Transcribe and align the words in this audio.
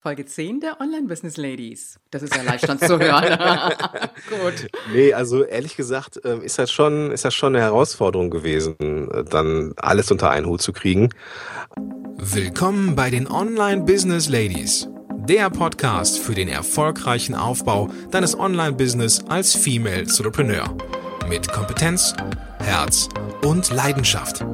Folge 0.00 0.24
10 0.24 0.60
der 0.60 0.80
Online-Business 0.80 1.36
Ladies. 1.36 1.98
Das 2.12 2.22
ist 2.22 2.36
erleichternd 2.36 2.80
zu 2.84 3.00
hören. 3.00 3.36
Gut. 4.30 4.70
Nee, 4.92 5.12
also 5.12 5.42
ehrlich 5.42 5.76
gesagt 5.76 6.20
ähm, 6.24 6.40
ist 6.40 6.56
das 6.56 6.70
schon, 6.70 7.10
ist 7.10 7.24
das 7.24 7.34
schon 7.34 7.56
eine 7.56 7.64
Herausforderung 7.64 8.30
gewesen, 8.30 9.10
äh, 9.10 9.24
dann 9.24 9.72
alles 9.76 10.12
unter 10.12 10.30
einen 10.30 10.46
Hut 10.46 10.62
zu 10.62 10.72
kriegen. 10.72 11.08
Willkommen 12.16 12.94
bei 12.94 13.10
den 13.10 13.28
Online-Business 13.28 14.28
Ladies. 14.28 14.88
Der 15.28 15.50
Podcast 15.50 16.20
für 16.20 16.34
den 16.34 16.46
erfolgreichen 16.46 17.34
Aufbau 17.34 17.90
deines 18.12 18.38
Online-Business 18.38 19.24
als 19.28 19.56
Female 19.56 20.02
Entrepreneur. 20.02 20.76
Mit 21.28 21.48
Kompetenz, 21.48 22.14
Herz 22.60 23.08
und 23.44 23.68
Leidenschaft. 23.70 24.44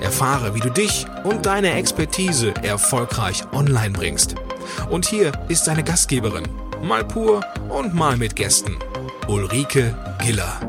Erfahre, 0.00 0.56
wie 0.56 0.60
du 0.60 0.70
dich 0.70 1.06
und 1.22 1.46
deine 1.46 1.74
Expertise 1.74 2.52
erfolgreich 2.62 3.44
online 3.52 3.92
bringst. 3.92 4.34
Und 4.90 5.06
hier 5.06 5.32
ist 5.48 5.66
deine 5.66 5.84
Gastgeberin, 5.84 6.48
mal 6.82 7.04
pur 7.04 7.42
und 7.68 7.94
mal 7.94 8.16
mit 8.16 8.36
Gästen, 8.36 8.76
Ulrike 9.28 9.96
Giller. 10.22 10.60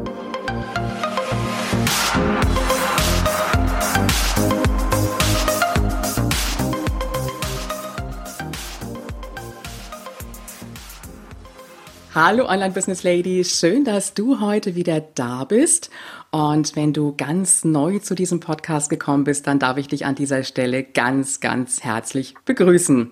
Hallo 12.20 12.48
Online 12.50 12.74
Business 12.74 13.04
Ladies, 13.04 13.60
schön, 13.60 13.86
dass 13.86 14.16
du 14.16 14.40
heute 14.40 14.74
wieder 14.74 15.02
da 15.02 15.44
bist 15.44 15.92
und 16.38 16.76
wenn 16.76 16.94
du 16.94 17.16
ganz 17.18 17.66
neu 17.66 17.98
zu 17.98 18.14
diesem 18.14 18.40
Podcast 18.40 18.92
gekommen 18.92 19.24
bist, 19.24 19.48
dann 19.48 19.58
darf 19.58 19.78
ich 19.78 19.88
dich 19.88 20.06
an 20.06 20.14
dieser 20.14 20.44
Stelle 20.44 20.84
ganz, 20.84 21.40
ganz 21.40 21.84
herzlich 21.84 22.36
begrüßen. 22.46 23.10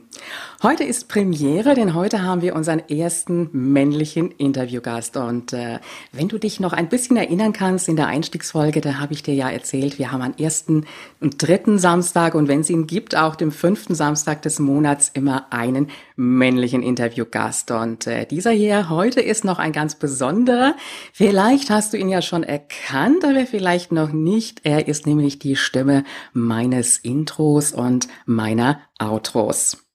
Heute 0.61 0.83
ist 0.83 1.09
Premiere, 1.09 1.73
denn 1.73 1.95
heute 1.95 2.21
haben 2.21 2.43
wir 2.43 2.55
unseren 2.55 2.88
ersten 2.88 3.49
männlichen 3.52 4.30
Interviewgast. 4.30 5.17
Und 5.17 5.53
äh, 5.53 5.80
wenn 6.11 6.27
du 6.27 6.38
dich 6.38 6.59
noch 6.59 6.72
ein 6.72 6.88
bisschen 6.88 7.17
erinnern 7.17 7.52
kannst, 7.52 7.89
in 7.89 7.95
der 7.95 8.08
Einstiegsfolge, 8.08 8.80
da 8.80 9.00
habe 9.00 9.13
ich 9.13 9.23
dir 9.23 9.33
ja 9.33 9.50
erzählt, 9.50 9.97
wir 9.97 10.11
haben 10.11 10.22
am 10.22 10.33
ersten 10.38 10.85
und 11.19 11.41
dritten 11.41 11.80
Samstag 11.80 12.35
und 12.35 12.47
wenn 12.47 12.61
es 12.61 12.69
ihn 12.69 12.85
gibt, 12.85 13.16
auch 13.16 13.35
dem 13.35 13.52
fünften 13.52 13.95
Samstag 13.95 14.44
des 14.44 14.59
Monats 14.59 15.09
immer 15.13 15.52
einen 15.52 15.89
männlichen 16.16 16.83
Interviewgast. 16.83 17.72
Und 17.72 18.07
äh, 18.07 18.25
dieser 18.25 18.52
hier 18.52 18.89
heute 18.89 19.22
ist 19.22 19.45
noch 19.45 19.59
ein 19.59 19.72
ganz 19.72 19.95
besonderer. 19.95 20.75
Vielleicht 21.11 21.69
hast 21.69 21.94
du 21.94 21.97
ihn 21.97 22.09
ja 22.09 22.22
schon 22.22 22.44
erkannt, 22.44 23.14
aber 23.23 23.45
vielleicht 23.45 23.91
noch 23.91 24.11
nicht. 24.11 24.61
Er 24.63 24.88
ist 24.88 25.05
nämlich 25.05 25.39
die 25.39 25.55
Stimme 25.55 26.03
meines 26.33 26.97
Intros 26.97 27.72
und 27.72 28.07
meiner 28.25 28.81
Outros. 28.99 29.85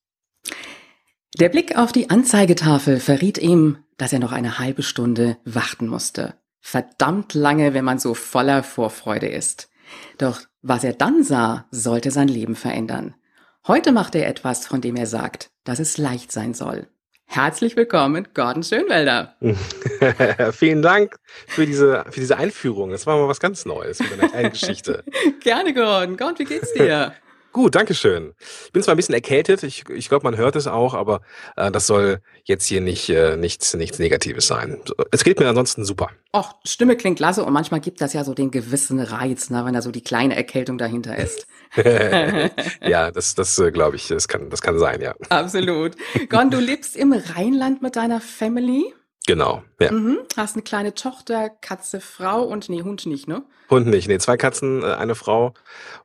Der 1.38 1.48
Blick 1.48 1.76
auf 1.76 1.92
die 1.92 2.10
Anzeigetafel 2.10 3.00
verriet 3.00 3.38
ihm, 3.38 3.78
dass 3.98 4.12
er 4.12 4.18
noch 4.18 4.32
eine 4.32 4.58
halbe 4.58 4.82
Stunde 4.82 5.36
warten 5.44 5.86
musste. 5.86 6.34
Verdammt 6.60 7.34
lange, 7.34 7.74
wenn 7.74 7.84
man 7.84 7.98
so 7.98 8.14
voller 8.14 8.62
Vorfreude 8.62 9.28
ist. 9.28 9.70
Doch 10.18 10.40
was 10.62 10.84
er 10.84 10.92
dann 10.92 11.24
sah, 11.24 11.66
sollte 11.70 12.10
sein 12.10 12.28
Leben 12.28 12.54
verändern. 12.54 13.14
Heute 13.66 13.92
macht 13.92 14.14
er 14.14 14.26
etwas, 14.26 14.66
von 14.66 14.80
dem 14.80 14.96
er 14.96 15.06
sagt, 15.06 15.50
dass 15.64 15.78
es 15.78 15.98
leicht 15.98 16.32
sein 16.32 16.54
soll. 16.54 16.88
Herzlich 17.32 17.76
willkommen, 17.76 18.26
Gordon 18.34 18.64
Schönwelder. 18.64 19.36
Vielen 20.52 20.82
Dank 20.82 21.14
für 21.46 21.64
diese, 21.64 22.04
für 22.10 22.18
diese 22.18 22.36
Einführung. 22.36 22.90
Das 22.90 23.06
war 23.06 23.16
mal 23.16 23.28
was 23.28 23.38
ganz 23.38 23.64
Neues 23.64 24.00
mit 24.00 24.14
einer 24.14 24.28
kleinen 24.28 24.50
Geschichte. 24.50 25.04
Gerne, 25.40 25.72
Gordon. 25.72 26.16
Gordon, 26.16 26.40
wie 26.40 26.44
geht's 26.44 26.72
dir? 26.72 27.12
Gut, 27.52 27.76
danke 27.76 27.94
schön. 27.94 28.34
Ich 28.66 28.72
bin 28.72 28.82
zwar 28.82 28.94
ein 28.94 28.96
bisschen 28.96 29.14
erkältet, 29.14 29.62
ich, 29.62 29.88
ich 29.88 30.08
glaube, 30.08 30.24
man 30.24 30.36
hört 30.36 30.56
es 30.56 30.66
auch, 30.66 30.94
aber 30.94 31.20
äh, 31.56 31.70
das 31.70 31.86
soll 31.86 32.18
jetzt 32.44 32.66
hier 32.66 32.80
nicht 32.80 33.08
äh, 33.08 33.36
nichts, 33.36 33.74
nichts 33.74 34.00
Negatives 34.00 34.48
sein. 34.48 34.80
Es 35.12 35.22
geht 35.22 35.38
mir 35.38 35.48
ansonsten 35.48 35.84
super. 35.84 36.10
Och, 36.34 36.54
Stimme 36.64 36.96
klingt 36.96 37.18
klasse 37.18 37.44
und 37.44 37.52
manchmal 37.52 37.80
gibt 37.80 38.00
das 38.00 38.12
ja 38.12 38.24
so 38.24 38.34
den 38.34 38.50
gewissen 38.50 38.98
Reiz, 38.98 39.50
ne, 39.50 39.64
wenn 39.64 39.74
da 39.74 39.82
so 39.82 39.92
die 39.92 40.02
kleine 40.02 40.34
Erkältung 40.34 40.78
dahinter 40.78 41.16
ist. 41.16 41.46
ja, 42.82 43.10
das, 43.10 43.34
das 43.34 43.58
äh, 43.58 43.70
glaube 43.70 43.96
ich, 43.96 44.08
das 44.08 44.28
kann, 44.28 44.50
das 44.50 44.60
kann 44.62 44.78
sein, 44.78 45.00
ja. 45.00 45.14
Absolut. 45.28 45.96
Gon, 46.28 46.50
du 46.50 46.58
lebst 46.58 46.96
im 46.96 47.12
Rheinland 47.12 47.82
mit 47.82 47.96
deiner 47.96 48.20
Family? 48.20 48.92
Genau, 49.26 49.62
ja. 49.78 49.92
Mhm. 49.92 50.18
Hast 50.36 50.56
eine 50.56 50.62
kleine 50.62 50.94
Tochter, 50.94 51.50
Katze, 51.50 52.00
Frau 52.00 52.42
und 52.42 52.68
nee, 52.68 52.82
Hund 52.82 53.06
nicht, 53.06 53.28
ne? 53.28 53.44
Hund 53.68 53.86
nicht, 53.86 54.08
nee, 54.08 54.18
zwei 54.18 54.36
Katzen, 54.36 54.82
äh, 54.82 54.86
eine 54.86 55.14
Frau. 55.14 55.54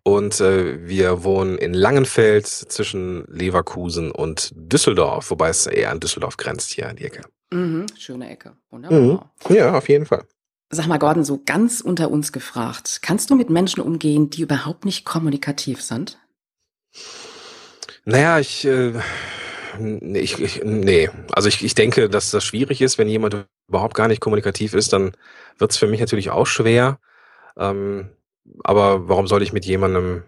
Und 0.04 0.40
äh, 0.42 0.88
wir 0.88 1.24
wohnen 1.24 1.58
in 1.58 1.74
Langenfeld 1.74 2.46
zwischen 2.46 3.26
Leverkusen 3.28 4.12
und 4.12 4.52
Düsseldorf, 4.56 5.32
wobei 5.32 5.50
es 5.50 5.66
eher 5.66 5.92
an 5.92 6.00
Düsseldorf 6.00 6.38
grenzt 6.38 6.72
hier 6.72 6.90
an 6.90 6.98
die 6.98 7.06
Ecke. 7.06 7.22
Mhm. 7.52 7.86
Schöne 7.98 8.30
Ecke, 8.30 8.54
wunderbar. 8.70 9.32
Mhm. 9.50 9.56
Ja, 9.56 9.76
auf 9.76 9.90
jeden 9.90 10.06
Fall. 10.06 10.26
Sag 10.70 10.88
mal, 10.88 10.98
Gordon, 10.98 11.24
so 11.24 11.42
ganz 11.46 11.80
unter 11.82 12.10
uns 12.10 12.32
gefragt, 12.32 13.00
kannst 13.02 13.30
du 13.30 13.36
mit 13.36 13.50
Menschen 13.50 13.82
umgehen, 13.82 14.30
die 14.30 14.42
überhaupt 14.42 14.84
nicht 14.84 15.06
kommunikativ 15.06 15.82
sind? 15.82 16.18
Naja, 18.04 18.40
ich, 18.40 18.66
äh, 18.66 18.94
nee, 19.80 20.20
ich, 20.20 20.40
ich, 20.40 20.64
nee. 20.64 21.10
Also 21.32 21.50
ich, 21.50 21.64
ich 21.64 21.76
denke, 21.76 22.10
dass 22.10 22.32
das 22.32 22.44
schwierig 22.44 22.82
ist, 22.82 22.98
wenn 22.98 23.08
jemand 23.08 23.46
überhaupt 23.68 23.96
gar 23.96 24.08
nicht 24.08 24.22
kommunikativ 24.22 24.74
ist, 24.74 24.94
dann 24.94 25.12
wird 25.58 25.72
es 25.72 25.78
für 25.78 25.88
mich 25.88 26.00
natürlich 26.00 26.30
auch 26.30 26.48
schwer. 26.48 27.00
Ähm, 27.58 28.10
aber 28.64 29.08
warum 29.08 29.28
soll 29.28 29.44
ich 29.44 29.54
mit 29.54 29.66
jemandem 29.66 30.24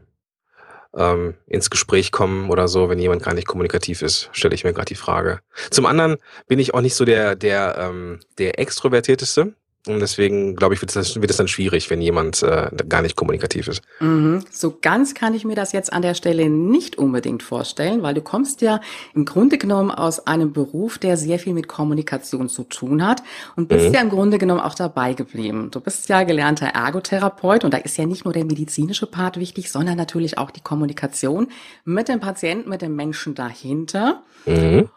ähm, 0.96 1.36
ins 1.46 1.70
Gespräch 1.70 2.12
kommen 2.12 2.50
oder 2.50 2.68
so, 2.68 2.90
wenn 2.90 3.00
jemand 3.00 3.24
gar 3.24 3.34
nicht 3.34 3.48
kommunikativ 3.48 4.02
ist, 4.02 4.30
stelle 4.32 4.56
ich 4.56 4.64
mir 4.64 4.74
gerade 4.74 4.86
die 4.86 4.96
Frage. 4.96 5.40
Zum 5.70 5.86
anderen 5.86 6.18
bin 6.48 6.60
ich 6.60 6.74
auch 6.74 6.82
nicht 6.82 6.96
so 6.96 7.06
der, 7.06 7.36
der, 7.36 7.78
ähm, 7.78 8.20
der 8.38 8.60
Extrovertierteste. 8.60 9.54
Und 9.88 10.00
deswegen, 10.00 10.56
glaube 10.56 10.74
ich, 10.74 10.82
wird 10.82 10.96
es, 10.96 11.38
dann 11.38 11.48
schwierig, 11.48 11.90
wenn 11.90 12.02
jemand 12.02 12.44
äh, 12.44 12.70
gar 12.90 13.02
nicht 13.02 13.16
kommunikativ 13.16 13.68
ist. 13.68 13.82
Mhm. 14.00 14.44
So 14.52 14.78
ganz 14.82 15.14
kann 15.14 15.34
ich 15.34 15.46
mir 15.46 15.56
das 15.56 15.72
jetzt 15.72 15.94
an 15.94 16.02
der 16.02 16.14
Stelle 16.14 16.50
nicht 16.50 16.98
unbedingt 16.98 17.44
vorstellen, 17.44 18.04
weil 18.04 18.14
du 18.14 18.22
kommst 18.22 18.62
ja 18.62 18.82
im 19.16 19.26
Grunde 19.26 19.58
genommen 19.58 19.92
aus 19.92 20.28
einem 20.28 20.52
Beruf, 20.52 20.98
der 20.98 21.16
sehr 21.16 21.40
viel 21.40 21.54
mit 21.54 21.68
Kommunikation 21.68 22.50
zu 22.50 22.64
tun 22.64 23.06
hat 23.06 23.24
und 23.56 23.70
bist 23.70 23.88
mhm. 23.88 23.94
ja 23.94 24.02
im 24.02 24.10
Grunde 24.10 24.38
genommen 24.38 24.62
auch 24.62 24.76
dabei 24.76 25.14
geblieben. 25.14 25.70
Du 25.72 25.80
bist 25.80 26.10
ja 26.10 26.24
gelernter 26.24 26.68
Ergotherapeut 26.68 27.64
und 27.64 27.74
da 27.74 27.78
ist 27.78 27.98
ja 27.98 28.06
nicht 28.06 28.26
nur 28.26 28.34
der 28.34 28.46
medizinische 28.46 29.08
Part 29.08 29.40
wichtig, 29.40 29.72
sondern 29.72 29.98
natürlich 29.98 30.38
auch 30.38 30.52
die 30.52 30.62
Kommunikation 30.62 31.48
mit 31.86 32.10
dem 32.10 32.20
Patienten, 32.20 32.70
mit 32.70 32.82
dem 32.82 32.96
Menschen 32.96 33.36
dahinter. 33.36 34.24
Mhm. 34.46 34.90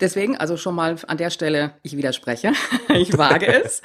Deswegen, 0.00 0.36
also 0.36 0.56
schon 0.56 0.76
mal 0.76 0.96
an 1.08 1.16
der 1.16 1.30
Stelle, 1.30 1.72
ich 1.82 1.96
widerspreche, 1.96 2.52
ich 2.94 3.18
wage 3.18 3.46
es. 3.46 3.82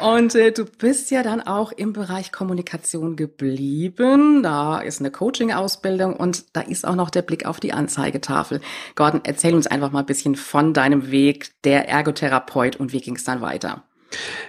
Und 0.00 0.34
äh, 0.34 0.50
du 0.50 0.64
bist 0.64 1.10
ja 1.10 1.22
dann 1.22 1.42
auch 1.42 1.72
im 1.72 1.92
Bereich 1.92 2.32
Kommunikation 2.32 3.16
geblieben. 3.16 4.42
Da 4.42 4.80
ist 4.80 5.00
eine 5.00 5.10
Coaching-Ausbildung 5.10 6.16
und 6.16 6.56
da 6.56 6.62
ist 6.62 6.86
auch 6.86 6.94
noch 6.94 7.10
der 7.10 7.22
Blick 7.22 7.44
auf 7.44 7.60
die 7.60 7.72
Anzeigetafel. 7.72 8.62
Gordon, 8.94 9.20
erzähl 9.24 9.54
uns 9.54 9.66
einfach 9.66 9.92
mal 9.92 10.00
ein 10.00 10.06
bisschen 10.06 10.36
von 10.36 10.72
deinem 10.72 11.10
Weg 11.10 11.50
der 11.64 11.88
Ergotherapeut 11.88 12.76
und 12.76 12.92
wie 12.92 13.00
ging 13.00 13.16
es 13.16 13.24
dann 13.24 13.42
weiter? 13.42 13.84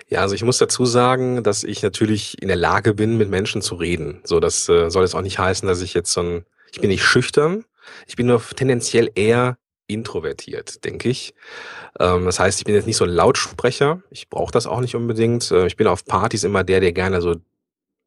Ja, 0.07 0.21
also 0.21 0.35
ich 0.35 0.43
muss 0.43 0.57
dazu 0.57 0.85
sagen, 0.85 1.43
dass 1.43 1.63
ich 1.63 1.83
natürlich 1.83 2.41
in 2.41 2.47
der 2.47 2.57
Lage 2.57 2.93
bin, 2.93 3.17
mit 3.17 3.29
Menschen 3.29 3.61
zu 3.61 3.75
reden. 3.75 4.21
So, 4.23 4.39
das 4.39 4.67
äh, 4.69 4.89
soll 4.89 5.03
jetzt 5.03 5.15
auch 5.15 5.21
nicht 5.21 5.39
heißen, 5.39 5.67
dass 5.67 5.81
ich 5.81 5.93
jetzt 5.93 6.11
so 6.11 6.21
ein, 6.21 6.45
ich 6.71 6.79
bin 6.79 6.89
nicht 6.89 7.03
schüchtern. 7.03 7.65
Ich 8.07 8.15
bin 8.15 8.27
nur 8.27 8.41
tendenziell 8.41 9.09
eher 9.15 9.57
introvertiert, 9.93 10.83
denke 10.83 11.09
ich. 11.09 11.33
Ähm, 11.99 12.25
das 12.25 12.39
heißt, 12.39 12.59
ich 12.59 12.65
bin 12.65 12.75
jetzt 12.75 12.87
nicht 12.87 12.97
so 12.97 13.05
ein 13.05 13.09
Lautsprecher. 13.09 14.01
Ich 14.09 14.29
brauche 14.29 14.51
das 14.51 14.67
auch 14.67 14.79
nicht 14.79 14.95
unbedingt. 14.95 15.51
Äh, 15.51 15.67
ich 15.67 15.75
bin 15.75 15.87
auf 15.87 16.05
Partys 16.05 16.43
immer 16.43 16.63
der, 16.63 16.79
der 16.79 16.91
gerne 16.91 17.21
so 17.21 17.35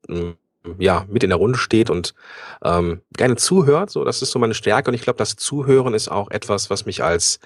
mm, 0.08 0.32
ja 0.78 1.06
mit 1.08 1.22
in 1.22 1.30
der 1.30 1.38
Runde 1.38 1.58
steht 1.58 1.91
und 1.91 2.14
ähm, 2.62 3.02
gerne 3.16 3.36
zuhört. 3.36 3.91
So, 3.91 4.04
das 4.04 4.22
ist 4.22 4.30
so 4.30 4.38
meine 4.38 4.54
Stärke. 4.54 4.91
Und 4.91 4.94
ich 4.94 5.02
glaube, 5.02 5.19
das 5.19 5.36
Zuhören 5.36 5.94
ist 5.94 6.08
auch 6.08 6.30
etwas, 6.30 6.70
was 6.70 6.86
mich 6.86 7.02
als 7.02 7.41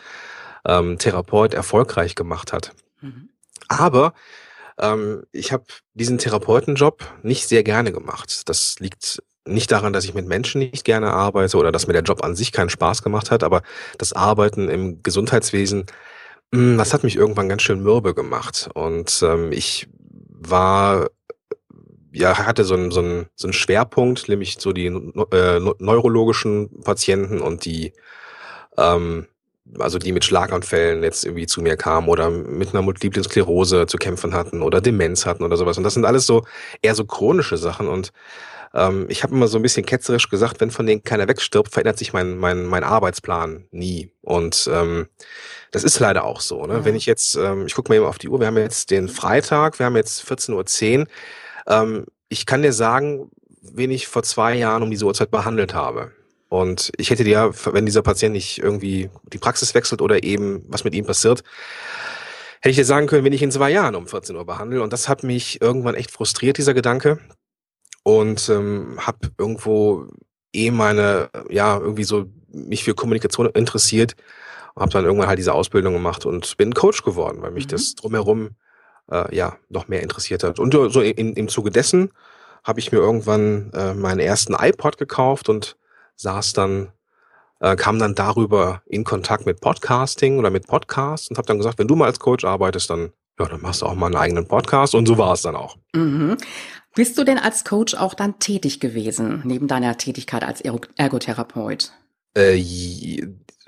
ähm, 0.66 0.98
Therapeut 0.98 1.54
erfolgreich 1.54 2.14
gemacht 2.14 2.52
hat. 2.52 2.72
Mhm. 3.00 3.30
Aber 3.68 4.14
ähm, 4.78 5.24
ich 5.32 5.52
habe 5.52 5.64
diesen 5.94 6.18
Therapeutenjob 6.18 7.04
nicht 7.22 7.46
sehr 7.46 7.62
gerne 7.62 7.92
gemacht. 7.92 8.48
Das 8.48 8.76
liegt 8.78 9.22
nicht 9.46 9.72
daran, 9.72 9.92
dass 9.92 10.04
ich 10.04 10.14
mit 10.14 10.26
Menschen 10.26 10.60
nicht 10.60 10.84
gerne 10.84 11.12
arbeite 11.12 11.56
oder 11.56 11.72
dass 11.72 11.86
mir 11.86 11.92
der 11.92 12.02
Job 12.02 12.22
an 12.24 12.36
sich 12.36 12.52
keinen 12.52 12.68
Spaß 12.68 13.02
gemacht 13.02 13.30
hat, 13.30 13.42
aber 13.42 13.62
das 13.98 14.12
Arbeiten 14.12 14.68
im 14.68 15.02
Gesundheitswesen, 15.02 15.86
hm, 16.54 16.78
das 16.78 16.92
hat 16.92 17.04
mich 17.04 17.16
irgendwann 17.16 17.48
ganz 17.48 17.62
schön 17.62 17.82
mürbe 17.82 18.14
gemacht. 18.14 18.68
Und 18.74 19.22
ähm, 19.22 19.52
ich 19.52 19.88
war, 20.28 21.08
ja, 22.12 22.38
hatte 22.38 22.64
so 22.64 22.74
einen, 22.74 22.90
so, 22.90 23.00
einen, 23.00 23.26
so 23.34 23.46
einen 23.46 23.52
Schwerpunkt, 23.52 24.28
nämlich 24.28 24.56
so 24.58 24.72
die 24.72 24.86
äh, 24.86 25.60
neurologischen 25.78 26.80
Patienten 26.82 27.40
und 27.40 27.64
die 27.64 27.92
ähm, 28.76 29.26
also 29.78 29.98
die 29.98 30.12
mit 30.12 30.24
Schlaganfällen 30.24 31.02
jetzt 31.02 31.24
irgendwie 31.24 31.46
zu 31.46 31.62
mir 31.62 31.76
kamen 31.76 32.08
oder 32.08 32.30
mit 32.30 32.70
einer 32.70 32.82
Multiple 32.82 33.22
Sklerose 33.22 33.86
zu 33.86 33.98
kämpfen 33.98 34.34
hatten 34.34 34.62
oder 34.62 34.80
Demenz 34.80 35.26
hatten 35.26 35.44
oder 35.44 35.56
sowas. 35.56 35.78
Und 35.78 35.84
das 35.84 35.94
sind 35.94 36.04
alles 36.04 36.26
so 36.26 36.44
eher 36.82 36.94
so 36.94 37.04
chronische 37.04 37.56
Sachen. 37.56 37.86
Und 37.86 38.12
ähm, 38.74 39.06
ich 39.08 39.22
habe 39.22 39.34
immer 39.34 39.48
so 39.48 39.58
ein 39.58 39.62
bisschen 39.62 39.84
ketzerisch 39.84 40.28
gesagt, 40.28 40.60
wenn 40.60 40.70
von 40.70 40.86
denen 40.86 41.02
keiner 41.02 41.26
wegstirbt, 41.28 41.72
verändert 41.72 41.98
sich 41.98 42.12
mein, 42.12 42.38
mein, 42.38 42.64
mein 42.66 42.84
Arbeitsplan 42.84 43.64
nie. 43.70 44.12
Und 44.22 44.68
ähm, 44.72 45.08
das 45.72 45.84
ist 45.84 45.98
leider 45.98 46.24
auch 46.24 46.40
so. 46.40 46.66
Ne? 46.66 46.74
Ja. 46.74 46.84
Wenn 46.84 46.94
ich 46.94 47.06
jetzt, 47.06 47.36
ähm, 47.36 47.66
ich 47.66 47.74
gucke 47.74 47.90
mal 47.90 47.96
eben 47.96 48.06
auf 48.06 48.18
die 48.18 48.28
Uhr, 48.28 48.38
wir 48.38 48.46
haben 48.46 48.56
jetzt 48.56 48.90
den 48.90 49.08
Freitag, 49.08 49.78
wir 49.78 49.86
haben 49.86 49.96
jetzt 49.96 50.22
14.10 50.24 51.00
Uhr. 51.00 51.06
Ähm, 51.66 52.06
ich 52.28 52.46
kann 52.46 52.62
dir 52.62 52.72
sagen, 52.72 53.30
wen 53.60 53.90
ich 53.90 54.06
vor 54.06 54.22
zwei 54.22 54.54
Jahren 54.54 54.82
um 54.82 54.90
diese 54.90 55.04
Uhrzeit 55.04 55.30
behandelt 55.30 55.74
habe. 55.74 56.12
Und 56.48 56.92
ich 56.96 57.10
hätte 57.10 57.24
dir, 57.24 57.52
wenn 57.72 57.86
dieser 57.86 58.02
Patient 58.02 58.32
nicht 58.32 58.58
irgendwie 58.58 59.10
die 59.32 59.38
Praxis 59.38 59.74
wechselt 59.74 60.02
oder 60.02 60.22
eben 60.24 60.64
was 60.68 60.84
mit 60.84 60.94
ihm 60.94 61.06
passiert, 61.06 61.44
hätte 62.60 62.70
ich 62.70 62.76
dir 62.76 62.84
sagen 62.84 63.06
können, 63.06 63.24
wenn 63.24 63.32
ich 63.32 63.42
in 63.42 63.52
zwei 63.52 63.70
Jahren 63.70 63.94
um 63.94 64.06
14 64.06 64.34
Uhr 64.36 64.44
behandle. 64.44 64.82
Und 64.82 64.92
das 64.92 65.08
hat 65.08 65.22
mich 65.22 65.60
irgendwann 65.60 65.94
echt 65.94 66.10
frustriert, 66.10 66.58
dieser 66.58 66.74
Gedanke. 66.74 67.18
Und 68.02 68.48
ähm, 68.48 68.98
habe 69.00 69.30
irgendwo 69.38 70.06
eh 70.52 70.70
meine, 70.70 71.30
ja, 71.48 71.78
irgendwie 71.78 72.04
so 72.04 72.26
mich 72.52 72.84
für 72.84 72.94
Kommunikation 72.94 73.46
interessiert. 73.50 74.16
Habe 74.76 74.90
dann 74.90 75.04
irgendwann 75.04 75.28
halt 75.28 75.38
diese 75.38 75.52
Ausbildung 75.52 75.92
gemacht 75.92 76.26
und 76.26 76.56
bin 76.56 76.74
Coach 76.74 77.02
geworden, 77.02 77.42
weil 77.42 77.50
mich 77.50 77.66
mhm. 77.66 77.70
das 77.70 77.94
drumherum 77.94 78.50
äh, 79.10 79.34
ja 79.34 79.56
noch 79.68 79.88
mehr 79.88 80.02
interessiert 80.02 80.42
hat. 80.44 80.58
Und 80.58 80.72
so 80.72 81.00
in, 81.00 81.34
im 81.34 81.48
Zuge 81.48 81.70
dessen 81.70 82.10
habe 82.64 82.80
ich 82.80 82.92
mir 82.92 82.98
irgendwann 82.98 83.70
äh, 83.74 83.94
meinen 83.94 84.20
ersten 84.20 84.54
iPod 84.54 84.98
gekauft 84.98 85.48
und 85.48 85.76
saß 86.16 86.52
dann, 86.52 86.92
äh, 87.60 87.76
kam 87.76 87.98
dann 87.98 88.14
darüber 88.14 88.82
in 88.86 89.04
Kontakt 89.04 89.46
mit 89.46 89.60
Podcasting 89.60 90.38
oder 90.38 90.50
mit 90.50 90.66
Podcasts 90.66 91.28
und 91.28 91.38
habe 91.38 91.46
dann 91.46 91.58
gesagt, 91.58 91.78
wenn 91.78 91.88
du 91.88 91.96
mal 91.96 92.06
als 92.06 92.20
Coach 92.20 92.44
arbeitest, 92.44 92.90
dann 92.90 93.12
ja, 93.40 93.46
dann 93.46 93.62
machst 93.62 93.80
du 93.80 93.86
auch 93.86 93.94
mal 93.94 94.06
einen 94.06 94.16
eigenen 94.16 94.46
Podcast 94.46 94.94
und 94.94 95.06
so 95.06 95.16
war 95.16 95.32
es 95.32 95.40
dann 95.40 95.56
auch. 95.56 95.76
Mhm. 95.94 96.36
Bist 96.94 97.16
du 97.18 97.24
denn 97.24 97.38
als 97.38 97.64
Coach 97.64 97.94
auch 97.94 98.14
dann 98.14 98.38
tätig 98.38 98.80
gewesen, 98.80 99.42
neben 99.44 99.68
deiner 99.68 99.96
Tätigkeit 99.96 100.42
als 100.42 100.60
Ergotherapeut? 100.60 101.92
Äh, 102.36 102.58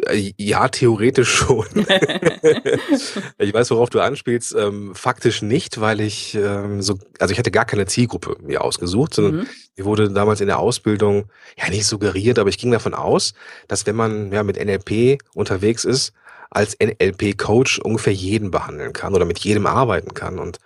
äh, 0.06 0.32
ja, 0.36 0.68
theoretisch 0.68 1.30
schon. 1.30 1.66
ich 3.38 3.54
weiß, 3.54 3.70
worauf 3.70 3.90
du 3.90 4.00
anspielst. 4.00 4.54
Ähm, 4.54 4.94
faktisch 4.94 5.42
nicht, 5.42 5.80
weil 5.80 6.00
ich 6.00 6.34
ähm, 6.34 6.82
so, 6.82 6.98
also 7.18 7.32
ich 7.32 7.38
hatte 7.38 7.50
gar 7.50 7.64
keine 7.64 7.86
Zielgruppe 7.86 8.36
mir 8.42 8.62
ausgesucht, 8.62 9.14
sondern 9.14 9.36
mhm. 9.36 9.46
mir 9.76 9.84
wurde 9.84 10.10
damals 10.10 10.40
in 10.40 10.48
der 10.48 10.58
Ausbildung 10.58 11.26
ja 11.56 11.68
nicht 11.70 11.86
suggeriert, 11.86 12.38
aber 12.38 12.48
ich 12.48 12.58
ging 12.58 12.70
davon 12.70 12.94
aus, 12.94 13.34
dass 13.68 13.86
wenn 13.86 13.96
man 13.96 14.32
ja 14.32 14.42
mit 14.42 14.62
NLP 14.62 15.22
unterwegs 15.34 15.84
ist, 15.84 16.12
als 16.50 16.76
NLP-Coach 16.78 17.78
ungefähr 17.78 18.12
jeden 18.12 18.50
behandeln 18.50 18.92
kann 18.92 19.14
oder 19.14 19.24
mit 19.24 19.38
jedem 19.38 19.66
arbeiten 19.66 20.12
kann. 20.12 20.38
Und 20.38 20.58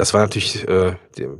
das 0.00 0.14
war 0.14 0.22
natürlich 0.22 0.66
äh, 0.66 0.94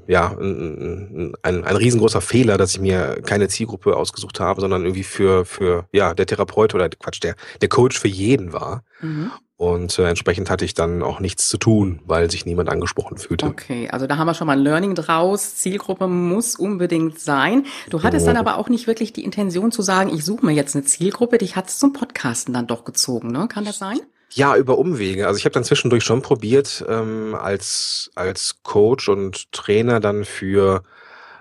ja 0.06 0.36
ein, 0.38 1.34
ein, 1.42 1.64
ein 1.64 1.76
riesengroßer 1.76 2.20
Fehler, 2.20 2.58
dass 2.58 2.72
ich 2.72 2.80
mir 2.80 3.22
keine 3.24 3.48
Zielgruppe 3.48 3.96
ausgesucht 3.96 4.38
habe, 4.38 4.60
sondern 4.60 4.84
irgendwie 4.84 5.02
für 5.02 5.46
für 5.46 5.86
ja 5.92 6.12
der 6.12 6.26
Therapeut 6.26 6.74
oder 6.74 6.90
Quatsch 6.90 7.22
der 7.22 7.36
der 7.62 7.70
Coach 7.70 7.98
für 7.98 8.08
jeden 8.08 8.52
war. 8.52 8.82
Mhm. 9.00 9.30
Und 9.56 9.98
äh, 9.98 10.08
entsprechend 10.08 10.50
hatte 10.50 10.66
ich 10.66 10.74
dann 10.74 11.02
auch 11.02 11.20
nichts 11.20 11.48
zu 11.48 11.56
tun, 11.56 12.00
weil 12.04 12.30
sich 12.30 12.44
niemand 12.44 12.68
angesprochen 12.68 13.16
fühlte. 13.16 13.46
Okay, 13.46 13.88
also 13.90 14.06
da 14.06 14.18
haben 14.18 14.26
wir 14.26 14.34
schon 14.34 14.46
mal 14.46 14.58
ein 14.58 14.62
Learning 14.62 14.94
draus. 14.94 15.56
Zielgruppe 15.56 16.06
muss 16.06 16.56
unbedingt 16.56 17.18
sein. 17.18 17.64
Du 17.88 18.02
hattest 18.02 18.24
oh. 18.24 18.28
dann 18.28 18.36
aber 18.36 18.58
auch 18.58 18.68
nicht 18.68 18.86
wirklich 18.86 19.14
die 19.14 19.24
Intention 19.24 19.72
zu 19.72 19.80
sagen, 19.80 20.10
ich 20.14 20.24
suche 20.24 20.44
mir 20.44 20.52
jetzt 20.52 20.76
eine 20.76 20.84
Zielgruppe. 20.84 21.38
Dich 21.38 21.56
hat 21.56 21.68
es 21.68 21.78
zum 21.78 21.94
Podcasten 21.94 22.52
dann 22.52 22.66
doch 22.66 22.84
gezogen, 22.84 23.32
ne? 23.32 23.48
Kann 23.48 23.64
das 23.64 23.78
sein? 23.78 24.00
Ja, 24.32 24.56
über 24.56 24.78
Umwege. 24.78 25.26
Also 25.26 25.38
ich 25.38 25.44
habe 25.44 25.54
dann 25.54 25.64
zwischendurch 25.64 26.04
schon 26.04 26.22
probiert, 26.22 26.84
ähm, 26.88 27.34
als, 27.34 28.10
als 28.14 28.62
Coach 28.62 29.08
und 29.08 29.50
Trainer 29.52 29.98
dann 29.98 30.24
für 30.24 30.84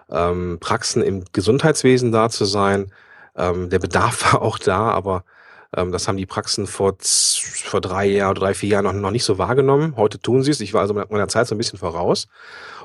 ähm, 0.09 0.57
Praxen 0.59 1.03
im 1.03 1.23
Gesundheitswesen 1.31 2.11
da 2.11 2.29
zu 2.29 2.45
sein. 2.45 2.91
Ähm, 3.35 3.69
der 3.69 3.79
Bedarf 3.79 4.33
war 4.33 4.41
auch 4.41 4.57
da, 4.57 4.89
aber 4.89 5.23
ähm, 5.75 5.91
das 5.91 6.07
haben 6.07 6.17
die 6.17 6.25
Praxen 6.25 6.67
vor, 6.67 6.95
vor 6.99 7.81
drei 7.81 8.05
Jahren 8.07 8.31
oder 8.31 8.41
drei, 8.41 8.53
vier 8.53 8.69
Jahren 8.69 8.85
noch, 8.85 8.93
noch 8.93 9.11
nicht 9.11 9.23
so 9.23 9.37
wahrgenommen. 9.37 9.95
Heute 9.95 10.19
tun 10.19 10.43
sie 10.43 10.51
es. 10.51 10.59
Ich 10.61 10.73
war 10.73 10.81
also 10.81 10.93
meiner 10.93 11.27
Zeit 11.27 11.47
so 11.47 11.55
ein 11.55 11.57
bisschen 11.57 11.79
voraus. 11.79 12.27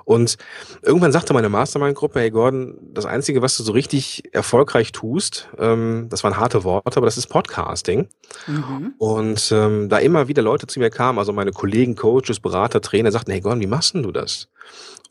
Und 0.05 0.37
irgendwann 0.83 1.13
sagte 1.13 1.33
meine 1.33 1.49
Mastermind-Gruppe, 1.49 2.21
hey 2.21 2.31
Gordon, 2.31 2.77
das 2.93 3.07
Einzige, 3.07 3.41
was 3.41 3.57
du 3.57 3.63
so 3.63 3.73
richtig 3.73 4.35
erfolgreich 4.35 4.93
tust, 4.93 5.49
ähm, 5.59 6.09
das 6.11 6.23
waren 6.23 6.37
harte 6.37 6.63
Worte, 6.63 6.99
aber 6.99 7.07
das 7.07 7.17
ist 7.17 7.29
Podcasting. 7.29 8.09
Mhm. 8.47 8.95
Und 8.99 9.51
ähm, 9.51 9.89
da 9.89 9.99
immer 9.99 10.29
wieder 10.29 10.43
Leute 10.43 10.67
zu 10.67 10.79
mir 10.79 10.91
kamen, 10.91 11.19
also 11.19 11.33
meine 11.33 11.53
Kollegen, 11.53 11.97
Coaches, 11.97 12.41
Berater, 12.41 12.83
Trainer, 12.83 13.13
sagten, 13.13 13.31
hey 13.31 13.41
Gordon, 13.41 13.63
wie 13.63 13.67
machst 13.67 13.95
denn 13.95 14.03
du 14.03 14.13
das? 14.13 14.49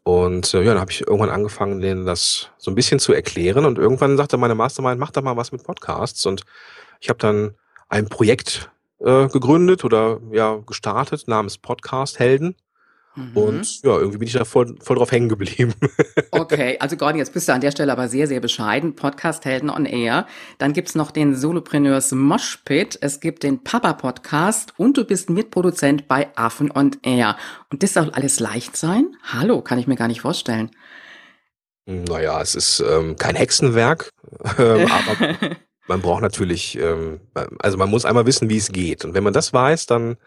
Und 0.04 0.54
äh, 0.54 0.62
ja, 0.62 0.74
dann 0.74 0.82
habe 0.82 0.92
ich 0.92 1.02
irgendwann 1.02 1.30
angefangen, 1.30 1.80
denen 1.80 2.06
das 2.06 2.50
so 2.58 2.70
ein 2.70 2.76
bisschen 2.76 3.00
zu 3.00 3.14
erklären. 3.14 3.66
Und 3.66 3.80
irgendwann 3.80 4.18
sagte 4.18 4.38
meine 4.38 4.54
Mastermind, 4.54 5.00
mach 5.00 5.12
doch 5.12 5.24
mal 5.24 5.38
was 5.38 5.52
mit 5.52 5.64
Podcasts. 5.64 6.26
Und 6.26 6.44
ich 7.00 7.10
habe 7.10 7.20
dann 7.20 7.56
ein 7.94 8.08
Projekt 8.08 8.72
äh, 9.00 9.28
gegründet 9.28 9.86
oder 9.86 10.20
ja 10.32 10.56
gestartet 10.66 11.28
namens 11.28 11.60
Podcast 11.60 12.18
Helden. 12.18 12.56
Mhm. 13.16 13.38
Und 13.38 13.84
ja, 13.84 13.96
irgendwie 14.00 14.18
bin 14.18 14.28
ich 14.28 14.34
da 14.34 14.46
voll, 14.46 14.76
voll 14.82 14.98
drauf 14.98 15.12
hängen 15.12 15.30
geblieben. 15.30 15.76
okay, 16.32 16.78
also 16.80 16.98
Gordon, 16.98 17.20
jetzt 17.20 17.34
bist 17.34 17.48
du 17.48 17.54
an 17.54 17.62
der 17.62 17.70
Stelle 17.70 17.92
aber 17.92 18.08
sehr, 18.08 18.26
sehr 18.26 18.40
bescheiden. 18.40 18.96
Podcast 18.96 19.46
Helden 19.46 19.70
on 19.70 19.86
Air. 19.86 20.26
Dann 20.58 20.74
gibt's 20.74 20.96
noch 20.96 21.12
den 21.12 21.36
Solopreneurs 21.36 22.12
Moshpit. 22.14 22.98
Es 23.02 23.20
gibt 23.20 23.44
den 23.44 23.64
Papa 23.64 23.94
Podcast 23.94 24.74
und 24.78 24.98
du 24.98 25.06
bist 25.06 25.30
Mitproduzent 25.30 26.08
bei 26.08 26.36
Affen 26.36 26.72
on 26.76 26.96
Air. 27.04 27.38
Und 27.70 27.84
das 27.84 27.94
soll 27.94 28.10
alles 28.10 28.40
leicht 28.40 28.76
sein? 28.76 29.16
Hallo, 29.22 29.62
kann 29.62 29.78
ich 29.78 29.86
mir 29.86 29.98
gar 29.98 30.08
nicht 30.08 30.22
vorstellen. 30.22 30.72
Naja, 31.86 32.42
es 32.42 32.56
ist 32.56 32.80
ähm, 32.80 33.18
kein 33.18 33.36
Hexenwerk, 33.36 34.10
ähm, 34.58 34.88
aber 34.92 35.38
man 35.88 36.02
braucht 36.02 36.22
natürlich, 36.22 36.78
ähm, 36.80 37.20
also 37.60 37.78
man 37.78 37.90
muss 37.90 38.06
einmal 38.06 38.26
wissen, 38.26 38.50
wie 38.50 38.58
es 38.58 38.72
geht. 38.72 39.06
Und 39.06 39.14
wenn 39.14 39.24
man 39.24 39.34
das 39.34 39.54
weiß, 39.54 39.86
dann 39.86 40.18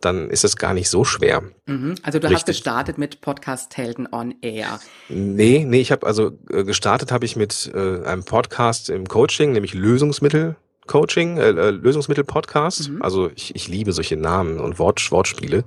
dann 0.00 0.28
ist 0.28 0.44
es 0.44 0.56
gar 0.56 0.74
nicht 0.74 0.88
so 0.88 1.04
schwer. 1.04 1.42
Mhm. 1.66 1.94
Also 2.02 2.18
du 2.18 2.26
Richtig. 2.26 2.34
hast 2.36 2.46
gestartet 2.46 2.98
mit 2.98 3.20
Podcast 3.20 3.76
Helden 3.76 4.08
on 4.10 4.34
Air. 4.42 4.80
Nee, 5.08 5.64
nee, 5.66 5.80
ich 5.80 5.92
habe 5.92 6.06
also 6.06 6.32
äh, 6.50 6.64
gestartet 6.64 7.12
habe 7.12 7.24
ich 7.24 7.36
mit 7.36 7.70
äh, 7.74 8.04
einem 8.04 8.24
Podcast 8.24 8.90
im 8.90 9.06
Coaching, 9.06 9.52
nämlich 9.52 9.74
Lösungsmittel 9.74 10.56
Coaching, 10.86 11.38
äh, 11.38 11.48
äh 11.48 11.70
Lösungsmittel 11.70 12.24
Podcast. 12.24 12.90
Mhm. 12.90 13.02
Also 13.02 13.30
ich, 13.34 13.54
ich 13.54 13.68
liebe 13.68 13.92
solche 13.92 14.16
Namen 14.16 14.60
und 14.60 14.78
Wort, 14.78 15.10
Wortspiele. 15.10 15.64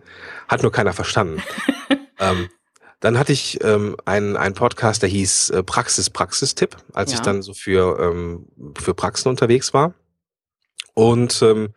Hat 0.47 0.61
nur 0.61 0.71
keiner 0.71 0.93
verstanden. 0.93 1.41
ähm, 2.19 2.49
dann 2.99 3.19
hatte 3.19 3.31
ich 3.31 3.63
ähm, 3.63 3.95
einen, 4.05 4.35
einen 4.35 4.55
Podcast, 4.55 5.01
der 5.01 5.09
hieß 5.09 5.51
äh, 5.51 5.63
Praxis 5.63 6.09
Praxistipp, 6.09 6.77
als 6.93 7.11
ja. 7.11 7.17
ich 7.17 7.21
dann 7.21 7.41
so 7.41 7.53
für, 7.53 7.99
ähm, 7.99 8.47
für 8.79 8.93
Praxen 8.93 9.29
unterwegs 9.29 9.73
war. 9.73 9.93
Und 10.93 11.41
ähm, 11.43 11.73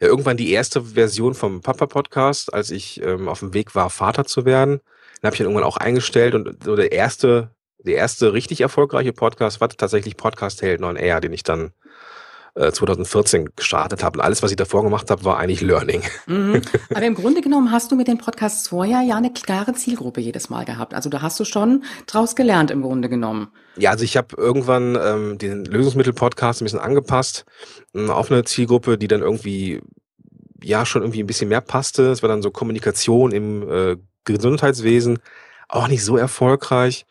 ja, 0.00 0.08
irgendwann 0.08 0.36
die 0.36 0.52
erste 0.52 0.82
Version 0.82 1.34
vom 1.34 1.62
Papa-Podcast, 1.62 2.54
als 2.54 2.70
ich 2.70 3.02
ähm, 3.02 3.28
auf 3.28 3.40
dem 3.40 3.54
Weg 3.54 3.74
war, 3.74 3.90
Vater 3.90 4.24
zu 4.24 4.44
werden. 4.44 4.80
Den 5.18 5.26
habe 5.26 5.34
ich 5.34 5.38
dann 5.38 5.46
irgendwann 5.46 5.66
auch 5.66 5.76
eingestellt 5.76 6.34
und 6.34 6.62
so 6.64 6.76
der 6.76 6.92
erste, 6.92 7.54
der 7.78 7.96
erste 7.96 8.32
richtig 8.32 8.60
erfolgreiche 8.60 9.12
Podcast 9.12 9.60
war 9.60 9.68
tatsächlich 9.68 10.16
Podcast 10.16 10.62
on 10.62 10.96
Air, 10.96 11.20
den 11.20 11.32
ich 11.32 11.42
dann 11.42 11.72
2014 12.54 13.46
äh, 13.46 13.48
gestartet 13.56 14.04
habe. 14.04 14.18
Und 14.18 14.24
alles, 14.24 14.42
was 14.42 14.50
ich 14.50 14.56
davor 14.56 14.82
gemacht 14.82 15.10
habe, 15.10 15.24
war 15.24 15.38
eigentlich 15.38 15.62
Learning. 15.62 16.02
Mhm. 16.26 16.62
Aber 16.90 17.02
im 17.02 17.14
Grunde 17.14 17.40
genommen 17.40 17.72
hast 17.72 17.90
du 17.90 17.96
mit 17.96 18.08
den 18.08 18.18
Podcasts 18.18 18.68
vorher 18.68 19.00
ja 19.00 19.16
eine 19.16 19.32
klare 19.32 19.72
Zielgruppe 19.72 20.20
jedes 20.20 20.50
Mal 20.50 20.64
gehabt. 20.64 20.94
Also 20.94 21.08
da 21.08 21.22
hast 21.22 21.40
du 21.40 21.44
schon 21.44 21.84
draus 22.06 22.36
gelernt 22.36 22.70
im 22.70 22.82
Grunde 22.82 23.08
genommen. 23.08 23.48
Ja, 23.76 23.90
also 23.90 24.04
ich 24.04 24.16
habe 24.16 24.36
irgendwann 24.36 24.98
ähm, 25.02 25.38
den 25.38 25.64
Lösungsmittel-Podcast 25.64 26.60
ein 26.60 26.66
bisschen 26.66 26.78
angepasst 26.78 27.46
äh, 27.94 28.08
auf 28.08 28.30
eine 28.30 28.44
Zielgruppe, 28.44 28.98
die 28.98 29.08
dann 29.08 29.22
irgendwie 29.22 29.80
ja 30.62 30.84
schon 30.84 31.02
irgendwie 31.02 31.22
ein 31.22 31.26
bisschen 31.26 31.48
mehr 31.48 31.62
passte. 31.62 32.10
Es 32.10 32.22
war 32.22 32.28
dann 32.28 32.42
so 32.42 32.50
Kommunikation 32.50 33.32
im 33.32 33.68
äh, 33.68 33.96
Gesundheitswesen, 34.24 35.18
auch 35.68 35.88
nicht 35.88 36.04
so 36.04 36.16
erfolgreich. 36.16 37.06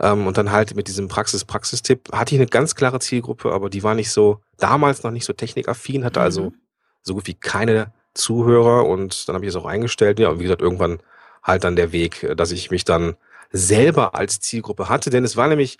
Ähm, 0.00 0.26
und 0.26 0.36
dann 0.36 0.50
halt 0.50 0.74
mit 0.76 0.88
diesem 0.88 1.08
Praxis-Praxis-Tipp 1.08 2.12
hatte 2.12 2.34
ich 2.34 2.40
eine 2.40 2.48
ganz 2.48 2.74
klare 2.74 3.00
Zielgruppe, 3.00 3.52
aber 3.52 3.70
die 3.70 3.82
war 3.82 3.94
nicht 3.94 4.10
so, 4.10 4.40
damals 4.58 5.02
noch 5.02 5.10
nicht 5.10 5.24
so 5.24 5.32
technikaffin, 5.32 6.04
hatte 6.04 6.20
also 6.20 6.50
mhm. 6.50 6.54
so 7.02 7.14
gut 7.14 7.26
wie 7.26 7.34
keine 7.34 7.92
Zuhörer 8.14 8.86
und 8.86 9.28
dann 9.28 9.34
habe 9.34 9.44
ich 9.44 9.50
es 9.50 9.56
auch 9.56 9.66
eingestellt. 9.66 10.18
Ja, 10.18 10.30
und 10.30 10.38
wie 10.38 10.44
gesagt, 10.44 10.62
irgendwann 10.62 11.00
halt 11.42 11.64
dann 11.64 11.76
der 11.76 11.92
Weg, 11.92 12.26
dass 12.36 12.52
ich 12.52 12.70
mich 12.70 12.84
dann 12.84 13.16
selber 13.52 14.14
als 14.14 14.40
Zielgruppe 14.40 14.88
hatte, 14.88 15.10
denn 15.10 15.24
es 15.24 15.36
war 15.36 15.48
nämlich 15.48 15.78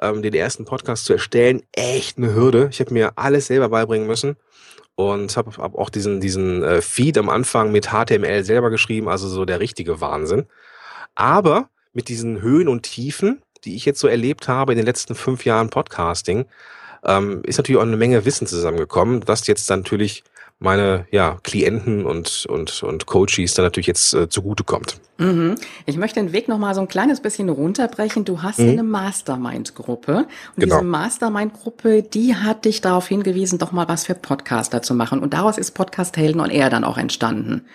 ähm, 0.00 0.22
den 0.22 0.34
ersten 0.34 0.64
Podcast 0.64 1.04
zu 1.04 1.12
erstellen 1.12 1.62
echt 1.72 2.18
eine 2.18 2.34
Hürde. 2.34 2.68
Ich 2.70 2.80
habe 2.80 2.92
mir 2.92 3.12
alles 3.16 3.46
selber 3.46 3.68
beibringen 3.68 4.06
müssen 4.06 4.36
und 4.96 5.36
habe 5.36 5.50
hab 5.58 5.76
auch 5.76 5.90
diesen 5.90 6.20
diesen 6.20 6.62
äh, 6.62 6.82
Feed 6.82 7.18
am 7.18 7.28
Anfang 7.28 7.72
mit 7.72 7.90
HTML 7.90 8.44
selber 8.44 8.70
geschrieben, 8.70 9.08
also 9.08 9.28
so 9.28 9.44
der 9.44 9.60
richtige 9.60 10.00
Wahnsinn. 10.00 10.46
Aber 11.14 11.70
mit 11.92 12.08
diesen 12.08 12.42
Höhen 12.42 12.68
und 12.68 12.82
Tiefen 12.82 13.42
die 13.66 13.76
ich 13.76 13.84
jetzt 13.84 14.00
so 14.00 14.08
erlebt 14.08 14.48
habe 14.48 14.72
in 14.72 14.78
den 14.78 14.86
letzten 14.86 15.14
fünf 15.14 15.44
Jahren 15.44 15.68
Podcasting, 15.68 16.46
ähm, 17.04 17.42
ist 17.44 17.58
natürlich 17.58 17.78
auch 17.78 17.86
eine 17.86 17.96
Menge 17.96 18.24
Wissen 18.24 18.46
zusammengekommen, 18.46 19.20
das 19.20 19.46
jetzt 19.46 19.68
natürlich 19.68 20.24
meine 20.58 21.06
ja, 21.10 21.38
Klienten 21.42 22.06
und, 22.06 22.46
und, 22.46 22.82
und 22.82 23.06
Coaches 23.06 23.54
dann 23.54 23.64
natürlich 23.64 23.86
jetzt 23.86 24.14
äh, 24.14 24.28
zugutekommt. 24.28 24.98
Mhm. 25.18 25.56
Ich 25.84 25.98
möchte 25.98 26.18
den 26.18 26.32
Weg 26.32 26.48
noch 26.48 26.58
mal 26.58 26.74
so 26.74 26.80
ein 26.80 26.88
kleines 26.88 27.20
bisschen 27.20 27.50
runterbrechen. 27.50 28.24
Du 28.24 28.42
hast 28.42 28.58
mhm. 28.58 28.70
eine 28.70 28.82
Mastermind-Gruppe. 28.82 30.16
Und 30.16 30.26
genau. 30.56 30.76
diese 30.76 30.84
Mastermind-Gruppe, 30.86 32.02
die 32.02 32.36
hat 32.36 32.64
dich 32.64 32.80
darauf 32.80 33.06
hingewiesen, 33.06 33.58
doch 33.58 33.72
mal 33.72 33.86
was 33.88 34.06
für 34.06 34.14
Podcaster 34.14 34.80
zu 34.80 34.94
machen. 34.94 35.20
Und 35.20 35.34
daraus 35.34 35.58
ist 35.58 35.72
Podcast 35.72 36.16
Helden 36.16 36.40
und 36.40 36.50
Er 36.50 36.70
dann 36.70 36.84
auch 36.84 36.96
entstanden. 36.96 37.66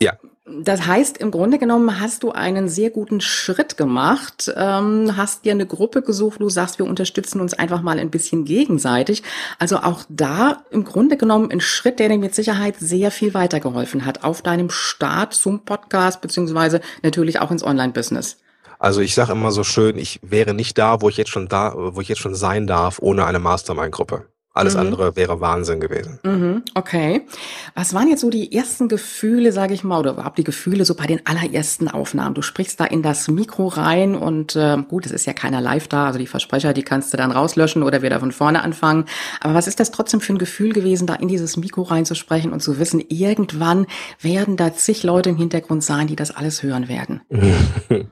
Ja. 0.00 0.12
Das 0.48 0.86
heißt, 0.86 1.18
im 1.18 1.32
Grunde 1.32 1.58
genommen 1.58 1.98
hast 2.00 2.22
du 2.22 2.30
einen 2.30 2.68
sehr 2.68 2.90
guten 2.90 3.20
Schritt 3.20 3.76
gemacht, 3.76 4.52
ähm, 4.56 5.16
hast 5.16 5.44
dir 5.44 5.50
eine 5.50 5.66
Gruppe 5.66 6.02
gesucht, 6.02 6.40
du 6.40 6.48
sagst, 6.48 6.78
wir 6.78 6.86
unterstützen 6.86 7.40
uns 7.40 7.52
einfach 7.52 7.82
mal 7.82 7.98
ein 7.98 8.10
bisschen 8.10 8.44
gegenseitig. 8.44 9.24
Also 9.58 9.78
auch 9.78 10.04
da 10.08 10.62
im 10.70 10.84
Grunde 10.84 11.16
genommen 11.16 11.50
ein 11.50 11.60
Schritt, 11.60 11.98
der 11.98 12.08
dir 12.08 12.18
mit 12.18 12.36
Sicherheit 12.36 12.76
sehr 12.78 13.10
viel 13.10 13.34
weitergeholfen 13.34 14.06
hat 14.06 14.22
auf 14.22 14.40
deinem 14.40 14.70
Start 14.70 15.34
zum 15.34 15.64
Podcast, 15.64 16.20
beziehungsweise 16.20 16.80
natürlich 17.02 17.40
auch 17.40 17.50
ins 17.50 17.64
Online-Business. 17.64 18.36
Also 18.78 19.00
ich 19.00 19.16
sage 19.16 19.32
immer 19.32 19.50
so 19.50 19.64
schön, 19.64 19.98
ich 19.98 20.20
wäre 20.22 20.54
nicht 20.54 20.78
da, 20.78 21.00
wo 21.00 21.08
ich 21.08 21.16
jetzt 21.16 21.30
schon 21.30 21.48
da, 21.48 21.74
wo 21.76 22.00
ich 22.00 22.08
jetzt 22.08 22.20
schon 22.20 22.36
sein 22.36 22.68
darf, 22.68 23.00
ohne 23.00 23.24
eine 23.24 23.40
Mastermind-Gruppe. 23.40 24.26
Alles 24.56 24.74
mhm. 24.74 24.80
andere 24.80 25.16
wäre 25.16 25.40
Wahnsinn 25.42 25.80
gewesen. 25.80 26.18
Mhm, 26.22 26.62
okay. 26.74 27.26
Was 27.74 27.92
waren 27.92 28.08
jetzt 28.08 28.22
so 28.22 28.30
die 28.30 28.56
ersten 28.56 28.88
Gefühle, 28.88 29.52
sage 29.52 29.74
ich 29.74 29.84
mal, 29.84 29.98
oder 29.98 30.12
überhaupt 30.12 30.38
die 30.38 30.44
Gefühle 30.44 30.86
so 30.86 30.94
bei 30.94 31.06
den 31.06 31.20
allerersten 31.26 31.88
Aufnahmen? 31.88 32.34
Du 32.34 32.40
sprichst 32.40 32.80
da 32.80 32.86
in 32.86 33.02
das 33.02 33.28
Mikro 33.28 33.66
rein 33.66 34.14
und 34.14 34.56
äh, 34.56 34.78
gut, 34.88 35.04
es 35.04 35.12
ist 35.12 35.26
ja 35.26 35.34
keiner 35.34 35.60
live 35.60 35.88
da, 35.88 36.06
also 36.06 36.18
die 36.18 36.26
Versprecher, 36.26 36.72
die 36.72 36.84
kannst 36.84 37.12
du 37.12 37.18
dann 37.18 37.32
rauslöschen 37.32 37.82
oder 37.82 38.00
wieder 38.00 38.18
von 38.18 38.32
vorne 38.32 38.62
anfangen. 38.62 39.04
Aber 39.40 39.52
was 39.52 39.66
ist 39.66 39.78
das 39.78 39.90
trotzdem 39.90 40.22
für 40.22 40.32
ein 40.32 40.38
Gefühl 40.38 40.72
gewesen, 40.72 41.06
da 41.06 41.16
in 41.16 41.28
dieses 41.28 41.58
Mikro 41.58 41.82
reinzusprechen 41.82 42.52
und 42.52 42.60
zu 42.60 42.78
wissen, 42.78 43.04
irgendwann 43.08 43.86
werden 44.22 44.56
da 44.56 44.72
zig 44.72 45.02
Leute 45.02 45.28
im 45.28 45.36
Hintergrund 45.36 45.84
sein, 45.84 46.06
die 46.06 46.16
das 46.16 46.30
alles 46.30 46.62
hören 46.62 46.88
werden? 46.88 47.20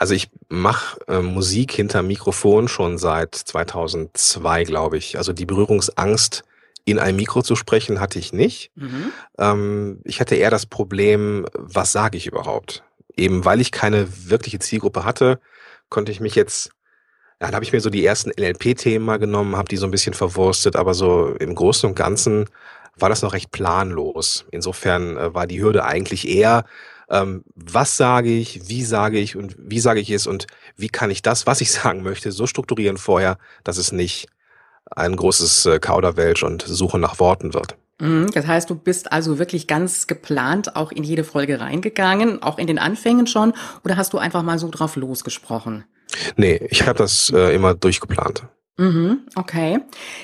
Also 0.00 0.14
ich 0.14 0.30
mache 0.48 0.98
äh, 1.08 1.20
Musik 1.20 1.72
hinter 1.72 2.02
Mikrofon 2.02 2.68
schon 2.68 2.96
seit 2.96 3.34
2002, 3.34 4.64
glaube 4.64 4.96
ich. 4.96 5.18
Also 5.18 5.34
die 5.34 5.44
Berührung 5.44 5.69
Berührungsangst, 5.70 6.42
in 6.84 6.98
ein 6.98 7.14
Mikro 7.14 7.42
zu 7.42 7.54
sprechen, 7.56 8.00
hatte 8.00 8.18
ich 8.18 8.32
nicht. 8.32 8.72
Mhm. 8.74 9.12
Ähm, 9.38 10.00
ich 10.04 10.20
hatte 10.20 10.34
eher 10.34 10.50
das 10.50 10.66
Problem, 10.66 11.46
was 11.54 11.92
sage 11.92 12.16
ich 12.16 12.26
überhaupt? 12.26 12.82
Eben 13.16 13.44
weil 13.44 13.60
ich 13.60 13.70
keine 13.70 14.08
wirkliche 14.28 14.58
Zielgruppe 14.58 15.04
hatte, 15.04 15.40
konnte 15.88 16.10
ich 16.10 16.20
mich 16.20 16.34
jetzt, 16.34 16.70
ja, 17.40 17.46
dann 17.46 17.54
habe 17.54 17.64
ich 17.64 17.72
mir 17.72 17.80
so 17.80 17.90
die 17.90 18.04
ersten 18.04 18.30
NLP-Themen 18.30 19.04
mal 19.04 19.18
genommen, 19.18 19.56
habe 19.56 19.68
die 19.68 19.76
so 19.76 19.86
ein 19.86 19.90
bisschen 19.90 20.14
verwurstet, 20.14 20.74
aber 20.74 20.94
so 20.94 21.34
im 21.38 21.54
Großen 21.54 21.88
und 21.88 21.94
Ganzen 21.94 22.46
war 22.96 23.08
das 23.08 23.22
noch 23.22 23.34
recht 23.34 23.50
planlos. 23.50 24.46
Insofern 24.50 25.16
äh, 25.16 25.34
war 25.34 25.46
die 25.46 25.60
Hürde 25.60 25.84
eigentlich 25.84 26.26
eher, 26.26 26.64
ähm, 27.08 27.44
was 27.54 27.96
sage 27.96 28.30
ich, 28.30 28.68
wie 28.68 28.84
sage 28.84 29.18
ich 29.18 29.36
und 29.36 29.54
wie 29.58 29.80
sage 29.80 30.00
ich 30.00 30.10
es 30.10 30.26
und 30.26 30.46
wie 30.76 30.88
kann 30.88 31.10
ich 31.10 31.22
das, 31.22 31.46
was 31.46 31.60
ich 31.60 31.70
sagen 31.72 32.02
möchte, 32.02 32.32
so 32.32 32.46
strukturieren 32.46 32.96
vorher, 32.96 33.38
dass 33.64 33.76
es 33.76 33.92
nicht 33.92 34.28
ein 34.90 35.16
großes 35.16 35.66
äh, 35.66 35.78
Kauderwelsch 35.78 36.42
und 36.42 36.62
Suche 36.62 36.98
nach 36.98 37.18
Worten 37.18 37.54
wird. 37.54 37.76
Mhm, 38.00 38.30
das 38.32 38.46
heißt, 38.46 38.70
du 38.70 38.74
bist 38.74 39.12
also 39.12 39.38
wirklich 39.38 39.66
ganz 39.66 40.06
geplant 40.06 40.76
auch 40.76 40.90
in 40.90 41.04
jede 41.04 41.24
Folge 41.24 41.60
reingegangen, 41.60 42.42
auch 42.42 42.58
in 42.58 42.66
den 42.66 42.78
Anfängen 42.78 43.26
schon, 43.26 43.52
oder 43.84 43.96
hast 43.96 44.12
du 44.12 44.18
einfach 44.18 44.42
mal 44.42 44.58
so 44.58 44.68
drauf 44.70 44.96
losgesprochen? 44.96 45.84
Nee, 46.36 46.66
ich 46.70 46.86
habe 46.86 46.98
das 46.98 47.30
äh, 47.34 47.54
immer 47.54 47.74
durchgeplant. 47.74 48.44
Mhm, 48.76 49.26
okay. 49.34 49.80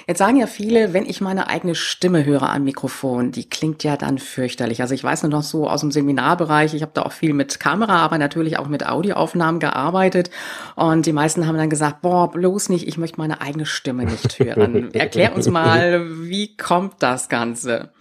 Jetzt 0.06 0.16
sagen 0.16 0.38
ja 0.38 0.46
viele, 0.46 0.94
wenn 0.94 1.04
ich 1.04 1.20
meine 1.20 1.48
eigene 1.48 1.74
Stimme 1.74 2.24
höre 2.24 2.48
am 2.48 2.64
Mikrofon, 2.64 3.30
die 3.30 3.50
klingt 3.50 3.84
ja 3.84 3.98
dann 3.98 4.18
fürchterlich. 4.18 4.80
Also 4.80 4.94
ich 4.94 5.04
weiß 5.04 5.24
nur 5.24 5.30
noch 5.30 5.42
so 5.42 5.68
aus 5.68 5.80
dem 5.82 5.90
Seminarbereich, 5.90 6.72
ich 6.72 6.80
habe 6.80 6.92
da 6.94 7.02
auch 7.02 7.12
viel 7.12 7.34
mit 7.34 7.60
Kamera, 7.60 7.98
aber 7.98 8.16
natürlich 8.16 8.58
auch 8.58 8.68
mit 8.68 8.86
Audioaufnahmen 8.86 9.60
gearbeitet. 9.60 10.30
Und 10.74 11.04
die 11.04 11.12
meisten 11.12 11.46
haben 11.46 11.58
dann 11.58 11.68
gesagt, 11.68 12.00
boah, 12.00 12.30
bloß 12.30 12.70
nicht, 12.70 12.88
ich 12.88 12.96
möchte 12.96 13.18
meine 13.18 13.42
eigene 13.42 13.66
Stimme 13.66 14.06
nicht 14.06 14.38
hören. 14.38 14.90
Erklär 14.94 15.34
uns 15.36 15.50
mal, 15.50 16.06
wie 16.22 16.56
kommt 16.56 16.94
das 17.00 17.28
Ganze? 17.28 17.92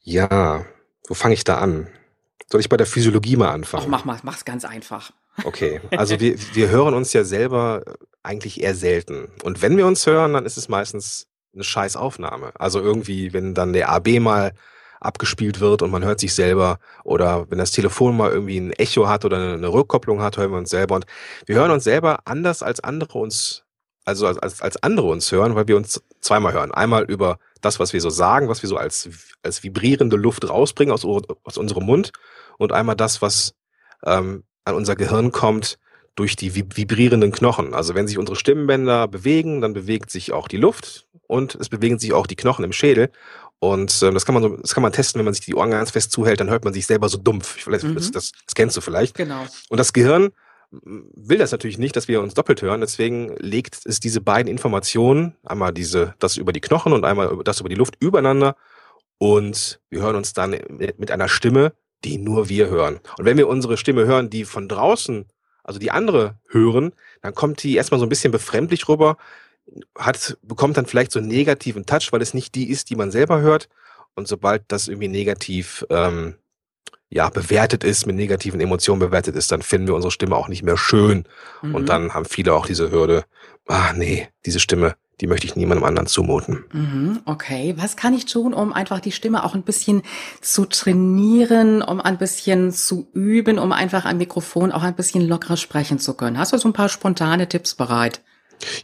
Ja, 0.00 0.64
wo 1.08 1.14
fange 1.14 1.34
ich 1.34 1.44
da 1.44 1.58
an? 1.58 1.88
Soll 2.50 2.60
ich 2.60 2.70
bei 2.70 2.78
der 2.78 2.86
Physiologie 2.86 3.36
mal 3.36 3.50
anfangen? 3.50 3.84
Ach, 3.86 3.90
mach 3.90 4.04
mal, 4.06 4.18
mach's 4.22 4.46
ganz 4.46 4.64
einfach. 4.64 5.12
Okay, 5.44 5.80
also 5.96 6.20
wir, 6.20 6.36
wir 6.54 6.68
hören 6.68 6.94
uns 6.94 7.12
ja 7.12 7.24
selber 7.24 7.82
eigentlich 8.22 8.62
eher 8.62 8.74
selten. 8.74 9.28
Und 9.42 9.62
wenn 9.62 9.76
wir 9.76 9.86
uns 9.86 10.06
hören, 10.06 10.32
dann 10.34 10.46
ist 10.46 10.56
es 10.56 10.68
meistens 10.68 11.26
eine 11.54 11.64
scheiß 11.64 11.96
Aufnahme. 11.96 12.52
Also 12.54 12.80
irgendwie, 12.80 13.32
wenn 13.32 13.54
dann 13.54 13.72
der 13.72 13.88
AB 13.90 14.20
mal 14.20 14.52
abgespielt 15.00 15.60
wird 15.60 15.82
und 15.82 15.90
man 15.90 16.04
hört 16.04 16.20
sich 16.20 16.32
selber 16.34 16.78
oder 17.02 17.50
wenn 17.50 17.58
das 17.58 17.72
Telefon 17.72 18.16
mal 18.16 18.30
irgendwie 18.30 18.58
ein 18.58 18.72
Echo 18.72 19.08
hat 19.08 19.24
oder 19.24 19.54
eine 19.54 19.72
Rückkopplung 19.72 20.22
hat, 20.22 20.36
hören 20.36 20.52
wir 20.52 20.58
uns 20.58 20.70
selber 20.70 20.94
und 20.94 21.06
wir 21.46 21.56
hören 21.56 21.72
uns 21.72 21.84
selber 21.84 22.20
anders 22.24 22.62
als 22.62 22.80
andere 22.80 23.18
uns, 23.18 23.64
also 24.04 24.26
als, 24.28 24.62
als 24.62 24.82
andere 24.82 25.08
uns 25.08 25.30
hören, 25.32 25.56
weil 25.56 25.66
wir 25.66 25.76
uns 25.76 26.02
zweimal 26.20 26.52
hören. 26.52 26.72
Einmal 26.72 27.04
über 27.04 27.38
das, 27.60 27.80
was 27.80 27.92
wir 27.92 28.00
so 28.00 28.10
sagen, 28.10 28.48
was 28.48 28.62
wir 28.62 28.68
so 28.68 28.76
als, 28.76 29.08
als 29.42 29.64
vibrierende 29.64 30.16
Luft 30.16 30.48
rausbringen 30.48 30.94
aus, 30.94 31.04
aus 31.04 31.58
unserem 31.58 31.84
Mund 31.84 32.12
und 32.58 32.72
einmal 32.72 32.96
das, 32.96 33.20
was 33.20 33.54
ähm, 34.04 34.44
an 34.64 34.74
unser 34.74 34.96
Gehirn 34.96 35.32
kommt, 35.32 35.78
durch 36.14 36.36
die 36.36 36.54
vibrierenden 36.54 37.32
Knochen. 37.32 37.72
Also 37.72 37.94
wenn 37.94 38.06
sich 38.06 38.18
unsere 38.18 38.36
Stimmbänder 38.36 39.08
bewegen, 39.08 39.60
dann 39.62 39.72
bewegt 39.72 40.10
sich 40.10 40.32
auch 40.32 40.46
die 40.46 40.58
Luft 40.58 41.06
und 41.26 41.54
es 41.54 41.70
bewegen 41.70 41.98
sich 41.98 42.12
auch 42.12 42.26
die 42.26 42.36
Knochen 42.36 42.64
im 42.64 42.72
Schädel. 42.72 43.10
Und 43.60 44.02
äh, 44.02 44.12
das 44.12 44.26
kann 44.26 44.34
man 44.34 44.42
so, 44.42 44.56
das 44.56 44.74
kann 44.74 44.82
man 44.82 44.92
testen, 44.92 45.18
wenn 45.18 45.24
man 45.24 45.34
sich 45.34 45.46
die 45.46 45.54
Ohren 45.54 45.70
ganz 45.70 45.90
fest 45.90 46.12
zuhält, 46.12 46.40
dann 46.40 46.50
hört 46.50 46.64
man 46.64 46.74
sich 46.74 46.86
selber 46.86 47.08
so 47.08 47.16
dumpf. 47.16 47.56
Ich 47.56 47.66
weiß, 47.66 47.84
mhm. 47.84 47.94
das, 47.94 48.10
das, 48.10 48.32
das 48.44 48.54
kennst 48.54 48.76
du 48.76 48.80
vielleicht. 48.80 49.14
Genau. 49.14 49.46
Und 49.70 49.78
das 49.78 49.92
Gehirn 49.92 50.32
will 50.70 51.38
das 51.38 51.52
natürlich 51.52 51.78
nicht, 51.78 51.96
dass 51.96 52.08
wir 52.08 52.20
uns 52.20 52.34
doppelt 52.34 52.60
hören. 52.60 52.80
Deswegen 52.80 53.34
legt 53.38 53.78
es 53.84 54.00
diese 54.00 54.20
beiden 54.20 54.50
Informationen, 54.50 55.36
einmal 55.44 55.72
diese, 55.72 56.14
das 56.18 56.36
über 56.36 56.52
die 56.52 56.60
Knochen 56.60 56.92
und 56.92 57.04
einmal 57.04 57.38
das 57.44 57.60
über 57.60 57.68
die 57.68 57.74
Luft 57.74 57.94
übereinander. 58.00 58.56
Und 59.18 59.80
wir 59.90 60.00
hören 60.02 60.16
uns 60.16 60.32
dann 60.32 60.56
mit 60.98 61.10
einer 61.10 61.28
Stimme, 61.28 61.72
die 62.04 62.18
nur 62.18 62.48
wir 62.48 62.68
hören. 62.68 63.00
Und 63.18 63.24
wenn 63.24 63.36
wir 63.36 63.48
unsere 63.48 63.76
Stimme 63.76 64.06
hören, 64.06 64.30
die 64.30 64.44
von 64.44 64.68
draußen 64.68 65.26
also 65.64 65.78
die 65.78 65.90
andere 65.90 66.36
hören, 66.48 66.92
dann 67.20 67.34
kommt 67.34 67.62
die 67.62 67.76
erstmal 67.76 68.00
so 68.00 68.06
ein 68.06 68.08
bisschen 68.08 68.32
befremdlich 68.32 68.88
rüber, 68.88 69.16
hat, 69.96 70.36
bekommt 70.42 70.76
dann 70.76 70.86
vielleicht 70.86 71.12
so 71.12 71.18
einen 71.18 71.28
negativen 71.28 71.86
Touch, 71.86 72.08
weil 72.10 72.22
es 72.22 72.34
nicht 72.34 72.54
die 72.54 72.68
ist, 72.68 72.90
die 72.90 72.96
man 72.96 73.10
selber 73.10 73.40
hört. 73.40 73.68
Und 74.14 74.28
sobald 74.28 74.64
das 74.68 74.88
irgendwie 74.88 75.08
negativ 75.08 75.86
ähm, 75.88 76.34
ja, 77.12 77.28
bewertet 77.28 77.84
ist, 77.84 78.06
mit 78.06 78.16
negativen 78.16 78.58
Emotionen 78.58 78.98
bewertet 78.98 79.36
ist, 79.36 79.52
dann 79.52 79.60
finden 79.60 79.88
wir 79.88 79.94
unsere 79.94 80.10
Stimme 80.10 80.34
auch 80.34 80.48
nicht 80.48 80.62
mehr 80.62 80.78
schön. 80.78 81.24
Mhm. 81.60 81.74
Und 81.74 81.88
dann 81.90 82.14
haben 82.14 82.24
viele 82.24 82.54
auch 82.54 82.64
diese 82.64 82.90
Hürde, 82.90 83.24
ah 83.68 83.92
nee, 83.94 84.28
diese 84.46 84.60
Stimme, 84.60 84.94
die 85.20 85.26
möchte 85.26 85.46
ich 85.46 85.54
niemandem 85.54 85.84
anderen 85.84 86.06
zumuten. 86.06 86.64
Mhm, 86.72 87.20
okay, 87.26 87.74
was 87.76 87.96
kann 87.96 88.14
ich 88.14 88.24
tun, 88.24 88.54
um 88.54 88.72
einfach 88.72 88.98
die 88.98 89.12
Stimme 89.12 89.44
auch 89.44 89.54
ein 89.54 89.62
bisschen 89.62 90.00
zu 90.40 90.64
trainieren, 90.64 91.82
um 91.82 92.00
ein 92.00 92.16
bisschen 92.16 92.72
zu 92.72 93.06
üben, 93.12 93.58
um 93.58 93.72
einfach 93.72 94.06
am 94.06 94.16
Mikrofon 94.16 94.72
auch 94.72 94.82
ein 94.82 94.96
bisschen 94.96 95.28
lockerer 95.28 95.58
sprechen 95.58 95.98
zu 95.98 96.14
können? 96.14 96.38
Hast 96.38 96.54
du 96.54 96.58
so 96.58 96.68
ein 96.68 96.72
paar 96.72 96.88
spontane 96.88 97.46
Tipps 97.46 97.74
bereit? 97.74 98.22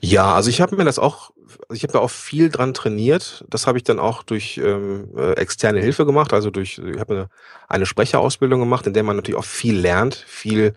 Ja, 0.01 0.35
also 0.35 0.51
ich 0.51 0.61
habe 0.61 0.77
mir 0.77 0.85
das 0.85 0.99
auch, 0.99 1.31
ich 1.73 1.83
habe 1.83 1.93
da 1.93 1.99
auch 2.01 2.11
viel 2.11 2.49
dran 2.49 2.75
trainiert. 2.75 3.45
Das 3.49 3.67
habe 3.67 3.79
ich 3.79 3.85
dann 3.85 3.99
auch 3.99 4.23
durch 4.23 4.59
ähm, 4.59 5.09
äh, 5.17 5.33
externe 5.33 5.81
Hilfe 5.81 6.07
gemacht, 6.07 6.33
also 6.33 6.51
durch, 6.51 6.79
ich 6.79 6.99
habe 6.99 7.15
eine, 7.15 7.29
eine 7.69 7.87
Sprecherausbildung 7.87 8.61
gemacht, 8.61 8.87
in 8.87 8.93
der 8.93 9.03
man 9.03 9.17
natürlich 9.17 9.39
auch 9.39 9.45
viel 9.45 9.79
lernt, 9.79 10.15
viel 10.15 10.75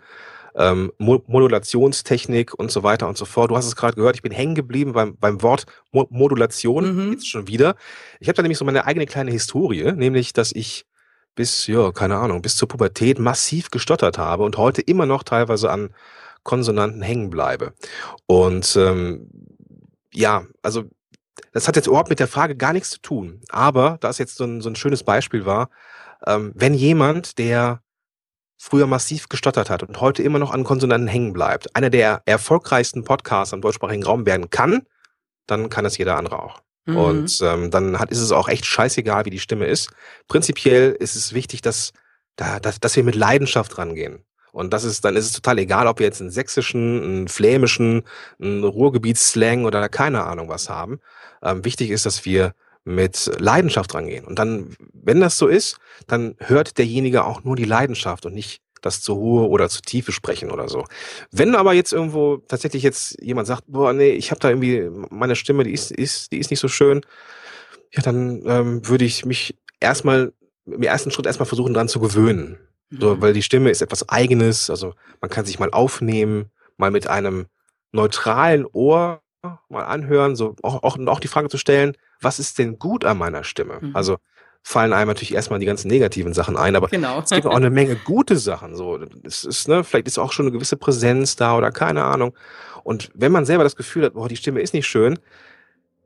ähm, 0.55 0.91
Modulationstechnik 0.97 2.53
und 2.53 2.71
so 2.71 2.83
weiter 2.83 3.07
und 3.07 3.17
so 3.17 3.25
fort. 3.25 3.51
Du 3.51 3.57
hast 3.57 3.67
es 3.67 3.75
gerade 3.75 3.95
gehört, 3.95 4.15
ich 4.15 4.21
bin 4.21 4.31
hängen 4.31 4.55
geblieben 4.55 4.93
beim, 4.93 5.15
beim 5.17 5.41
Wort 5.41 5.65
Mo 5.91 6.07
Modulation, 6.09 7.07
mhm. 7.07 7.11
jetzt 7.13 7.27
schon 7.27 7.47
wieder. 7.47 7.75
Ich 8.19 8.27
habe 8.27 8.35
da 8.35 8.41
nämlich 8.41 8.57
so 8.57 8.65
meine 8.65 8.85
eigene 8.85 9.05
kleine 9.05 9.31
Historie, 9.31 9.91
nämlich, 9.93 10.33
dass 10.33 10.51
ich 10.51 10.85
bis, 11.35 11.67
ja, 11.67 11.91
keine 11.91 12.17
Ahnung, 12.17 12.41
bis 12.41 12.57
zur 12.57 12.67
Pubertät 12.67 13.17
massiv 13.17 13.71
gestottert 13.71 14.17
habe 14.17 14.43
und 14.43 14.57
heute 14.57 14.81
immer 14.81 15.05
noch 15.05 15.23
teilweise 15.23 15.71
an 15.71 15.91
Konsonanten 16.43 17.01
hängen 17.01 17.29
bleibe. 17.29 17.73
Und 18.25 18.75
ähm, 18.75 19.29
ja, 20.13 20.45
also 20.61 20.83
das 21.53 21.67
hat 21.67 21.75
jetzt 21.75 21.87
überhaupt 21.87 22.09
mit 22.09 22.19
der 22.19 22.27
Frage 22.27 22.55
gar 22.55 22.73
nichts 22.73 22.91
zu 22.91 23.01
tun. 23.01 23.41
Aber 23.49 23.97
da 24.01 24.09
es 24.09 24.17
jetzt 24.17 24.35
so 24.35 24.45
ein, 24.45 24.61
so 24.61 24.69
ein 24.69 24.75
schönes 24.75 25.03
Beispiel 25.03 25.45
war, 25.45 25.69
ähm, 26.25 26.51
wenn 26.55 26.73
jemand, 26.73 27.37
der 27.37 27.81
früher 28.57 28.85
massiv 28.85 29.27
gestottert 29.27 29.69
hat 29.69 29.81
und 29.81 29.99
heute 29.99 30.21
immer 30.21 30.37
noch 30.37 30.51
an 30.51 30.63
Konsonanten 30.63 31.07
hängen 31.07 31.33
bleibt, 31.33 31.75
einer 31.75 31.89
der 31.89 32.21
erfolgreichsten 32.25 33.03
Podcasts 33.03 33.53
am 33.53 33.61
deutschsprachigen 33.61 34.03
Raum 34.03 34.25
werden 34.25 34.49
kann, 34.49 34.83
dann 35.47 35.69
kann 35.69 35.85
es 35.85 35.97
jeder 35.97 36.17
andere 36.17 36.41
auch. 36.41 36.61
Mhm. 36.85 36.97
Und 36.97 37.39
ähm, 37.41 37.71
dann 37.71 37.99
hat, 37.99 38.11
ist 38.11 38.21
es 38.21 38.31
auch 38.31 38.47
echt 38.47 38.65
scheißegal, 38.65 39.25
wie 39.25 39.31
die 39.31 39.39
Stimme 39.39 39.65
ist. 39.65 39.91
Prinzipiell 40.27 40.91
ist 40.91 41.15
es 41.15 41.33
wichtig, 41.33 41.61
dass, 41.61 41.91
da, 42.35 42.59
dass, 42.59 42.79
dass 42.79 42.95
wir 42.95 43.03
mit 43.03 43.15
Leidenschaft 43.15 43.77
rangehen. 43.77 44.23
Und 44.51 44.73
das 44.73 44.83
ist, 44.83 45.05
dann 45.05 45.15
ist 45.15 45.25
es 45.25 45.33
total 45.33 45.59
egal, 45.59 45.87
ob 45.87 45.99
wir 45.99 46.05
jetzt 46.05 46.21
einen 46.21 46.31
sächsischen, 46.31 47.03
einen 47.03 47.27
flämischen, 47.27 48.03
einen 48.41 48.63
Ruhrgebietsslang 48.63 49.65
oder 49.65 49.87
keine 49.89 50.23
Ahnung 50.23 50.49
was 50.49 50.69
haben. 50.69 50.99
Ähm, 51.41 51.63
wichtig 51.65 51.89
ist, 51.89 52.05
dass 52.05 52.25
wir 52.25 52.53
mit 52.83 53.31
Leidenschaft 53.39 53.93
rangehen. 53.93 54.25
Und 54.25 54.39
dann, 54.39 54.75
wenn 54.93 55.21
das 55.21 55.37
so 55.37 55.47
ist, 55.47 55.77
dann 56.07 56.35
hört 56.39 56.77
derjenige 56.77 57.25
auch 57.25 57.43
nur 57.43 57.55
die 57.55 57.65
Leidenschaft 57.65 58.25
und 58.25 58.33
nicht 58.33 58.61
das 58.81 59.01
zu 59.01 59.15
hohe 59.15 59.47
oder 59.47 59.69
zu 59.69 59.81
tiefe 59.81 60.11
sprechen 60.11 60.51
oder 60.51 60.67
so. 60.67 60.85
Wenn 61.31 61.55
aber 61.55 61.73
jetzt 61.73 61.93
irgendwo 61.93 62.37
tatsächlich 62.37 62.83
jetzt 62.83 63.21
jemand 63.21 63.47
sagt, 63.47 63.63
boah, 63.67 63.93
nee, 63.93 64.09
ich 64.09 64.31
habe 64.31 64.39
da 64.39 64.49
irgendwie 64.49 64.89
meine 65.11 65.35
Stimme, 65.35 65.63
die 65.63 65.73
ist, 65.73 65.91
ist, 65.91 66.31
die 66.31 66.39
ist 66.39 66.49
nicht 66.49 66.59
so 66.59 66.67
schön, 66.67 67.01
ja, 67.91 68.01
dann 68.01 68.41
ähm, 68.45 68.87
würde 68.87 69.05
ich 69.05 69.25
mich 69.25 69.55
erstmal 69.79 70.33
im 70.65 70.81
ersten 70.81 71.11
Schritt 71.11 71.25
erstmal 71.25 71.47
versuchen, 71.47 71.73
dran 71.73 71.87
zu 71.87 71.99
gewöhnen. 71.99 72.57
So, 72.99 73.21
weil 73.21 73.33
die 73.33 73.41
Stimme 73.41 73.69
ist 73.69 73.81
etwas 73.81 74.09
Eigenes, 74.09 74.69
also 74.69 74.93
man 75.21 75.29
kann 75.29 75.45
sich 75.45 75.59
mal 75.59 75.71
aufnehmen, 75.71 76.51
mal 76.77 76.91
mit 76.91 77.07
einem 77.07 77.47
neutralen 77.91 78.65
Ohr 78.65 79.21
mal 79.69 79.83
anhören, 79.83 80.35
so 80.35 80.55
auch, 80.61 80.83
auch, 80.83 80.97
und 80.97 81.07
auch 81.07 81.19
die 81.19 81.27
Frage 81.27 81.49
zu 81.49 81.57
stellen, 81.57 81.95
was 82.19 82.37
ist 82.37 82.59
denn 82.59 82.77
gut 82.77 83.05
an 83.05 83.17
meiner 83.17 83.43
Stimme? 83.43 83.79
Mhm. 83.81 83.95
Also 83.95 84.17
fallen 84.63 84.93
einem 84.93 85.07
natürlich 85.07 85.33
erstmal 85.33 85.59
die 85.59 85.65
ganzen 85.65 85.87
negativen 85.87 86.33
Sachen 86.33 86.55
ein, 86.55 86.75
aber 86.75 86.87
Genau. 86.89 87.19
es 87.19 87.31
gibt 87.31 87.47
auch 87.47 87.55
eine 87.55 87.71
Menge 87.71 87.95
gute 87.95 88.37
Sachen. 88.37 88.75
So, 88.75 88.99
es 89.23 89.43
ist, 89.43 89.67
ne, 89.67 89.83
vielleicht 89.83 90.07
ist 90.07 90.19
auch 90.19 90.31
schon 90.31 90.45
eine 90.45 90.53
gewisse 90.53 90.77
Präsenz 90.77 91.35
da 91.35 91.57
oder 91.57 91.71
keine 91.71 92.03
Ahnung. 92.03 92.35
Und 92.83 93.09
wenn 93.15 93.31
man 93.31 93.45
selber 93.45 93.63
das 93.63 93.75
Gefühl 93.75 94.05
hat, 94.05 94.13
boah, 94.13 94.29
die 94.29 94.35
Stimme 94.35 94.61
ist 94.61 94.73
nicht 94.73 94.87
schön, 94.87 95.17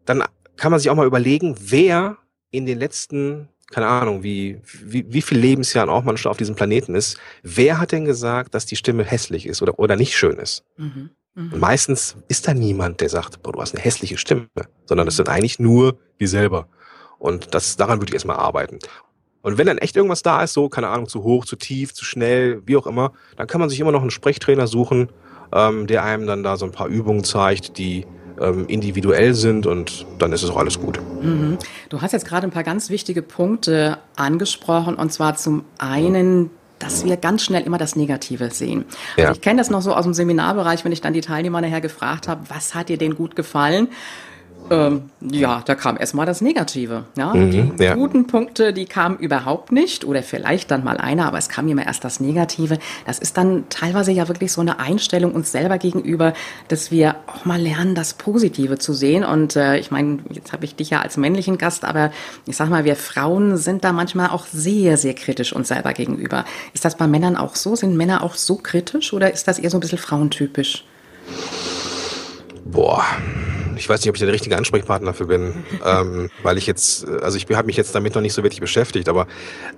dann 0.06 0.24
kann 0.56 0.72
man 0.72 0.80
sich 0.80 0.90
auch 0.90 0.96
mal 0.96 1.06
überlegen, 1.08 1.56
wer 1.60 2.18
in 2.52 2.66
den 2.66 2.80
letzten, 2.80 3.50
keine 3.72 3.88
Ahnung, 3.88 4.24
wie, 4.24 4.60
wie, 4.84 5.06
wie 5.08 5.22
viel 5.22 5.40
Lebensjahren 5.40 5.90
auch 5.90 6.04
man 6.04 6.18
schon 6.18 6.30
auf 6.30 6.38
diesem 6.38 6.56
Planeten 6.56 6.96
ist, 6.96 7.18
wer 7.44 7.80
hat 7.80 7.92
denn 7.92 8.06
gesagt, 8.06 8.54
dass 8.54 8.66
die 8.66 8.76
Stimme 8.76 9.04
hässlich 9.04 9.46
ist 9.48 9.62
oder, 9.62 9.80
oder 9.80 9.96
nicht 9.96 10.16
schön 10.16 10.38
ist? 10.38 10.64
Mhm. 10.78 11.10
Und 11.36 11.54
Mhm. 11.54 11.60
meistens 11.60 12.16
ist 12.30 12.48
da 12.48 12.54
niemand, 12.54 13.02
der 13.02 13.10
sagt, 13.10 13.44
boah, 13.44 13.52
du 13.52 13.60
hast 13.62 13.76
eine 13.76 13.84
hässliche 13.84 14.18
Stimme, 14.18 14.48
sondern 14.86 15.08
es 15.08 15.18
sind 15.18 15.28
eigentlich 15.28 15.60
nur 15.60 15.98
wir 16.18 16.30
selber. 16.30 16.70
Und 17.20 17.54
das, 17.54 17.76
daran 17.76 18.00
würde 18.00 18.12
ich 18.12 18.14
erstmal 18.14 18.38
arbeiten. 18.38 18.80
Und 19.42 19.58
wenn 19.58 19.68
dann 19.68 19.78
echt 19.78 19.96
irgendwas 19.96 20.24
da 20.24 20.44
ist, 20.44 20.54
so, 20.54 20.70
keine 20.70 20.88
Ahnung, 20.88 21.08
zu 21.08 21.24
hoch, 21.24 21.46
zu 21.46 21.56
tief, 21.56 21.94
zu 21.94 22.06
schnell, 22.06 22.62
wie 22.66 22.78
auch 22.78 22.88
immer, 22.88 23.12
dann 23.36 23.48
kann 23.48 23.60
man 23.60 23.70
sich 23.70 23.80
immer 23.80 23.92
noch 23.92 24.02
einen 24.02 24.12
Sprechtrainer 24.12 24.66
suchen, 24.66 25.12
ähm, 25.54 25.88
der 25.88 26.04
einem 26.04 26.26
dann 26.26 26.42
da 26.42 26.58
so 26.58 26.66
ein 26.66 26.72
paar 26.72 26.88
Übungen 26.88 27.24
zeigt, 27.24 27.78
die 27.78 28.06
ähm, 28.40 28.66
individuell 28.68 29.34
sind 29.34 29.66
und 29.66 30.06
dann 30.20 30.32
ist 30.34 30.44
es 30.44 30.50
auch 30.50 30.58
alles 30.58 30.80
gut. 30.80 31.00
Mhm. 31.22 31.58
Du 31.90 32.02
hast 32.02 32.12
jetzt 32.12 32.26
gerade 32.26 32.48
ein 32.48 32.52
paar 32.52 32.64
ganz 32.64 32.90
wichtige 32.90 33.22
Punkte 33.22 33.98
angesprochen 34.16 34.96
und 34.96 35.12
zwar 35.12 35.36
zum 35.36 35.64
einen, 35.78 36.50
dass 36.80 37.06
wir 37.06 37.18
ganz 37.18 37.44
schnell 37.44 37.64
immer 37.64 37.78
das 37.78 37.96
Negative 37.96 38.52
sehen. 38.52 38.86
Ja. 39.18 39.26
Also 39.26 39.38
ich 39.38 39.42
kenne 39.42 39.60
das 39.60 39.70
noch 39.70 39.82
so 39.82 39.94
aus 39.94 40.04
dem 40.04 40.14
Seminarbereich, 40.14 40.84
wenn 40.86 40.92
ich 40.92 41.02
dann 41.02 41.14
die 41.14 41.22
Teilnehmer 41.22 41.62
nachher 41.62 41.82
gefragt 41.82 42.28
habe, 42.28 42.42
was 42.50 42.76
hat 42.76 42.90
dir 42.90 42.98
denn 42.98 43.16
gut 43.16 43.36
gefallen? 43.36 43.88
Ähm, 44.72 45.10
ja, 45.22 45.62
da 45.66 45.76
kam 45.76 45.98
erstmal 45.98 46.26
das 46.26 46.42
Negative. 46.42 47.06
Ja? 47.16 47.34
Mhm, 47.34 47.76
die 47.78 47.84
ja. 47.84 47.94
guten 47.94 48.28
Punkte, 48.28 48.74
die 48.74 48.86
kamen 48.86 49.18
überhaupt 49.18 49.72
nicht 49.72 50.06
oder 50.06 50.24
vielleicht 50.24 50.72
dann 50.72 50.84
mal 50.84 50.98
einer, 50.98 51.28
aber 51.28 51.38
es 51.38 51.50
kam 51.50 51.68
immer 51.68 51.86
erst 51.86 52.04
das 52.04 52.20
Negative. 52.20 52.80
Das 53.06 53.20
ist 53.20 53.38
dann 53.38 53.66
teilweise 53.70 54.12
ja 54.12 54.28
wirklich 54.28 54.52
so 54.52 54.62
eine 54.62 54.80
Einstellung 54.80 55.34
uns 55.34 55.52
selber 55.52 55.78
gegenüber, 55.78 56.34
dass 56.68 56.92
wir 56.92 57.16
auch 57.28 57.46
mal 57.46 57.62
lernen, 57.62 57.96
das 57.96 58.16
Positive 58.16 58.78
zu 58.80 58.94
sehen. 58.94 59.24
Und 59.24 59.56
äh, 59.56 59.78
ich 59.78 59.92
meine, 59.92 60.20
jetzt 60.32 60.52
habe 60.52 60.66
ich 60.66 60.76
dich 60.76 60.90
ja 60.90 61.02
als 61.02 61.18
männlichen 61.18 61.58
Gast, 61.58 61.86
aber 61.86 62.12
ich 62.46 62.56
sag 62.56 62.70
mal, 62.70 62.86
wir 62.86 62.96
Frauen 62.96 63.58
sind 63.58 63.84
da 63.84 63.94
manchmal 63.94 64.30
auch 64.30 64.46
sehr, 64.46 64.98
sehr 64.98 65.14
kritisch 65.14 65.54
uns 65.54 65.68
selber 65.68 65.94
gegenüber. 65.94 66.46
Ist 66.74 66.86
das 66.86 66.96
bei 66.96 67.08
Männern 67.08 67.36
auch 67.36 67.56
so? 67.56 67.76
Sind 67.76 67.96
Männer 67.96 68.24
auch 68.24 68.36
so 68.36 68.56
kritisch 68.56 69.14
oder 69.14 69.32
ist 69.32 69.48
das 69.48 69.60
eher 69.60 69.70
so 69.70 69.78
ein 69.78 69.82
bisschen 69.82 70.00
frauentypisch? 70.00 70.86
Boah, 72.66 73.06
ich 73.78 73.88
weiß 73.90 74.02
nicht, 74.02 74.10
ob 74.10 74.16
ich 74.16 74.22
der 74.22 74.32
richtige 74.32 74.58
Ansprechpartner 74.58 75.12
dafür 75.12 75.28
bin, 75.28 75.64
ähm, 75.86 76.30
weil 76.44 76.58
ich 76.58 76.68
jetzt, 76.68 77.08
also 77.08 77.38
ich 77.38 77.48
habe 77.56 77.68
mich 77.68 77.78
jetzt 77.78 77.94
damit 77.96 78.16
noch 78.16 78.22
nicht 78.22 78.34
so 78.34 78.44
wirklich 78.44 78.62
beschäftigt, 78.62 79.10
aber 79.10 79.28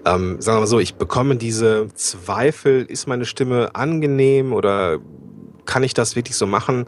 ähm, 0.06 0.42
sagen 0.42 0.58
wir 0.58 0.62
mal 0.62 0.68
so, 0.68 0.80
ich 0.80 0.96
bekomme 0.96 1.36
diese 1.36 1.88
Zweifel, 1.94 2.86
ist 2.86 3.08
meine 3.08 3.26
Stimme 3.26 3.76
angenehm 3.76 4.54
oder 4.54 5.00
kann 5.66 5.84
ich 5.84 5.94
das 5.94 6.16
wirklich 6.16 6.36
so 6.36 6.48
machen? 6.48 6.88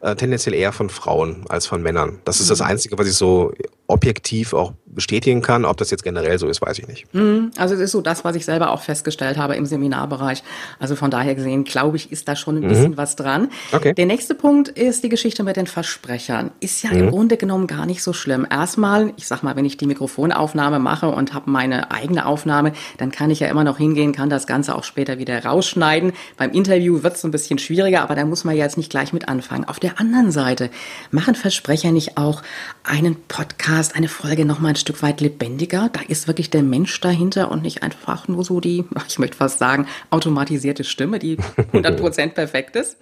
Äh, 0.00 0.16
tendenziell 0.16 0.54
eher 0.54 0.72
von 0.72 0.90
Frauen 0.90 1.44
als 1.48 1.66
von 1.66 1.80
Männern. 1.80 2.18
Das 2.24 2.40
ist 2.40 2.50
das 2.50 2.60
Einzige, 2.60 2.98
was 2.98 3.06
ich 3.06 3.14
so 3.14 3.52
objektiv 3.86 4.52
auch 4.52 4.72
bestätigen 4.92 5.42
kann. 5.42 5.64
Ob 5.64 5.76
das 5.76 5.90
jetzt 5.90 6.04
generell 6.04 6.38
so 6.38 6.48
ist, 6.48 6.62
weiß 6.62 6.78
ich 6.78 6.86
nicht. 6.86 7.12
Mhm. 7.14 7.50
Also 7.56 7.74
es 7.74 7.80
ist 7.80 7.92
so 7.92 8.00
das, 8.00 8.24
was 8.24 8.36
ich 8.36 8.44
selber 8.44 8.70
auch 8.70 8.82
festgestellt 8.82 9.36
habe 9.36 9.56
im 9.56 9.66
Seminarbereich. 9.66 10.42
Also 10.78 10.96
von 10.96 11.10
daher 11.10 11.34
gesehen, 11.34 11.64
glaube 11.64 11.96
ich, 11.96 12.12
ist 12.12 12.28
da 12.28 12.36
schon 12.36 12.56
ein 12.56 12.68
bisschen 12.68 12.96
was 12.96 13.16
dran. 13.16 13.48
Okay. 13.72 13.94
Der 13.94 14.06
nächste 14.06 14.34
Punkt 14.34 14.68
ist 14.68 15.02
die 15.02 15.08
Geschichte 15.08 15.42
mit 15.42 15.56
den 15.56 15.66
Versprechern. 15.66 16.50
Ist 16.60 16.82
ja 16.82 16.90
im 16.90 17.10
Grunde 17.10 17.36
genommen 17.36 17.66
gar 17.66 17.86
nicht 17.86 18.02
so 18.02 18.12
schlimm. 18.12 18.46
Erstmal, 18.48 19.12
ich 19.16 19.26
sag 19.26 19.42
mal, 19.42 19.56
wenn 19.56 19.64
ich 19.64 19.76
die 19.76 19.86
Mikrofonaufnahme 19.86 20.78
mache 20.78 21.08
und 21.08 21.34
habe 21.34 21.50
meine 21.50 21.90
eigene 21.90 22.26
Aufnahme, 22.26 22.72
dann 22.98 23.10
kann 23.10 23.30
ich 23.30 23.40
ja 23.40 23.48
immer 23.48 23.64
noch 23.64 23.78
hingehen, 23.78 24.12
kann 24.12 24.30
das 24.30 24.46
Ganze 24.46 24.74
auch 24.74 24.84
später 24.84 25.18
wieder 25.18 25.44
rausschneiden. 25.44 26.12
Beim 26.36 26.50
Interview 26.50 27.02
wird 27.02 27.16
es 27.16 27.24
ein 27.24 27.30
bisschen 27.30 27.58
schwieriger, 27.58 28.02
aber 28.02 28.14
da 28.14 28.24
muss 28.24 28.44
man 28.44 28.56
ja 28.56 28.64
jetzt 28.64 28.76
nicht 28.76 28.90
gleich 28.90 29.12
mit 29.12 29.28
anfangen. 29.28 29.64
Auf 29.64 29.80
der 29.80 29.98
anderen 29.98 30.30
Seite, 30.30 30.70
machen 31.10 31.34
Versprecher 31.34 31.92
nicht 31.92 32.16
auch 32.16 32.42
einen 32.84 33.16
Podcast, 33.28 33.96
eine 33.96 34.08
Folge 34.08 34.44
noch 34.44 34.60
mal 34.60 34.70
ein 34.70 34.76
Stück 34.82 35.02
weit 35.02 35.20
lebendiger? 35.20 35.88
Da 35.92 36.00
ist 36.06 36.28
wirklich 36.28 36.50
der 36.50 36.62
Mensch 36.62 37.00
dahinter 37.00 37.50
und 37.50 37.62
nicht 37.62 37.82
einfach 37.82 38.28
nur 38.28 38.44
so 38.44 38.60
die, 38.60 38.84
ich 39.08 39.18
möchte 39.18 39.36
fast 39.36 39.58
sagen, 39.58 39.86
automatisierte 40.10 40.84
Stimme, 40.84 41.18
die 41.18 41.38
100% 41.38 42.34
perfekt 42.34 42.76
ist. 42.76 42.98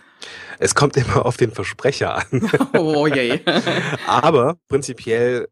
Es 0.59 0.75
kommt 0.75 0.97
immer 0.97 1.27
auf 1.27 1.37
den 1.37 1.51
Versprecher 1.51 2.17
an. 2.17 2.51
Oh 2.75 3.07
je. 3.07 3.41
Aber 4.07 4.59
prinzipiell 4.69 5.49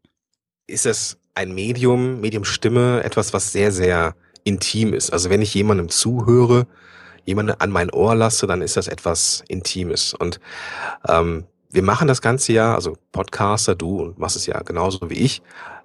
ist 0.67 0.85
es 0.85 1.17
ein 1.35 1.53
Medium, 1.53 2.21
Medium 2.21 2.45
Stimme, 2.45 3.03
etwas, 3.03 3.33
was 3.33 3.51
sehr, 3.51 3.71
sehr 3.71 4.15
intim 4.43 4.93
ist. 4.93 5.11
Also 5.11 5.29
wenn 5.29 5.41
ich 5.41 5.53
jemandem 5.53 5.89
zuhöre, 5.89 6.67
jemanden 7.25 7.53
an 7.59 7.71
mein 7.71 7.89
Ohr 7.91 8.15
lasse, 8.15 8.47
dann 8.47 8.61
ist 8.61 8.77
das 8.77 8.87
etwas 8.87 9.43
Intimes. 9.47 10.13
Und 10.13 10.39
ähm, 11.07 11.45
wir 11.71 11.83
machen 11.83 12.07
das 12.07 12.21
Ganze 12.21 12.53
ja, 12.53 12.73
also 12.73 12.97
Podcaster, 13.11 13.75
du 13.75 14.01
und 14.01 14.17
machst 14.17 14.35
es 14.35 14.47
ja 14.47 14.59
genauso 14.61 15.09
wie 15.09 15.19
ich, 15.19 15.41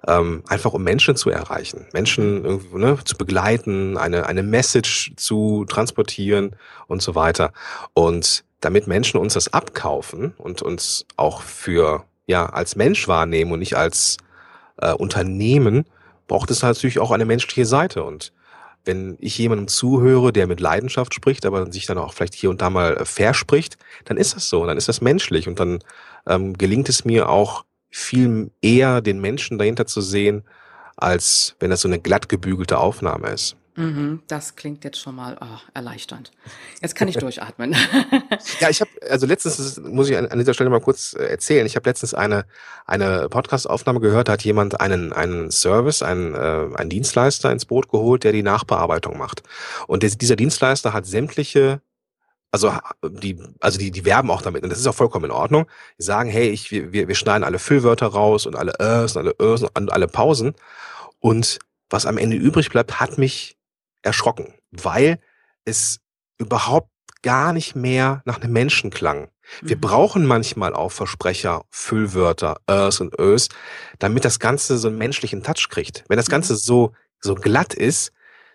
ähm, 0.07 0.43
einfach 0.47 0.73
um 0.73 0.83
Menschen 0.83 1.15
zu 1.15 1.29
erreichen, 1.29 1.85
Menschen 1.93 2.43
irgendwie 2.43 2.77
ne, 2.77 2.97
zu 3.03 3.15
begleiten, 3.15 3.97
eine, 3.97 4.25
eine 4.25 4.43
Message 4.43 5.13
zu 5.15 5.65
transportieren 5.65 6.55
und 6.87 7.01
so 7.01 7.13
weiter. 7.15 7.53
Und 7.93 8.43
damit 8.61 8.87
Menschen 8.87 9.19
uns 9.19 9.35
das 9.35 9.53
abkaufen 9.53 10.33
und 10.37 10.61
uns 10.63 11.05
auch 11.17 11.43
für 11.43 12.03
ja 12.25 12.47
als 12.47 12.75
Mensch 12.75 13.07
wahrnehmen 13.07 13.51
und 13.51 13.59
nicht 13.59 13.77
als 13.77 14.17
äh, 14.77 14.91
Unternehmen, 14.91 15.85
braucht 16.27 16.49
es 16.49 16.63
natürlich 16.63 16.99
auch 16.99 17.11
eine 17.11 17.25
menschliche 17.25 17.65
Seite. 17.65 18.03
Und 18.03 18.33
wenn 18.85 19.17
ich 19.19 19.37
jemandem 19.37 19.67
zuhöre, 19.67 20.31
der 20.31 20.47
mit 20.47 20.59
Leidenschaft 20.59 21.13
spricht, 21.13 21.45
aber 21.45 21.71
sich 21.71 21.85
dann 21.85 21.97
auch 21.97 22.13
vielleicht 22.13 22.35
hier 22.35 22.49
und 22.49 22.61
da 22.61 22.69
mal 22.69 22.97
äh, 22.97 23.05
verspricht, 23.05 23.77
dann 24.05 24.17
ist 24.17 24.35
das 24.35 24.49
so, 24.49 24.65
dann 24.65 24.77
ist 24.77 24.87
das 24.87 25.01
menschlich 25.01 25.47
und 25.47 25.59
dann 25.59 25.79
ähm, 26.27 26.53
gelingt 26.57 26.89
es 26.89 27.05
mir 27.05 27.29
auch 27.29 27.65
viel 27.89 28.51
eher, 28.61 29.01
den 29.01 29.19
Menschen 29.19 29.57
dahinter 29.57 29.85
zu 29.85 30.01
sehen, 30.01 30.43
als 30.97 31.55
wenn 31.59 31.69
das 31.69 31.81
so 31.81 31.87
eine 31.87 31.99
glatt 31.99 32.29
gebügelte 32.29 32.77
Aufnahme 32.77 33.29
ist. 33.29 33.55
Mhm, 33.77 34.21
das 34.27 34.55
klingt 34.55 34.85
jetzt 34.85 34.99
schon 34.99 35.15
mal 35.15 35.37
oh, 35.41 35.59
erleichternd. 35.73 36.31
Jetzt 36.81 36.95
kann 36.95 37.09
ich 37.09 37.17
durchatmen. 37.19 37.75
Ja, 38.59 38.69
ich 38.69 38.79
habe 38.79 38.89
also 39.09 39.25
letztens 39.25 39.77
muss 39.81 40.09
ich 40.09 40.17
an, 40.17 40.27
an 40.27 40.39
dieser 40.39 40.53
Stelle 40.53 40.69
mal 40.69 40.79
kurz 40.79 41.13
äh, 41.13 41.25
erzählen. 41.25 41.65
Ich 41.65 41.75
habe 41.75 41.89
letztens 41.89 42.13
eine 42.13 42.45
eine 42.85 43.27
Podcast-Aufnahme 43.29 43.99
gehört. 43.99 44.27
Da 44.27 44.33
hat 44.33 44.43
jemand 44.43 44.79
einen 44.79 45.11
einen 45.11 45.51
Service, 45.51 46.01
einen 46.01 46.33
äh, 46.33 46.69
einen 46.75 46.89
Dienstleister 46.89 47.51
ins 47.51 47.65
Boot 47.65 47.89
geholt, 47.89 48.23
der 48.23 48.31
die 48.31 48.43
Nachbearbeitung 48.43 49.17
macht. 49.17 49.43
Und 49.87 50.03
der, 50.03 50.09
dieser 50.11 50.35
Dienstleister 50.35 50.93
hat 50.93 51.05
sämtliche 51.05 51.81
also 52.51 52.71
die 53.03 53.37
also 53.59 53.77
die 53.77 53.91
die 53.91 54.05
werben 54.05 54.31
auch 54.31 54.41
damit 54.41 54.63
und 54.63 54.69
das 54.69 54.79
ist 54.79 54.87
auch 54.87 54.95
vollkommen 54.95 55.25
in 55.25 55.31
Ordnung. 55.31 55.65
Die 55.99 56.03
sagen, 56.03 56.29
hey, 56.29 56.49
ich 56.49 56.71
wir 56.71 56.93
wir 56.93 57.07
wir 57.07 57.15
schneiden 57.15 57.43
alle 57.43 57.59
Füllwörter 57.59 58.07
raus 58.07 58.45
und 58.45 58.55
alle 58.55 58.73
Ös 58.79 59.15
und 59.15 59.23
alle 59.23 59.35
Ös 59.41 59.63
und 59.63 59.91
alle 59.91 60.07
Pausen 60.07 60.55
und 61.19 61.59
was 61.89 62.05
am 62.05 62.17
Ende 62.17 62.37
übrig 62.37 62.69
bleibt, 62.69 62.99
hat 62.99 63.17
mich 63.17 63.54
erschrocken, 64.05 64.53
weil 64.71 65.19
es 65.65 65.99
überhaupt 66.37 66.89
gar 67.21 67.53
nicht 67.53 67.75
mehr 67.75 68.21
nach 68.25 68.39
einem 68.41 68.53
Menschen 68.53 68.91
klang. 68.91 69.29
Wir 69.61 69.77
Mhm. 69.77 69.81
brauchen 69.81 70.25
manchmal 70.25 70.73
auch 70.73 70.91
Versprecher, 70.91 71.63
Füllwörter, 71.69 72.57
Ös 72.69 72.99
und 73.01 73.17
Ös, 73.19 73.49
damit 73.99 74.25
das 74.25 74.39
Ganze 74.39 74.77
so 74.77 74.87
einen 74.87 74.97
menschlichen 74.97 75.43
Touch 75.43 75.69
kriegt. 75.69 76.03
Wenn 76.07 76.17
das 76.17 76.29
Ganze 76.29 76.55
so, 76.55 76.93
so 77.19 77.35
glatt 77.35 77.73
ist, 77.73 78.11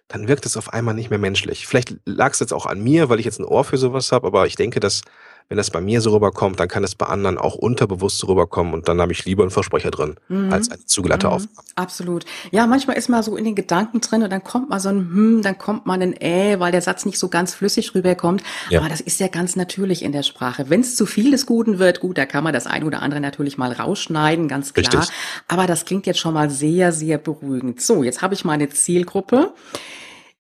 dann 0.08 0.26
wirkt 0.28 0.46
es 0.46 0.56
auf 0.56 0.72
einmal 0.72 0.94
nicht 0.94 1.10
mehr 1.10 1.18
menschlich. 1.18 1.66
Vielleicht 1.66 1.96
lag 2.04 2.32
es 2.32 2.40
jetzt 2.40 2.52
auch 2.52 2.66
an 2.66 2.82
mir, 2.82 3.08
weil 3.08 3.20
ich 3.20 3.24
jetzt 3.24 3.38
ein 3.38 3.44
Ohr 3.44 3.64
für 3.64 3.78
sowas 3.78 4.10
habe, 4.12 4.26
aber 4.26 4.46
ich 4.46 4.56
denke, 4.56 4.80
dass 4.80 5.02
wenn 5.50 5.56
das 5.56 5.70
bei 5.70 5.80
mir 5.80 6.00
so 6.00 6.12
rüberkommt, 6.12 6.60
dann 6.60 6.68
kann 6.68 6.84
es 6.84 6.94
bei 6.94 7.06
anderen 7.06 7.36
auch 7.36 7.56
unterbewusst 7.56 8.18
so 8.18 8.28
rüberkommen 8.28 8.72
und 8.72 8.86
dann 8.86 9.00
habe 9.00 9.10
ich 9.10 9.24
lieber 9.24 9.42
einen 9.42 9.50
Versprecher 9.50 9.90
drin 9.90 10.14
mhm. 10.28 10.52
als 10.52 10.70
eine 10.70 10.86
zugelatte 10.86 11.26
mhm. 11.26 11.32
Aufgabe. 11.32 11.66
Absolut. 11.74 12.24
Ja, 12.52 12.68
manchmal 12.68 12.96
ist 12.96 13.08
man 13.08 13.20
so 13.24 13.36
in 13.36 13.44
den 13.44 13.56
Gedanken 13.56 14.00
drin 14.00 14.22
und 14.22 14.30
dann 14.30 14.44
kommt 14.44 14.70
mal 14.70 14.78
so 14.78 14.90
ein 14.90 15.10
Hm, 15.10 15.42
dann 15.42 15.58
kommt 15.58 15.86
mal 15.86 16.00
ein 16.00 16.14
Äh, 16.20 16.60
weil 16.60 16.70
der 16.70 16.82
Satz 16.82 17.04
nicht 17.04 17.18
so 17.18 17.28
ganz 17.28 17.52
flüssig 17.52 17.96
rüberkommt. 17.96 18.44
Ja. 18.68 18.78
Aber 18.78 18.88
das 18.88 19.00
ist 19.00 19.18
ja 19.18 19.26
ganz 19.26 19.56
natürlich 19.56 20.04
in 20.04 20.12
der 20.12 20.22
Sprache. 20.22 20.70
Wenn 20.70 20.82
es 20.82 20.94
zu 20.94 21.04
viel 21.04 21.32
des 21.32 21.46
Guten 21.46 21.80
wird, 21.80 21.98
gut, 21.98 22.16
da 22.16 22.26
kann 22.26 22.44
man 22.44 22.52
das 22.52 22.68
ein 22.68 22.84
oder 22.84 23.02
andere 23.02 23.20
natürlich 23.20 23.58
mal 23.58 23.72
rausschneiden, 23.72 24.46
ganz 24.46 24.72
klar. 24.72 25.00
Richtig. 25.00 25.16
Aber 25.48 25.66
das 25.66 25.84
klingt 25.84 26.06
jetzt 26.06 26.20
schon 26.20 26.34
mal 26.34 26.48
sehr, 26.48 26.92
sehr 26.92 27.18
beruhigend. 27.18 27.80
So, 27.80 28.04
jetzt 28.04 28.22
habe 28.22 28.34
ich 28.34 28.44
meine 28.44 28.68
Zielgruppe. 28.68 29.52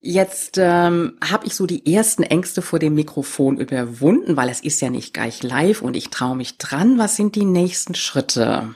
Jetzt 0.02 0.56
ähm, 0.56 1.18
habe 1.22 1.46
ich 1.46 1.54
so 1.54 1.66
die 1.66 1.94
ersten 1.94 2.22
Ängste 2.22 2.62
vor 2.62 2.78
dem 2.78 2.94
Mikrofon 2.94 3.58
überwunden, 3.58 4.34
weil 4.34 4.48
es 4.48 4.62
ist 4.62 4.80
ja 4.80 4.88
nicht 4.88 5.12
gleich 5.12 5.42
live 5.42 5.82
und 5.82 5.94
ich 5.94 6.08
traue 6.08 6.36
mich 6.36 6.56
dran. 6.56 6.98
Was 6.98 7.16
sind 7.16 7.36
die 7.36 7.44
nächsten 7.44 7.94
Schritte, 7.94 8.74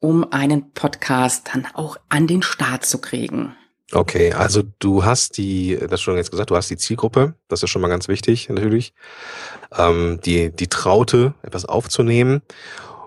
um 0.00 0.32
einen 0.32 0.72
Podcast 0.72 1.50
dann 1.52 1.64
auch 1.74 1.96
an 2.08 2.26
den 2.26 2.42
Start 2.42 2.84
zu 2.84 3.00
kriegen? 3.00 3.54
Okay, 3.92 4.32
also 4.32 4.62
du 4.80 5.04
hast 5.04 5.38
die, 5.38 5.78
das 5.88 6.00
schon 6.00 6.16
jetzt 6.16 6.32
gesagt, 6.32 6.50
du 6.50 6.56
hast 6.56 6.68
die 6.68 6.76
Zielgruppe, 6.76 7.34
das 7.46 7.62
ist 7.62 7.70
schon 7.70 7.80
mal 7.80 7.88
ganz 7.88 8.08
wichtig 8.08 8.48
natürlich, 8.48 8.92
ähm, 9.76 10.18
die, 10.24 10.50
die 10.50 10.66
Traute, 10.66 11.34
etwas 11.42 11.66
aufzunehmen. 11.66 12.42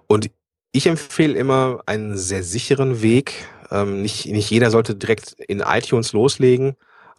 Und 0.07 0.31
ich 0.71 0.87
empfehle 0.87 1.33
immer 1.37 1.81
einen 1.85 2.17
sehr 2.17 2.43
sicheren 2.43 3.01
Weg. 3.01 3.33
Ähm, 3.69 4.01
nicht, 4.01 4.25
nicht 4.27 4.49
jeder 4.49 4.71
sollte 4.71 4.95
direkt 4.95 5.33
in 5.33 5.59
iTunes 5.59 6.13
loslegen, 6.13 6.77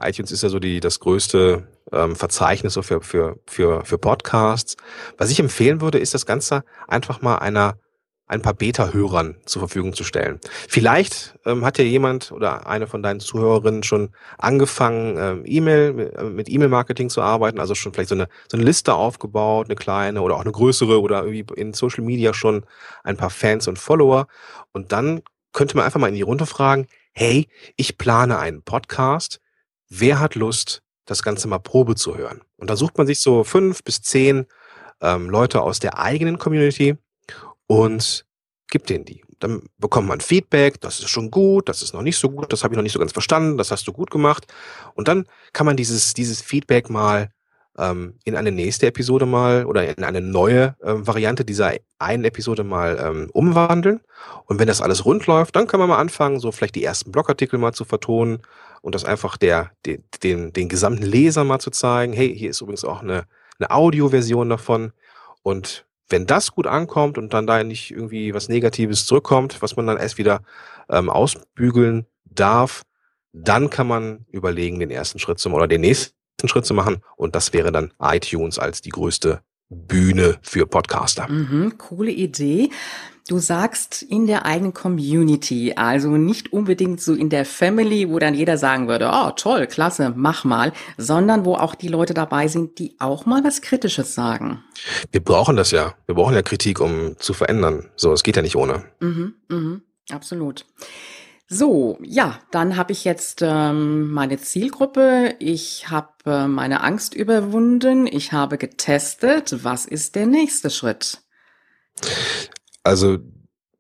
iTunes 0.09 0.33
ist 0.33 0.43
ja 0.43 0.49
so 0.49 0.59
die, 0.59 0.81
das 0.81 1.01
größte 1.01 1.67
ähm, 1.93 2.17
Verzeichnis 2.17 2.75
so 2.75 2.83
für, 2.83 3.01
für, 3.01 3.37
für, 3.47 3.85
für 3.85 3.99
Podcasts. 3.99 4.77
Was 5.19 5.31
ich 5.31 5.41
empfehlen 5.41 5.81
würde, 5.81 5.99
ist 5.99 6.15
das 6.15 6.27
Ganze 6.27 6.65
einfach 6.89 7.23
mal 7.23 7.37
einer 7.37 7.79
ein 8.33 8.41
paar 8.41 8.55
Beta-Hörern 8.55 9.37
zur 9.45 9.61
Verfügung 9.61 9.93
zu 9.93 10.05
stellen. 10.05 10.41
Vielleicht 10.69 11.39
ähm, 11.45 11.67
hat 11.67 11.77
ja 11.77 11.85
jemand 11.85 12.33
oder 12.33 12.67
eine 12.67 12.87
von 12.87 13.03
deinen 13.03 13.21
Zuhörerinnen 13.21 13.83
schon 13.83 14.11
angefangen, 14.39 15.17
ähm, 15.19 15.43
E-Mail 15.45 16.13
äh, 16.17 16.25
mit 16.25 16.49
E-Mail-Marketing 16.49 17.11
zu 17.11 17.21
arbeiten, 17.21 17.61
also 17.61 17.75
schon 17.75 17.93
vielleicht 17.93 18.09
so 18.09 18.15
eine, 18.15 18.29
so 18.51 18.57
eine 18.57 18.65
Liste 18.65 18.95
aufgebaut, 18.95 19.67
eine 19.67 19.77
kleine 19.77 20.23
oder 20.23 20.37
auch 20.37 20.41
eine 20.41 20.53
größere 20.53 21.01
oder 21.01 21.25
irgendwie 21.25 21.61
in 21.61 21.75
Social 21.75 22.05
Media 22.05 22.33
schon 22.33 22.65
ein 23.05 23.19
paar 23.19 23.31
Fans 23.31 23.69
und 23.69 23.79
Follower. 23.79 24.29
Und 24.73 24.93
dann 24.93 25.21
könnte 25.53 25.77
man 25.77 25.85
einfach 25.85 26.01
mal 26.01 26.09
in 26.09 26.15
die 26.15 26.23
Runde 26.23 26.47
fragen, 26.47 26.87
hey, 27.13 27.49
ich 27.77 27.99
plane 27.99 28.39
einen 28.39 28.63
Podcast, 28.63 29.41
wer 30.01 30.21
hat 30.21 30.35
Lust, 30.35 30.83
das 31.05 31.23
Ganze 31.23 31.49
mal 31.49 31.59
Probe 31.59 31.95
zu 31.95 32.17
hören? 32.17 32.41
Und 32.57 32.71
da 32.71 32.77
sucht 32.77 32.97
man 32.99 33.07
sich 33.07 33.21
so 33.21 33.45
fünf 33.45 33.85
bis 33.85 34.01
zehn 34.01 34.47
ähm, 35.01 35.29
Leute 35.29 35.61
aus 35.61 35.81
der 35.81 35.99
eigenen 35.99 36.39
Community 36.39 36.97
und 37.67 38.25
gibt 38.71 38.89
denen 38.89 39.05
die. 39.05 39.23
Dann 39.39 39.63
bekommt 39.79 40.09
man 40.09 40.21
Feedback, 40.21 40.81
das 40.81 41.01
ist 41.01 41.11
schon 41.11 41.31
gut, 41.31 41.69
das 41.69 41.83
ist 41.83 41.93
noch 41.93 42.03
nicht 42.03 42.17
so 42.17 42.31
gut, 42.31 42.53
das 42.53 42.63
habe 42.63 42.75
ich 42.75 42.77
noch 42.77 42.83
nicht 42.83 42.93
so 42.93 43.01
ganz 43.01 43.13
verstanden, 43.13 43.59
das 43.59 43.71
hast 43.71 43.87
du 43.87 43.93
gut 43.93 44.11
gemacht. 44.11 44.47
Und 44.95 45.09
dann 45.09 45.27
kann 45.53 45.67
man 45.67 45.77
dieses, 45.77 46.15
dieses 46.15 46.41
Feedback 46.41 46.89
mal 46.89 47.31
ähm, 47.77 48.15
in 48.25 48.37
eine 48.37 48.53
nächste 48.53 48.87
Episode 48.87 49.27
mal 49.27 49.67
oder 49.67 49.97
in 49.97 50.05
eine 50.05 50.21
neue 50.21 50.77
ähm, 50.83 51.07
Variante 51.07 51.45
dieser 51.45 51.73
einen 51.99 52.25
Episode 52.25 52.65
mal 52.65 52.99
ähm, 53.03 53.31
umwandeln. 53.33 54.01
Und 54.47 54.59
wenn 54.59 54.69
das 54.69 54.81
alles 54.81 55.05
rund 55.05 55.27
läuft, 55.27 55.57
dann 55.57 55.67
kann 55.67 55.81
man 55.81 55.89
mal 55.89 55.99
anfangen, 55.99 56.39
so 56.39 56.53
vielleicht 56.53 56.77
die 56.77 56.85
ersten 56.85 57.11
Blogartikel 57.11 57.59
mal 57.59 57.73
zu 57.73 57.85
vertonen 57.85 58.43
und 58.83 58.95
das 58.95 59.05
einfach 59.05 59.39
der, 59.39 59.71
den, 59.87 60.05
den, 60.23 60.53
den 60.53 60.69
gesamten 60.69 61.05
Leser 61.05 61.45
mal 61.45 61.61
zu 61.61 61.71
zeigen. 61.71 62.13
Hey, 62.13 62.37
hier 62.37 62.51
ist 62.51 62.61
übrigens 62.61 62.85
auch 62.85 63.01
eine, 63.01 63.25
eine 63.59 63.71
Audioversion 63.71 64.51
davon. 64.51 64.93
Und 65.43 65.87
wenn 66.09 66.27
das 66.27 66.53
gut 66.53 66.67
ankommt 66.67 67.17
und 67.17 67.33
dann 67.33 67.47
da 67.47 67.63
nicht 67.65 67.91
irgendwie 67.91 68.35
was 68.35 68.49
Negatives 68.49 69.07
zurückkommt, 69.07 69.63
was 69.63 69.77
man 69.77 69.87
dann 69.87 69.97
erst 69.97 70.19
wieder 70.19 70.43
ähm, 70.91 71.09
ausbügeln 71.09 72.07
darf, 72.25 72.83
dann 73.33 73.71
kann 73.71 73.87
man 73.87 74.27
überlegen, 74.31 74.79
den 74.81 74.91
ersten 74.91 75.19
Schritt 75.19 75.39
zu 75.39 75.51
oder 75.51 75.69
den 75.69 75.81
nächsten 75.81 76.15
Schritt 76.47 76.67
zu 76.67 76.75
machen. 76.75 77.03
Und 77.17 77.35
das 77.35 77.53
wäre 77.53 77.73
dann 77.73 77.95
iTunes 78.01 78.59
als 78.59 78.83
die 78.83 78.91
größte 78.91 79.41
Bühne 79.71 80.39
für 80.43 80.67
Podcaster. 80.67 81.29
Mhm, 81.29 81.79
coole 81.79 82.11
Idee. 82.11 82.69
Du 83.33 83.39
sagst 83.39 84.03
in 84.03 84.27
der 84.27 84.45
eigenen 84.45 84.75
Community, 84.75 85.73
also 85.75 86.19
nicht 86.19 86.53
unbedingt 86.53 87.01
so 87.01 87.15
in 87.15 87.31
der 87.31 87.47
Family, 87.47 88.11
wo 88.11 88.19
dann 88.19 88.35
jeder 88.35 88.59
sagen 88.59 88.89
würde, 88.89 89.11
oh 89.11 89.31
toll, 89.31 89.67
klasse, 89.67 90.13
mach 90.15 90.45
mal, 90.45 90.75
sondern 90.99 91.47
wo 91.47 91.55
auch 91.55 91.75
die 91.75 91.89
Leute 91.89 92.13
dabei 92.13 92.49
sind, 92.49 92.79
die 92.79 92.95
auch 92.99 93.25
mal 93.25 93.43
was 93.43 93.63
Kritisches 93.63 94.15
sagen. 94.15 94.63
Wir 95.13 95.25
brauchen 95.25 95.57
das 95.57 95.71
ja. 95.71 95.95
Wir 96.05 96.15
brauchen 96.15 96.35
ja 96.35 96.43
Kritik, 96.43 96.79
um 96.79 97.17
zu 97.19 97.33
verändern. 97.33 97.89
So, 97.97 98.13
es 98.13 98.23
geht 98.23 98.37
ja 98.37 98.43
nicht 98.43 98.55
ohne. 98.55 98.85
Mhm, 99.01 99.33
mhm, 99.49 99.83
absolut. 100.11 100.67
So, 101.49 101.97
ja, 102.03 102.39
dann 102.51 102.77
habe 102.77 102.93
ich 102.93 103.03
jetzt 103.07 103.41
ähm, 103.41 104.11
meine 104.11 104.43
Zielgruppe. 104.43 105.37
Ich 105.39 105.89
habe 105.89 106.13
äh, 106.27 106.47
meine 106.47 106.83
Angst 106.83 107.15
überwunden. 107.15 108.07
Ich 108.07 108.33
habe 108.33 108.59
getestet. 108.59 109.65
Was 109.65 109.87
ist 109.87 110.17
der 110.17 110.27
nächste 110.27 110.69
Schritt? 110.69 111.23
Also 112.83 113.19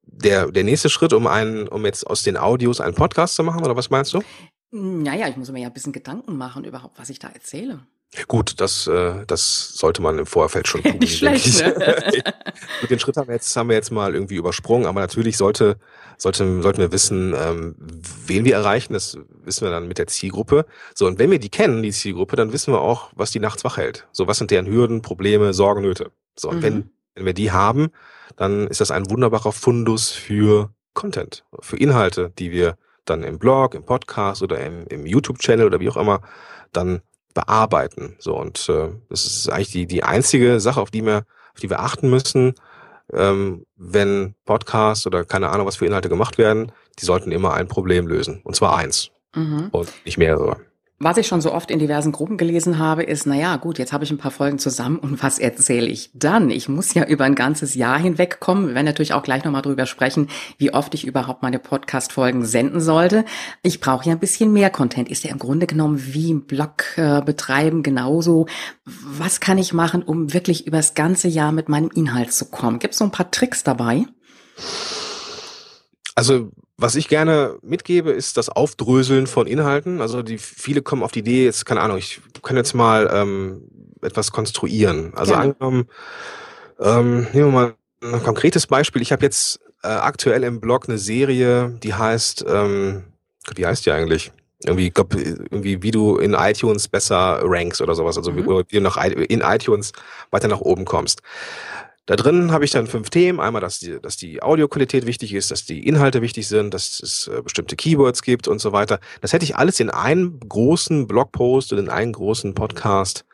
der, 0.04 0.50
der 0.50 0.64
nächste 0.64 0.88
Schritt, 0.88 1.12
um 1.12 1.26
einen, 1.26 1.68
um 1.68 1.84
jetzt 1.84 2.06
aus 2.06 2.22
den 2.22 2.36
Audios 2.36 2.80
einen 2.80 2.94
Podcast 2.94 3.34
zu 3.34 3.42
machen, 3.42 3.64
oder 3.64 3.76
was 3.76 3.90
meinst 3.90 4.14
du? 4.14 4.22
Naja, 4.70 5.28
ich 5.28 5.36
muss 5.36 5.50
mir 5.50 5.60
ja 5.60 5.66
ein 5.68 5.74
bisschen 5.74 5.92
Gedanken 5.92 6.36
machen 6.36 6.64
überhaupt, 6.64 6.98
was 6.98 7.10
ich 7.10 7.18
da 7.18 7.28
erzähle. 7.28 7.80
Gut, 8.28 8.60
das, 8.60 8.86
äh, 8.86 9.24
das 9.26 9.70
sollte 9.74 10.02
man 10.02 10.18
im 10.18 10.26
Vorfeld 10.26 10.68
schon 10.68 10.82
tun. 10.82 10.96
Nicht 11.00 11.16
schlecht, 11.16 11.62
ne? 11.62 11.74
Mit 12.82 12.90
den 12.90 12.98
Schritt 12.98 13.16
haben 13.16 13.28
wir 13.28 13.34
jetzt 13.34 13.56
haben 13.56 13.70
wir 13.70 13.76
jetzt 13.76 13.90
mal 13.90 14.14
irgendwie 14.14 14.34
übersprungen, 14.34 14.86
aber 14.86 15.00
natürlich 15.00 15.38
sollte, 15.38 15.78
sollte 16.18 16.60
sollten 16.60 16.78
wir 16.78 16.92
wissen, 16.92 17.34
ähm, 17.34 17.74
wen 18.26 18.44
wir 18.44 18.54
erreichen. 18.54 18.92
Das 18.92 19.16
wissen 19.44 19.64
wir 19.64 19.70
dann 19.70 19.88
mit 19.88 19.96
der 19.96 20.08
Zielgruppe. 20.08 20.66
So 20.94 21.06
und 21.06 21.18
wenn 21.18 21.30
wir 21.30 21.38
die 21.38 21.48
kennen, 21.48 21.82
die 21.82 21.90
Zielgruppe, 21.90 22.36
dann 22.36 22.52
wissen 22.52 22.74
wir 22.74 22.82
auch, 22.82 23.10
was 23.14 23.30
die 23.30 23.40
nachts 23.40 23.64
wach 23.64 23.78
hält. 23.78 24.06
So 24.12 24.26
was 24.26 24.36
sind 24.36 24.50
deren 24.50 24.66
Hürden, 24.66 25.00
Probleme, 25.00 25.54
Sorgen, 25.54 25.80
Nöte. 25.80 26.12
So 26.36 26.50
und 26.50 26.58
mhm. 26.58 26.62
wenn 26.62 26.90
wenn 27.14 27.26
wir 27.26 27.34
die 27.34 27.52
haben, 27.52 27.90
dann 28.36 28.66
ist 28.68 28.80
das 28.80 28.90
ein 28.90 29.10
wunderbarer 29.10 29.52
Fundus 29.52 30.10
für 30.10 30.70
Content, 30.94 31.44
für 31.60 31.76
Inhalte, 31.76 32.32
die 32.38 32.50
wir 32.50 32.76
dann 33.04 33.22
im 33.22 33.38
Blog, 33.38 33.74
im 33.74 33.84
Podcast 33.84 34.42
oder 34.42 34.60
im, 34.60 34.86
im 34.88 35.06
YouTube-Channel 35.06 35.66
oder 35.66 35.80
wie 35.80 35.88
auch 35.88 35.96
immer 35.96 36.20
dann 36.72 37.02
bearbeiten. 37.34 38.16
So 38.18 38.36
und 38.36 38.68
äh, 38.68 38.88
das 39.08 39.24
ist 39.24 39.50
eigentlich 39.50 39.70
die 39.70 39.86
die 39.86 40.04
einzige 40.04 40.60
Sache, 40.60 40.80
auf 40.80 40.90
die 40.90 41.04
wir 41.04 41.24
auf 41.54 41.60
die 41.60 41.70
wir 41.70 41.80
achten 41.80 42.08
müssen, 42.10 42.54
ähm, 43.12 43.66
wenn 43.76 44.34
Podcasts 44.44 45.06
oder 45.06 45.24
keine 45.24 45.50
Ahnung 45.50 45.66
was 45.66 45.76
für 45.76 45.86
Inhalte 45.86 46.08
gemacht 46.08 46.38
werden. 46.38 46.72
Die 46.98 47.04
sollten 47.04 47.32
immer 47.32 47.54
ein 47.54 47.68
Problem 47.68 48.06
lösen 48.06 48.40
und 48.44 48.54
zwar 48.54 48.76
eins 48.76 49.10
mhm. 49.34 49.68
und 49.72 49.90
nicht 50.04 50.18
mehrere. 50.18 50.60
Was 51.04 51.16
ich 51.16 51.26
schon 51.26 51.40
so 51.40 51.52
oft 51.52 51.72
in 51.72 51.80
diversen 51.80 52.12
Gruppen 52.12 52.36
gelesen 52.36 52.78
habe, 52.78 53.02
ist, 53.02 53.26
na 53.26 53.34
ja, 53.34 53.56
gut, 53.56 53.80
jetzt 53.80 53.92
habe 53.92 54.04
ich 54.04 54.12
ein 54.12 54.18
paar 54.18 54.30
Folgen 54.30 54.60
zusammen 54.60 55.00
und 55.00 55.20
was 55.20 55.40
erzähle 55.40 55.88
ich 55.88 56.12
dann? 56.14 56.48
Ich 56.48 56.68
muss 56.68 56.94
ja 56.94 57.04
über 57.04 57.24
ein 57.24 57.34
ganzes 57.34 57.74
Jahr 57.74 57.98
hinweg 57.98 58.38
kommen. 58.38 58.68
Wir 58.68 58.76
werden 58.76 58.86
natürlich 58.86 59.12
auch 59.12 59.24
gleich 59.24 59.42
nochmal 59.42 59.62
drüber 59.62 59.86
sprechen, 59.86 60.28
wie 60.58 60.72
oft 60.72 60.94
ich 60.94 61.04
überhaupt 61.04 61.42
meine 61.42 61.58
Podcast-Folgen 61.58 62.44
senden 62.44 62.80
sollte. 62.80 63.24
Ich 63.64 63.80
brauche 63.80 64.06
ja 64.06 64.12
ein 64.12 64.20
bisschen 64.20 64.52
mehr 64.52 64.70
Content. 64.70 65.10
Ist 65.10 65.24
ja 65.24 65.32
im 65.32 65.40
Grunde 65.40 65.66
genommen 65.66 66.00
wie 66.14 66.30
im 66.30 66.46
Blog 66.46 66.96
äh, 66.96 67.20
betreiben 67.20 67.82
genauso. 67.82 68.46
Was 68.84 69.40
kann 69.40 69.58
ich 69.58 69.72
machen, 69.72 70.04
um 70.04 70.32
wirklich 70.32 70.68
übers 70.68 70.94
ganze 70.94 71.26
Jahr 71.26 71.50
mit 71.50 71.68
meinem 71.68 71.90
Inhalt 71.92 72.32
zu 72.32 72.44
kommen? 72.44 72.78
Gibt 72.78 72.92
es 72.92 72.98
so 72.98 73.04
ein 73.04 73.10
paar 73.10 73.32
Tricks 73.32 73.64
dabei? 73.64 74.06
Also 76.14 76.52
was 76.76 76.94
ich 76.94 77.08
gerne 77.08 77.58
mitgebe, 77.62 78.10
ist 78.10 78.36
das 78.36 78.48
Aufdröseln 78.48 79.26
von 79.26 79.46
Inhalten. 79.46 80.00
Also 80.00 80.22
die 80.22 80.38
viele 80.38 80.82
kommen 80.82 81.02
auf 81.02 81.12
die 81.12 81.20
Idee, 81.20 81.44
jetzt 81.44 81.66
keine 81.66 81.80
Ahnung, 81.80 81.98
ich 81.98 82.20
kann 82.42 82.56
jetzt 82.56 82.74
mal 82.74 83.10
ähm, 83.12 83.62
etwas 84.00 84.32
konstruieren. 84.32 85.12
Also 85.14 85.32
Gerne. 85.32 85.50
angenommen, 85.50 85.88
ähm, 86.80 87.26
nehmen 87.32 87.46
wir 87.46 87.52
mal 87.52 87.74
ein 88.02 88.22
konkretes 88.22 88.66
Beispiel. 88.66 89.02
Ich 89.02 89.12
habe 89.12 89.22
jetzt 89.22 89.60
äh, 89.82 89.88
aktuell 89.88 90.44
im 90.44 90.60
Blog 90.60 90.88
eine 90.88 90.98
Serie, 90.98 91.78
die 91.82 91.94
heißt, 91.94 92.44
ähm, 92.48 93.04
wie 93.54 93.66
heißt 93.66 93.86
die 93.86 93.92
eigentlich? 93.92 94.32
Irgendwie, 94.64 94.90
glaub, 94.90 95.14
irgendwie, 95.14 95.82
wie 95.82 95.90
du 95.90 96.18
in 96.18 96.34
iTunes 96.34 96.86
besser 96.86 97.40
rankst 97.42 97.80
oder 97.80 97.94
sowas, 97.94 98.16
also 98.16 98.30
mhm. 98.30 98.64
wie 98.68 98.76
du 98.76 98.80
nach, 98.80 98.96
in 99.04 99.40
iTunes 99.40 99.92
weiter 100.30 100.46
nach 100.46 100.60
oben 100.60 100.84
kommst. 100.84 101.20
Da 102.06 102.16
drin 102.16 102.50
habe 102.50 102.64
ich 102.64 102.72
dann 102.72 102.88
fünf 102.88 103.10
Themen. 103.10 103.38
Einmal, 103.38 103.60
dass 103.60 103.78
die, 103.78 104.00
dass 104.00 104.16
die 104.16 104.42
Audioqualität 104.42 105.06
wichtig 105.06 105.34
ist, 105.34 105.52
dass 105.52 105.64
die 105.64 105.86
Inhalte 105.86 106.20
wichtig 106.20 106.48
sind, 106.48 106.74
dass 106.74 107.00
es 107.00 107.28
äh, 107.28 107.42
bestimmte 107.42 107.76
Keywords 107.76 108.22
gibt 108.22 108.48
und 108.48 108.60
so 108.60 108.72
weiter. 108.72 108.98
Das 109.20 109.32
hätte 109.32 109.44
ich 109.44 109.56
alles 109.56 109.78
in 109.78 109.88
einen 109.88 110.40
großen 110.40 111.06
Blogpost 111.06 111.72
und 111.72 111.78
in 111.78 111.88
einen 111.88 112.12
großen 112.12 112.54
Podcast 112.54 113.24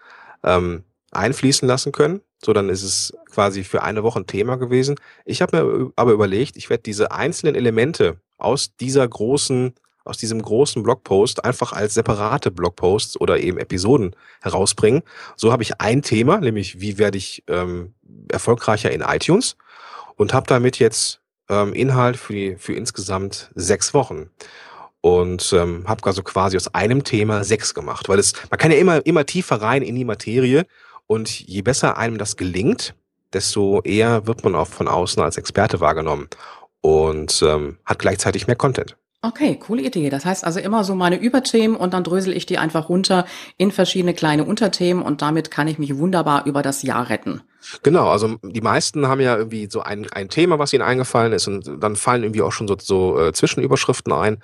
ähm, 0.45 0.85
einfließen 1.13 1.67
lassen 1.67 1.93
können. 1.93 2.21
So, 2.45 2.53
dann 2.53 2.69
ist 2.69 2.83
es 2.83 3.15
quasi 3.31 3.65
für 3.65 3.83
eine 3.83 4.03
Woche 4.03 4.21
ein 4.21 4.27
Thema 4.27 4.57
gewesen. 4.57 4.97
Ich 5.25 5.41
habe 5.43 5.57
mir 5.57 5.93
aber 5.97 6.13
überlegt, 6.13 6.57
ich 6.57 6.69
werde 6.69 6.83
diese 6.83 7.11
einzelnen 7.11 7.55
Elemente 7.55 8.21
aus 8.37 8.77
dieser 8.77 9.09
großen 9.09 9.75
aus 10.09 10.17
diesem 10.17 10.41
großen 10.43 10.83
Blogpost 10.83 11.45
einfach 11.45 11.73
als 11.73 11.95
separate 11.95 12.51
Blogposts 12.51 13.21
oder 13.21 13.39
eben 13.39 13.59
Episoden 13.59 14.17
herausbringen. 14.41 15.03
So 15.37 15.53
habe 15.53 15.63
ich 15.63 15.81
ein 15.81 16.03
Thema, 16.03 16.41
nämlich 16.41 16.81
wie 16.81 16.99
werde 16.99 17.19
ich 17.19 17.45
ähm, 17.47 17.95
erfolgreicher 18.29 18.91
in 18.91 19.03
iTunes 19.03 19.57
und 20.17 20.33
habe 20.33 20.47
damit 20.47 20.79
jetzt 20.79 21.21
ähm, 21.49 21.73
Inhalt 21.73 22.17
für, 22.17 22.33
die, 22.33 22.57
für 22.57 22.75
insgesamt 22.75 23.51
sechs 23.55 23.95
Wochen 23.95 24.31
und 25.01 25.53
ähm, 25.53 25.85
habe 25.87 26.05
also 26.05 26.23
quasi 26.23 26.57
aus 26.57 26.75
einem 26.75 27.05
Thema 27.05 27.45
sechs 27.45 27.75
gemacht, 27.75 28.09
weil 28.09 28.19
es 28.19 28.33
man 28.51 28.59
kann 28.59 28.71
ja 28.71 28.79
immer 28.79 29.05
immer 29.07 29.27
tiefer 29.27 29.61
rein 29.63 29.83
in 29.83 29.95
die 29.95 30.05
Materie 30.05 30.67
und 31.07 31.41
je 31.41 31.63
besser 31.63 31.97
einem 31.97 32.19
das 32.19 32.37
gelingt, 32.37 32.95
desto 33.33 33.81
eher 33.83 34.27
wird 34.27 34.45
man 34.45 34.55
auch 34.55 34.69
von 34.69 34.89
außen 34.89 35.23
als 35.23 35.37
Experte 35.37 35.81
wahrgenommen 35.81 36.29
und 36.81 37.43
ähm, 37.43 37.79
hat 37.85 37.99
gleichzeitig 37.99 38.47
mehr 38.47 38.57
Content. 38.57 38.97
Okay, 39.21 39.57
coole 39.57 39.83
Idee. 39.83 40.11
Das 40.11 40.25
heißt 40.25 40.45
also 40.45 40.61
immer 40.61 40.85
so 40.85 40.95
meine 40.95 41.17
Überthemen 41.17 41.77
und 41.77 41.93
dann 41.93 42.05
drösel 42.05 42.33
ich 42.37 42.47
die 42.47 42.59
einfach 42.59 42.89
runter 42.89 43.27
in 43.57 43.73
verschiedene 43.73 44.15
kleine 44.15 44.45
Unterthemen 44.45 45.03
und 45.03 45.23
damit 45.23 45.51
kann 45.51 45.67
ich 45.67 45.79
mich 45.79 45.99
wunderbar 45.99 46.47
über 46.47 46.63
das 46.63 46.83
Jahr 46.83 47.09
retten. 47.11 47.43
Genau, 47.83 48.09
also 48.09 48.37
die 48.43 48.61
meisten 48.61 49.09
haben 49.09 49.21
ja 49.21 49.37
irgendwie 49.37 49.69
so 49.71 49.81
ein, 49.81 50.07
ein 50.13 50.29
Thema, 50.29 50.59
was 50.59 50.73
ihnen 50.73 50.83
eingefallen 50.83 51.33
ist 51.33 51.49
und 51.49 51.83
dann 51.83 51.97
fallen 51.97 52.23
irgendwie 52.23 52.43
auch 52.43 52.53
schon 52.53 52.69
so, 52.69 52.77
so 52.81 53.21
äh, 53.21 53.33
Zwischenüberschriften 53.33 54.13
ein. 54.13 54.39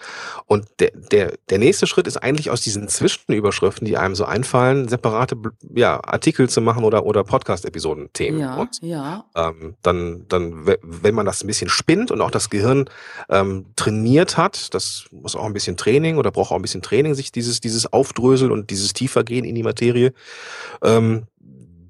Und 0.47 0.67
der, 0.81 0.91
der, 0.95 1.35
der 1.49 1.59
nächste 1.59 1.87
Schritt 1.87 2.07
ist 2.07 2.17
eigentlich 2.17 2.51
aus 2.51 2.61
diesen 2.61 2.89
Zwischenüberschriften, 2.89 3.87
die 3.87 3.97
einem 3.97 4.15
so 4.15 4.25
einfallen, 4.25 4.89
separate 4.89 5.37
ja, 5.75 6.03
Artikel 6.05 6.49
zu 6.49 6.61
machen 6.61 6.85
oder, 6.85 7.07
oder 7.07 7.25
Podcast-Episoden-Themen. 7.25 8.41
Ja, 8.41 8.57
und, 8.57 8.83
ja. 8.83 9.25
Ähm, 9.35 9.77
dann, 9.83 10.27
dann, 10.29 10.67
wenn 10.83 11.15
man 11.15 11.25
das 11.25 11.43
ein 11.43 11.47
bisschen 11.47 11.71
spinnt 11.71 12.11
und 12.11 12.21
auch 12.21 12.31
das 12.31 12.51
Gehirn 12.51 12.87
ähm, 13.29 13.67
trainiert 13.77 14.37
hat, 14.37 14.75
das 14.75 15.07
muss 15.13 15.37
auch 15.37 15.47
ein 15.47 15.53
bisschen 15.53 15.77
Training 15.77 16.19
oder 16.19 16.31
braucht 16.31 16.51
auch 16.51 16.57
ein 16.57 16.63
bisschen 16.63 16.83
Training, 16.83 17.15
sich 17.15 17.33
dieses, 17.33 17.61
dieses 17.61 17.93
Aufdröseln 17.93 18.51
und 18.51 18.71
dieses 18.71 18.93
Tiefergehen 18.93 19.45
in 19.45 19.55
die 19.55 19.63
Materie, 19.63 20.13
ähm, 20.83 21.27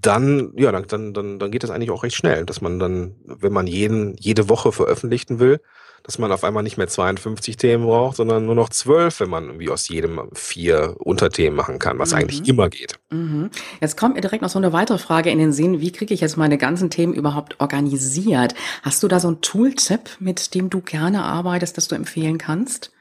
dann, 0.07 0.53
ja, 0.57 0.73
dann, 0.73 0.87
dann, 0.87 1.15
dann, 1.15 1.39
dann 1.39 1.51
geht 1.51 1.63
das 1.63 1.71
eigentlich 1.71 1.91
auch 1.91 2.03
recht 2.03 2.17
schnell, 2.17 2.45
dass 2.45 2.61
man 2.61 2.79
dann, 2.79 3.17
wenn 3.25 3.53
man 3.53 3.67
jeden, 3.67 4.17
jede 4.19 4.49
Woche 4.49 4.73
veröffentlichen 4.73 5.39
will, 5.39 5.61
dass 6.05 6.19
man 6.19 6.31
auf 6.33 6.45
einmal 6.45 6.63
nicht 6.63 6.77
mehr 6.77 6.87
52 6.87 7.57
Themen 7.57 7.87
braucht, 7.87 8.17
sondern 8.17 8.45
nur 8.45 8.55
noch 8.55 8.69
zwölf, 8.69 9.21
wenn 9.21 9.31
man 9.31 9.47
irgendwie 9.47 9.71
aus 9.71 9.89
jedem 9.89 10.29
vier 10.35 10.97
Unterthemen 10.99 11.57
machen 11.57 11.79
kann, 11.79 11.99
was 11.99 12.11
mhm. 12.11 12.19
eigentlich 12.19 12.47
immer 12.47 12.69
geht. 12.69 12.99
Mhm. 13.11 13.51
Jetzt 13.81 13.97
kommt 13.97 14.15
mir 14.15 14.21
direkt 14.21 14.43
noch 14.43 14.51
so 14.51 14.59
eine 14.59 14.75
weitere 14.75 14.99
Frage 14.99 15.31
in 15.31 15.39
den 15.39 15.53
Sinn. 15.53 15.81
Wie 15.81 15.93
kriege 15.93 16.13
ich 16.13 16.21
jetzt 16.21 16.37
meine 16.37 16.59
ganzen 16.59 16.91
Themen 16.91 17.15
überhaupt 17.15 17.59
organisiert? 17.59 18.55
Hast 18.83 19.03
du 19.03 19.09
da 19.09 19.19
so 19.19 19.29
einen 19.29 19.41
Tooltip, 19.41 20.11
mit 20.19 20.55
dem 20.55 20.69
du 20.69 20.83
gerne 20.83 21.25
arbeitest, 21.25 21.79
das 21.79 21.89
du 21.89 21.95
empfehlen 21.95 22.37
kannst? 22.37 22.93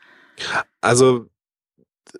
Also, 0.79 1.25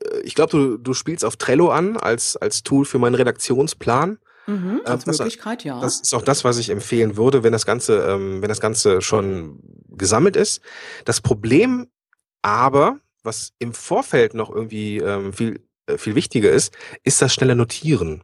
äh, 0.01 0.19
ich 0.23 0.35
glaube, 0.35 0.51
du, 0.51 0.77
du 0.77 0.93
spielst 0.93 1.23
auf 1.23 1.37
Trello 1.37 1.69
an 1.69 1.95
als, 1.95 2.35
als 2.35 2.63
Tool 2.63 2.83
für 2.83 2.99
meinen 2.99 3.15
Redaktionsplan. 3.15 4.17
Mhm, 4.45 4.81
äh, 4.85 4.89
als 4.89 5.05
das, 5.05 5.19
Möglichkeit, 5.19 5.63
ja. 5.63 5.79
Das 5.79 6.01
ist 6.01 6.13
auch 6.13 6.21
das, 6.21 6.43
was 6.43 6.57
ich 6.57 6.69
empfehlen 6.69 7.17
würde, 7.17 7.43
wenn 7.43 7.53
das 7.53 7.65
Ganze, 7.65 7.99
ähm, 8.09 8.41
wenn 8.41 8.49
das 8.49 8.59
Ganze 8.59 9.01
schon 9.01 9.59
gesammelt 9.89 10.35
ist. 10.35 10.61
Das 11.05 11.21
Problem 11.21 11.87
aber, 12.41 12.99
was 13.23 13.53
im 13.59 13.73
Vorfeld 13.73 14.33
noch 14.33 14.53
irgendwie 14.53 14.97
ähm, 14.97 15.33
viel, 15.33 15.61
äh, 15.87 15.97
viel 15.97 16.15
wichtiger 16.15 16.51
ist, 16.51 16.75
ist 17.03 17.21
das 17.21 17.33
schnelle 17.33 17.55
Notieren. 17.55 18.23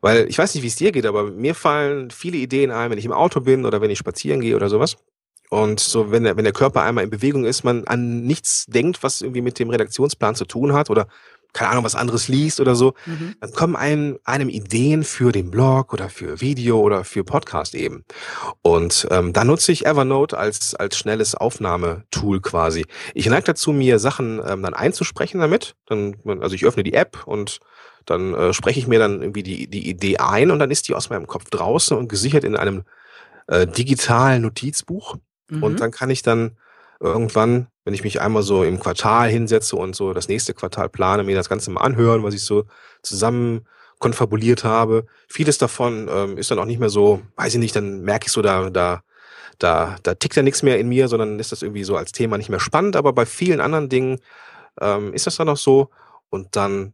Weil 0.00 0.26
ich 0.28 0.38
weiß 0.38 0.54
nicht, 0.54 0.62
wie 0.62 0.68
es 0.68 0.76
dir 0.76 0.92
geht, 0.92 1.04
aber 1.04 1.24
mir 1.30 1.54
fallen 1.54 2.10
viele 2.10 2.38
Ideen 2.38 2.70
ein, 2.70 2.90
wenn 2.90 2.98
ich 2.98 3.04
im 3.04 3.12
Auto 3.12 3.40
bin 3.40 3.66
oder 3.66 3.80
wenn 3.80 3.90
ich 3.90 3.98
spazieren 3.98 4.40
gehe 4.40 4.56
oder 4.56 4.68
sowas. 4.68 4.96
Und 5.50 5.80
so, 5.80 6.12
wenn 6.12 6.22
der, 6.22 6.36
wenn 6.36 6.44
der 6.44 6.52
Körper 6.52 6.82
einmal 6.82 7.02
in 7.02 7.10
Bewegung 7.10 7.44
ist, 7.44 7.64
man 7.64 7.84
an 7.84 8.22
nichts 8.22 8.66
denkt, 8.66 9.02
was 9.02 9.20
irgendwie 9.20 9.42
mit 9.42 9.58
dem 9.58 9.68
Redaktionsplan 9.68 10.36
zu 10.36 10.44
tun 10.44 10.72
hat 10.72 10.90
oder 10.90 11.08
keine 11.52 11.70
Ahnung, 11.70 11.84
was 11.84 11.94
anderes 11.94 12.28
liest 12.28 12.60
oder 12.60 12.74
so, 12.74 12.94
mhm. 13.06 13.34
dann 13.40 13.52
kommen 13.52 13.76
einem, 13.76 14.18
einem 14.24 14.48
Ideen 14.48 15.04
für 15.04 15.32
den 15.32 15.50
Blog 15.50 15.92
oder 15.92 16.08
für 16.08 16.40
Video 16.40 16.80
oder 16.80 17.04
für 17.04 17.24
Podcast 17.24 17.74
eben. 17.74 18.04
Und 18.62 19.06
ähm, 19.10 19.32
da 19.32 19.44
nutze 19.44 19.72
ich 19.72 19.86
Evernote 19.86 20.38
als, 20.38 20.74
als 20.74 20.96
schnelles 20.96 21.34
Aufnahmetool 21.34 22.40
quasi. 22.40 22.86
Ich 23.14 23.26
neige 23.26 23.44
dazu, 23.44 23.72
mir 23.72 23.98
Sachen 23.98 24.40
ähm, 24.46 24.62
dann 24.62 24.74
einzusprechen 24.74 25.40
damit. 25.40 25.74
Dann, 25.86 26.16
also 26.40 26.54
ich 26.54 26.64
öffne 26.64 26.82
die 26.82 26.94
App 26.94 27.26
und 27.26 27.60
dann 28.06 28.34
äh, 28.34 28.52
spreche 28.52 28.80
ich 28.80 28.86
mir 28.86 28.98
dann 28.98 29.20
irgendwie 29.20 29.42
die, 29.42 29.68
die 29.68 29.88
Idee 29.88 30.18
ein 30.18 30.50
und 30.50 30.58
dann 30.58 30.70
ist 30.70 30.88
die 30.88 30.94
aus 30.94 31.10
meinem 31.10 31.26
Kopf 31.26 31.50
draußen 31.50 31.96
und 31.96 32.08
gesichert 32.08 32.44
in 32.44 32.56
einem 32.56 32.84
äh, 33.46 33.66
digitalen 33.66 34.42
Notizbuch. 34.42 35.16
Mhm. 35.48 35.62
Und 35.62 35.80
dann 35.80 35.90
kann 35.90 36.10
ich 36.10 36.22
dann 36.22 36.56
irgendwann, 37.00 37.68
wenn 37.84 37.94
ich 37.94 38.04
mich 38.04 38.20
einmal 38.20 38.42
so 38.42 38.62
im 38.62 38.78
Quartal 38.78 39.28
hinsetze 39.28 39.76
und 39.76 39.96
so 39.96 40.12
das 40.12 40.28
nächste 40.28 40.54
Quartal 40.54 40.88
plane, 40.88 41.24
mir 41.24 41.34
das 41.34 41.48
Ganze 41.48 41.70
mal 41.70 41.80
anhören, 41.80 42.22
was 42.22 42.34
ich 42.34 42.44
so 42.44 42.64
zusammen 43.02 43.66
konfabuliert 43.98 44.64
habe. 44.64 45.06
Vieles 45.28 45.58
davon 45.58 46.08
ähm, 46.10 46.38
ist 46.38 46.50
dann 46.50 46.58
auch 46.58 46.64
nicht 46.64 46.80
mehr 46.80 46.90
so, 46.90 47.22
weiß 47.36 47.54
ich 47.54 47.60
nicht, 47.60 47.76
dann 47.76 48.02
merke 48.02 48.26
ich 48.26 48.32
so, 48.32 48.42
da, 48.42 48.70
da, 48.70 49.02
da, 49.58 49.96
da 50.02 50.14
tickt 50.14 50.36
ja 50.36 50.42
nichts 50.42 50.62
mehr 50.62 50.78
in 50.78 50.88
mir, 50.88 51.08
sondern 51.08 51.38
ist 51.38 51.52
das 51.52 51.62
irgendwie 51.62 51.84
so 51.84 51.96
als 51.96 52.12
Thema 52.12 52.38
nicht 52.38 52.48
mehr 52.48 52.60
spannend. 52.60 52.96
Aber 52.96 53.12
bei 53.12 53.26
vielen 53.26 53.60
anderen 53.60 53.88
Dingen 53.88 54.20
ähm, 54.80 55.12
ist 55.12 55.26
das 55.26 55.36
dann 55.36 55.48
auch 55.48 55.56
so. 55.56 55.90
Und 56.30 56.56
dann 56.56 56.92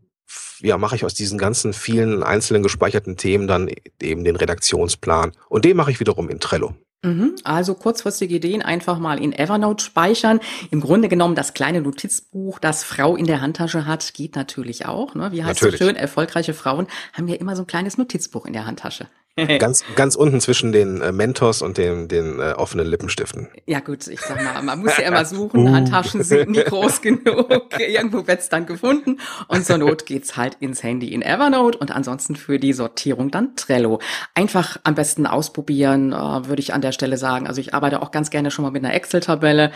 ja, 0.60 0.78
mache 0.78 0.96
ich 0.96 1.04
aus 1.04 1.14
diesen 1.14 1.38
ganzen 1.38 1.72
vielen 1.72 2.22
einzelnen 2.22 2.62
gespeicherten 2.62 3.16
Themen 3.16 3.46
dann 3.46 3.70
eben 4.00 4.24
den 4.24 4.36
Redaktionsplan. 4.36 5.32
Und 5.48 5.64
den 5.64 5.76
mache 5.76 5.90
ich 5.90 6.00
wiederum 6.00 6.28
in 6.28 6.40
Trello. 6.40 6.74
Mhm. 7.02 7.36
Also 7.44 7.74
kurzfristige 7.74 8.34
Ideen 8.34 8.62
einfach 8.62 8.98
mal 8.98 9.22
in 9.22 9.32
Evernote 9.32 9.84
speichern. 9.84 10.40
Im 10.70 10.80
Grunde 10.80 11.08
genommen 11.08 11.34
das 11.34 11.54
kleine 11.54 11.80
Notizbuch, 11.80 12.58
das 12.58 12.84
Frau 12.84 13.16
in 13.16 13.26
der 13.26 13.40
Handtasche 13.40 13.86
hat, 13.86 14.14
geht 14.14 14.34
natürlich 14.34 14.86
auch. 14.86 15.14
Ne? 15.14 15.30
Wie 15.32 15.44
heißt 15.44 15.62
es 15.62 15.78
schön? 15.78 15.96
Erfolgreiche 15.96 16.54
Frauen 16.54 16.86
haben 17.12 17.28
ja 17.28 17.36
immer 17.36 17.54
so 17.54 17.62
ein 17.62 17.66
kleines 17.66 17.98
Notizbuch 17.98 18.46
in 18.46 18.52
der 18.52 18.66
Handtasche. 18.66 19.08
ganz, 19.58 19.84
ganz 19.96 20.16
unten 20.16 20.40
zwischen 20.40 20.72
den 20.72 21.02
äh, 21.02 21.12
Mentos 21.12 21.60
und 21.60 21.76
den, 21.76 22.08
den 22.08 22.40
äh, 22.40 22.52
offenen 22.52 22.86
Lippenstiften. 22.86 23.48
Ja 23.66 23.80
gut, 23.80 24.06
ich 24.06 24.20
sag 24.20 24.42
mal, 24.42 24.62
man 24.62 24.80
muss 24.80 24.96
ja 24.96 25.04
immer 25.04 25.24
suchen, 25.26 25.68
uh. 25.68 25.74
Handtaschen 25.74 26.22
sind 26.22 26.50
nie 26.50 26.64
groß 26.64 27.02
genug. 27.02 27.68
Irgendwo 27.78 28.26
wird's 28.26 28.48
dann 28.48 28.64
gefunden 28.64 29.20
und 29.48 29.66
zur 29.66 29.78
Not 29.78 30.06
geht's 30.06 30.36
halt 30.36 30.56
ins 30.60 30.82
Handy 30.82 31.12
in 31.12 31.20
Evernote 31.20 31.76
und 31.78 31.90
ansonsten 31.90 32.34
für 32.36 32.58
die 32.58 32.72
Sortierung 32.72 33.30
dann 33.30 33.56
Trello. 33.56 34.00
Einfach 34.34 34.78
am 34.84 34.94
besten 34.94 35.26
ausprobieren, 35.26 36.12
äh, 36.12 36.16
würde 36.48 36.60
ich 36.60 36.72
an 36.72 36.80
der 36.80 36.92
Stelle 36.92 37.18
sagen. 37.18 37.46
Also 37.46 37.60
ich 37.60 37.74
arbeite 37.74 38.00
auch 38.00 38.10
ganz 38.10 38.30
gerne 38.30 38.50
schon 38.50 38.64
mal 38.64 38.70
mit 38.70 38.84
einer 38.84 38.94
Excel-Tabelle. 38.94 39.70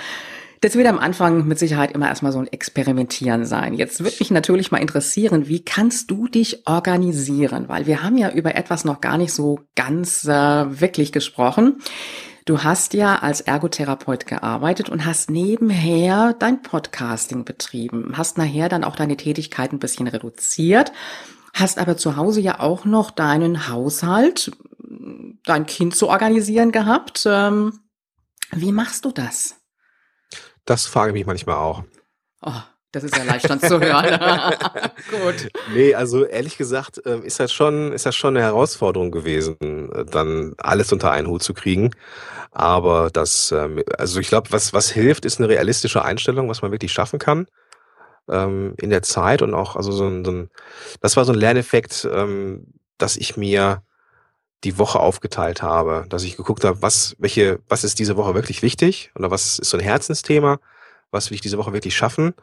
Das 0.63 0.75
wird 0.75 0.87
am 0.89 0.99
Anfang 0.99 1.47
mit 1.49 1.59
Sicherheit 1.59 1.93
immer 1.93 2.09
erstmal 2.09 2.33
so 2.33 2.39
ein 2.39 2.47
Experimentieren 2.47 3.47
sein. 3.47 3.73
Jetzt 3.73 4.05
würde 4.05 4.17
mich 4.21 4.31
natürlich 4.31 4.71
mal 4.71 4.79
interessieren, 4.79 5.49
wie 5.49 5.65
kannst 5.65 6.11
du 6.11 6.29
dich 6.29 6.67
organisieren? 6.67 7.69
Weil 7.69 7.87
wir 7.87 8.03
haben 8.03 8.19
ja 8.19 8.31
über 8.31 8.55
etwas 8.55 8.85
noch 8.85 9.01
gar 9.01 9.17
nicht 9.17 9.33
so 9.33 9.61
ganz 9.75 10.27
äh, 10.27 10.81
wirklich 10.81 11.13
gesprochen. 11.13 11.79
Du 12.45 12.63
hast 12.63 12.93
ja 12.93 13.21
als 13.21 13.41
Ergotherapeut 13.41 14.27
gearbeitet 14.27 14.91
und 14.91 15.07
hast 15.07 15.31
nebenher 15.31 16.35
dein 16.35 16.61
Podcasting 16.61 17.45
betrieben, 17.47 18.13
hast 18.17 18.37
nachher 18.37 18.69
dann 18.69 18.85
auch 18.85 18.97
deine 18.97 19.17
Tätigkeit 19.17 19.73
ein 19.73 19.79
bisschen 19.79 20.09
reduziert, 20.09 20.93
hast 21.55 21.79
aber 21.79 21.97
zu 21.97 22.17
Hause 22.17 22.41
ja 22.41 22.61
auch 22.61 22.85
noch 22.85 23.11
deinen 23.11 23.69
Haushalt, 23.69 24.51
dein 25.45 25.65
Kind 25.65 25.97
zu 25.97 26.09
organisieren 26.09 26.71
gehabt. 26.71 27.25
Ähm, 27.25 27.81
wie 28.53 28.73
machst 28.73 29.07
du 29.07 29.13
das? 29.13 29.60
Das 30.65 30.87
frage 30.87 31.11
ich 31.11 31.15
mich 31.15 31.27
manchmal 31.27 31.57
auch. 31.57 31.85
Oh, 32.43 32.63
das 32.93 33.05
ist 33.05 33.17
erleichternd 33.17 33.65
zu 33.65 33.81
hören. 33.81 34.19
Gut. 35.11 35.51
Nee, 35.73 35.95
also 35.95 36.25
ehrlich 36.25 36.57
gesagt 36.59 37.01
ähm, 37.07 37.23
ist 37.23 37.39
das 37.39 37.53
schon, 37.53 37.93
ist 37.93 38.07
das 38.07 38.17
schon 38.17 38.37
eine 38.37 38.45
Herausforderung 38.45 39.11
gewesen, 39.11 40.07
dann 40.11 40.55
alles 40.59 40.93
unter 40.93 41.13
einen 41.13 41.29
Hut 41.29 41.43
zu 41.43 41.55
kriegen. 41.55 41.91
Aber 42.51 43.11
das, 43.11 43.53
ähm, 43.53 43.83
also 43.97 44.19
ich 44.19 44.29
glaube, 44.29 44.51
was, 44.51 44.73
was 44.73 44.91
hilft, 44.91 45.25
ist 45.25 45.39
eine 45.39 45.49
realistische 45.49 46.05
Einstellung, 46.05 46.49
was 46.49 46.63
man 46.63 46.73
wirklich 46.73 46.93
schaffen 46.93 47.21
kann 47.21 47.47
ähm, 48.29 48.75
in 48.79 48.91
der 48.91 49.03
Zeit 49.03 49.43
und 49.43 49.55
auch, 49.55 49.77
also 49.77 49.93
so 49.93 50.07
ein, 50.07 50.25
so 50.25 50.33
ein 50.33 50.51
das 51.01 51.17
war 51.17 51.25
so 51.25 51.33
ein 51.33 51.39
Lerneffekt, 51.39 52.09
dass 52.99 53.17
ich 53.17 53.37
mir 53.37 53.83
die 54.65 54.79
Woche 54.79 55.01
aufgeteilt 55.01 55.63
habe, 55.63 56.05
dass 56.09 56.23
ich 56.23 56.37
geguckt 56.37 56.65
habe, 56.65 56.83
was, 56.83 57.17
welche, 57.19 57.61
was 57.69 57.85
ist 57.85 57.99
diese 57.99 58.17
Woche 58.17 58.35
wirklich 58.35 58.63
wichtig 58.63 59.11
oder 59.15 59.31
was 59.31 59.59
ist 59.59 59.71
so 59.71 59.79
ein 59.79 59.83
Herzensthema, 59.83 60.59
was 61.11 61.31
will 61.31 61.37
ich 61.37 61.41
diese 61.41 61.59
Woche 61.59 61.73
wirklich 61.73 61.97
schaffen 61.97 62.35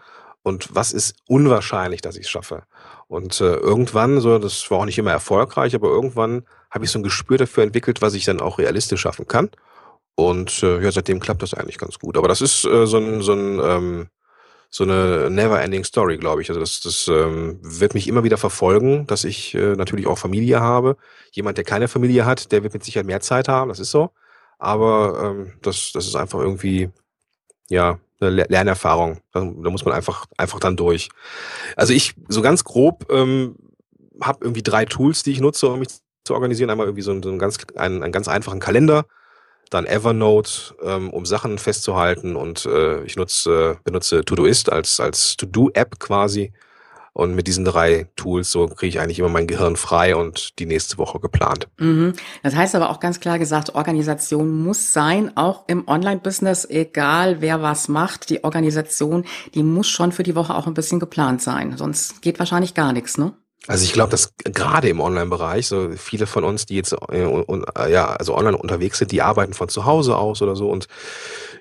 und 0.43 0.73
was 0.73 0.93
ist 0.93 1.15
unwahrscheinlich, 1.27 2.01
dass 2.01 2.15
ich 2.15 2.25
es 2.25 2.29
schaffe. 2.29 2.63
Und 3.07 3.39
äh, 3.41 3.53
irgendwann, 3.55 4.19
so, 4.19 4.39
das 4.39 4.69
war 4.71 4.79
auch 4.79 4.85
nicht 4.85 4.97
immer 4.97 5.11
erfolgreich, 5.11 5.75
aber 5.75 5.89
irgendwann 5.89 6.45
habe 6.71 6.85
ich 6.85 6.91
so 6.91 6.99
ein 6.99 7.03
Gespür 7.03 7.37
dafür 7.37 7.63
entwickelt, 7.63 8.01
was 8.01 8.13
ich 8.13 8.25
dann 8.25 8.41
auch 8.41 8.57
realistisch 8.57 9.01
schaffen 9.01 9.27
kann. 9.27 9.49
Und 10.15 10.63
äh, 10.63 10.81
ja, 10.81 10.91
seitdem 10.91 11.19
klappt 11.19 11.43
das 11.43 11.53
eigentlich 11.53 11.77
ganz 11.77 11.99
gut. 11.99 12.17
Aber 12.17 12.27
das 12.27 12.41
ist 12.41 12.65
äh, 12.65 12.87
so 12.87 12.97
ein, 12.97 13.21
so 13.21 13.33
ein 13.33 13.59
ähm, 13.63 14.07
so 14.69 14.83
eine 14.83 15.29
never-ending 15.29 15.83
Story, 15.83 16.17
glaube 16.17 16.41
ich. 16.41 16.49
Also 16.49 16.59
das, 16.59 16.81
das 16.81 17.07
ähm, 17.07 17.59
wird 17.61 17.93
mich 17.93 18.07
immer 18.07 18.23
wieder 18.23 18.37
verfolgen, 18.37 19.07
dass 19.07 19.23
ich 19.23 19.55
äh, 19.55 19.75
natürlich 19.75 20.07
auch 20.07 20.17
Familie 20.17 20.59
habe. 20.59 20.97
Jemand, 21.31 21.57
der 21.57 21.65
keine 21.65 21.87
Familie 21.87 22.25
hat, 22.25 22.51
der 22.51 22.63
wird 22.63 22.73
mit 22.73 22.83
Sicherheit 22.83 23.05
mehr 23.05 23.21
Zeit 23.21 23.47
haben, 23.47 23.69
das 23.69 23.79
ist 23.79 23.91
so. 23.91 24.11
Aber 24.59 25.19
ähm, 25.23 25.53
das, 25.61 25.91
das 25.93 26.07
ist 26.07 26.15
einfach 26.15 26.39
irgendwie, 26.39 26.89
ja, 27.69 27.99
eine 28.19 28.45
Lernerfahrung. 28.47 29.21
Da, 29.31 29.41
da 29.41 29.69
muss 29.69 29.85
man 29.85 29.93
einfach, 29.93 30.25
einfach 30.37 30.59
dann 30.59 30.75
durch. 30.75 31.09
Also 31.75 31.93
ich, 31.93 32.15
so 32.27 32.41
ganz 32.41 32.63
grob, 32.63 33.05
ähm, 33.11 33.55
habe 34.21 34.39
irgendwie 34.41 34.63
drei 34.63 34.85
Tools, 34.85 35.23
die 35.23 35.31
ich 35.31 35.39
nutze, 35.39 35.67
um 35.67 35.79
mich 35.79 35.89
zu 36.23 36.33
organisieren. 36.33 36.69
Einmal 36.69 36.87
irgendwie 36.87 37.03
so, 37.03 37.11
ein, 37.11 37.21
so 37.21 37.29
ein 37.29 37.39
ganz, 37.39 37.57
einen, 37.75 38.03
einen 38.03 38.11
ganz 38.11 38.27
einfachen 38.27 38.59
Kalender, 38.59 39.05
dann 39.69 39.85
Evernote, 39.85 40.75
ähm, 40.83 41.09
um 41.09 41.25
Sachen 41.25 41.57
festzuhalten 41.57 42.35
und 42.35 42.65
äh, 42.65 43.03
ich 43.03 43.15
nutze, 43.15 43.77
benutze 43.83 44.23
Todoist 44.23 44.71
als, 44.71 44.99
als 44.99 45.37
To-Do-App 45.37 45.99
quasi. 45.99 46.53
Und 47.13 47.33
mit 47.33 47.47
diesen 47.47 47.65
drei 47.65 48.07
Tools, 48.15 48.51
so 48.51 48.67
kriege 48.67 48.89
ich 48.89 48.99
eigentlich 48.99 49.17
immer 49.17 49.27
mein 49.27 49.47
Gehirn 49.47 49.75
frei 49.75 50.15
und 50.15 50.59
die 50.59 50.67
nächste 50.67 50.99
Woche 50.99 51.19
geplant. 51.19 51.67
Mhm. 51.79 52.13
Das 52.43 52.55
heißt 52.55 52.75
aber 52.75 52.91
auch 52.91 52.99
ganz 52.99 53.19
klar 53.19 53.39
gesagt, 53.39 53.73
Organisation 53.73 54.63
muss 54.63 54.93
sein, 54.93 55.35
auch 55.35 55.63
im 55.67 55.87
Online-Business, 55.87 56.69
egal 56.69 57.41
wer 57.41 57.63
was 57.63 57.87
macht, 57.87 58.29
die 58.29 58.43
Organisation, 58.43 59.25
die 59.55 59.63
muss 59.63 59.87
schon 59.87 60.11
für 60.11 60.21
die 60.21 60.35
Woche 60.35 60.53
auch 60.53 60.67
ein 60.67 60.75
bisschen 60.75 60.99
geplant 60.99 61.41
sein. 61.41 61.75
Sonst 61.75 62.21
geht 62.21 62.37
wahrscheinlich 62.37 62.75
gar 62.75 62.93
nichts, 62.93 63.17
ne? 63.17 63.33
Also 63.65 63.83
ich 63.83 63.91
glaube, 63.91 64.11
dass 64.11 64.33
gerade 64.37 64.87
im 64.87 64.99
Online-Bereich, 64.99 65.67
so 65.67 65.89
viele 65.97 66.25
von 66.27 66.43
uns, 66.43 66.65
die 66.65 66.75
jetzt 66.75 66.93
äh, 66.93 67.23
äh, 67.23 67.91
ja, 67.91 68.07
also 68.07 68.35
online 68.35 68.57
unterwegs 68.57 68.99
sind, 68.99 69.11
die 69.11 69.21
arbeiten 69.21 69.53
von 69.53 69.67
zu 69.67 69.85
Hause 69.85 70.15
aus 70.15 70.41
oder 70.41 70.55
so. 70.55 70.69
Und 70.69 70.87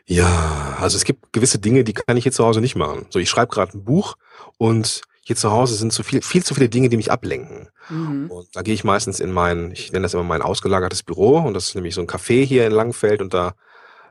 ja, 0.04 0.76
also 0.80 0.96
es 0.96 1.04
gibt 1.04 1.32
gewisse 1.32 1.58
Dinge, 1.58 1.82
die 1.82 1.94
kann 1.94 2.16
ich 2.16 2.22
hier 2.22 2.32
zu 2.32 2.44
Hause 2.44 2.60
nicht 2.60 2.76
machen. 2.76 3.06
So, 3.10 3.18
ich 3.18 3.28
schreibe 3.28 3.52
gerade 3.52 3.76
ein 3.76 3.84
Buch 3.84 4.16
und 4.56 5.00
hier 5.22 5.34
zu 5.34 5.50
Hause 5.50 5.74
sind 5.74 5.92
zu 5.92 6.04
viel, 6.04 6.22
viel 6.22 6.44
zu 6.44 6.54
viele 6.54 6.68
Dinge, 6.68 6.88
die 6.88 6.96
mich 6.96 7.10
ablenken. 7.10 7.68
Mhm. 7.88 8.30
Und 8.30 8.54
da 8.54 8.62
gehe 8.62 8.74
ich 8.74 8.84
meistens 8.84 9.18
in 9.18 9.32
mein, 9.32 9.72
ich 9.72 9.90
nenne 9.90 10.04
das 10.04 10.14
immer 10.14 10.22
mein 10.22 10.42
ausgelagertes 10.42 11.02
Büro 11.02 11.38
und 11.38 11.54
das 11.54 11.66
ist 11.66 11.74
nämlich 11.74 11.96
so 11.96 12.00
ein 12.00 12.06
Café 12.06 12.44
hier 12.44 12.64
in 12.66 12.72
Langfeld 12.72 13.20
und 13.20 13.34
da 13.34 13.54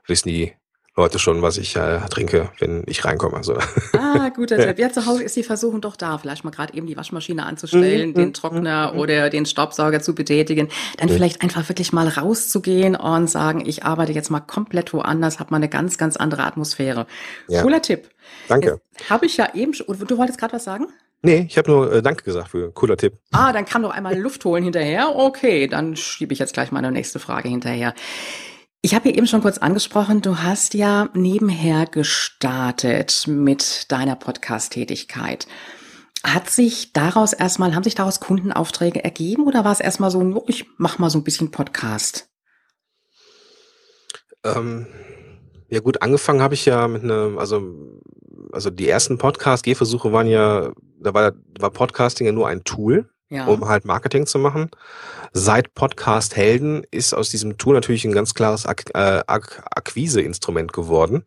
wissen 0.06 0.28
die 0.28 0.54
Leute 0.98 1.20
schon, 1.20 1.42
was 1.42 1.58
ich 1.58 1.76
äh, 1.76 2.00
trinke, 2.10 2.50
wenn 2.60 2.84
ich 2.88 3.04
reinkomme. 3.04 3.36
Also. 3.36 3.58
Ah, 3.92 4.30
guter 4.30 4.58
Tipp. 4.66 4.80
Ja, 4.80 4.90
zu 4.92 5.06
Hause 5.06 5.24
ist 5.24 5.36
die 5.36 5.44
Versuchung 5.44 5.82
doch 5.82 5.98
da, 5.98 6.18
vielleicht 6.18 6.46
mal 6.46 6.52
gerade 6.52 6.74
eben 6.74 6.88
die 6.88 6.96
Waschmaschine 6.96 7.46
anzustellen, 7.46 8.10
mhm. 8.10 8.14
den 8.14 8.34
Trockner 8.34 8.94
mhm. 8.94 9.00
oder 9.00 9.30
den 9.30 9.46
Staubsauger 9.46 10.02
zu 10.02 10.16
betätigen, 10.16 10.70
dann 10.98 11.10
mhm. 11.10 11.14
vielleicht 11.14 11.42
einfach 11.42 11.68
wirklich 11.68 11.92
mal 11.92 12.08
rauszugehen 12.08 12.96
und 12.96 13.30
sagen, 13.30 13.64
ich 13.66 13.84
arbeite 13.84 14.14
jetzt 14.14 14.32
mal 14.32 14.40
komplett 14.40 14.94
woanders, 14.94 15.40
habe 15.40 15.52
mal 15.52 15.58
eine 15.58 15.68
ganz, 15.68 15.98
ganz 15.98 16.16
andere 16.16 16.44
Atmosphäre. 16.44 17.08
Ja. 17.50 17.62
Cooler 17.62 17.82
Tipp. 17.82 18.10
Danke. 18.48 18.80
Habe 19.10 19.26
ich 19.26 19.36
ja 19.36 19.54
eben 19.54 19.74
schon, 19.74 19.88
du 19.88 20.18
wolltest 20.18 20.40
gerade 20.40 20.54
was 20.54 20.64
sagen? 20.64 20.88
Nee, 21.22 21.48
ich 21.50 21.58
habe 21.58 21.72
nur 21.72 21.92
äh, 21.92 22.02
Danke 22.02 22.24
gesagt 22.24 22.50
für 22.50 22.72
cooler 22.72 22.96
Tipp. 22.96 23.16
Ah, 23.32 23.52
dann 23.52 23.66
kann 23.66 23.82
doch 23.82 23.90
einmal 23.90 24.16
Luft 24.18 24.46
holen 24.46 24.64
hinterher. 24.64 25.16
Okay, 25.16 25.68
dann 25.68 25.96
schiebe 25.96 26.34
ich 26.34 26.40
jetzt 26.40 26.54
gleich 26.54 26.72
meine 26.72 26.92
nächste 26.92 27.20
Frage 27.20 27.50
hinterher. 27.50 27.94
Ich 28.86 28.94
habe 28.94 29.10
hier 29.10 29.18
eben 29.18 29.26
schon 29.26 29.42
kurz 29.42 29.58
angesprochen, 29.58 30.22
du 30.22 30.44
hast 30.44 30.76
ja 30.76 31.10
nebenher 31.16 31.88
gestartet 31.88 33.26
mit 33.26 33.92
deiner 33.92 34.16
Podcast-Tätigkeit. 34.16 35.48
Hat 36.24 36.52
sich 36.52 36.94
daraus 36.94 37.34
erstmal, 37.34 37.74
haben 37.74 37.84
sich 37.84 37.96
daraus 37.96 38.20
Kundenaufträge 38.20 39.04
ergeben 39.04 39.48
oder 39.48 39.66
war 39.66 39.72
es 39.72 39.80
erstmal 39.80 40.12
so, 40.12 40.44
ich 40.46 40.68
mach 40.78 41.00
mal 41.00 41.10
so 41.10 41.18
ein 41.18 41.24
bisschen 41.24 41.50
Podcast? 41.50 42.30
Ähm, 44.44 44.86
ja 45.68 45.80
gut, 45.80 46.04
angefangen 46.04 46.44
habe 46.44 46.54
ich 46.54 46.68
ja 46.68 46.88
mit 46.88 47.02
einem, 47.02 47.40
also, 47.40 47.64
also 48.52 48.70
die 48.70 48.88
ersten 48.88 49.18
Podcast-Gehversuche 49.18 50.12
waren 50.12 50.28
ja, 50.28 50.74
da 51.00 51.12
war, 51.16 51.34
war 51.60 51.72
Podcasting 51.72 52.28
ja 52.28 52.34
nur 52.34 52.48
ein 52.48 52.64
Tool 52.64 53.10
ja. 53.30 53.46
um 53.46 53.68
halt 53.68 53.86
Marketing 53.86 54.26
zu 54.26 54.40
machen. 54.40 54.70
Seit 55.34 55.74
Podcast 55.74 56.36
Helden 56.36 56.84
ist 56.92 57.14
aus 57.14 57.30
diesem 57.30 57.58
Tool 57.58 57.74
natürlich 57.74 58.06
ein 58.06 58.12
ganz 58.12 58.34
klares 58.34 58.66
Ak 58.66 58.84
äh, 58.94 59.22
Ak 59.28 59.64
Akquise-Instrument 59.76 60.74
geworden. 60.74 61.24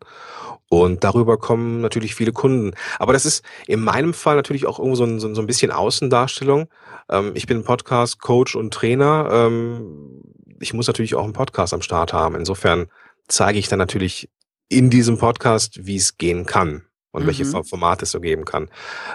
Und 0.69 1.03
darüber 1.03 1.37
kommen 1.37 1.81
natürlich 1.81 2.13
viele 2.13 2.31
Kunden. 2.31 2.75
Aber 2.99 3.13
das 3.13 3.25
ist 3.25 3.43
in 3.65 3.81
meinem 3.81 4.13
Fall 4.13 4.35
natürlich 4.35 4.67
auch 4.67 4.77
irgendwo 4.77 4.95
so 4.95 5.03
ein, 5.03 5.19
so 5.19 5.41
ein 5.41 5.47
bisschen 5.47 5.71
Außendarstellung. 5.71 6.69
Ähm, 7.09 7.31
ich 7.33 7.47
bin 7.47 7.63
Podcast, 7.63 8.21
Coach 8.21 8.55
und 8.55 8.73
Trainer. 8.73 9.29
Ähm, 9.31 10.21
ich 10.59 10.73
muss 10.73 10.87
natürlich 10.87 11.15
auch 11.15 11.23
einen 11.23 11.33
Podcast 11.33 11.73
am 11.73 11.81
Start 11.81 12.13
haben. 12.13 12.35
Insofern 12.35 12.87
zeige 13.27 13.57
ich 13.57 13.67
dann 13.67 13.79
natürlich 13.79 14.29
in 14.69 14.91
diesem 14.91 15.17
Podcast, 15.17 15.85
wie 15.87 15.95
es 15.95 16.17
gehen 16.17 16.45
kann 16.45 16.83
und 17.11 17.23
mhm. 17.23 17.27
welche 17.27 17.45
Formate 17.45 18.05
es 18.05 18.11
so 18.11 18.19
geben 18.21 18.45
kann. 18.45 18.69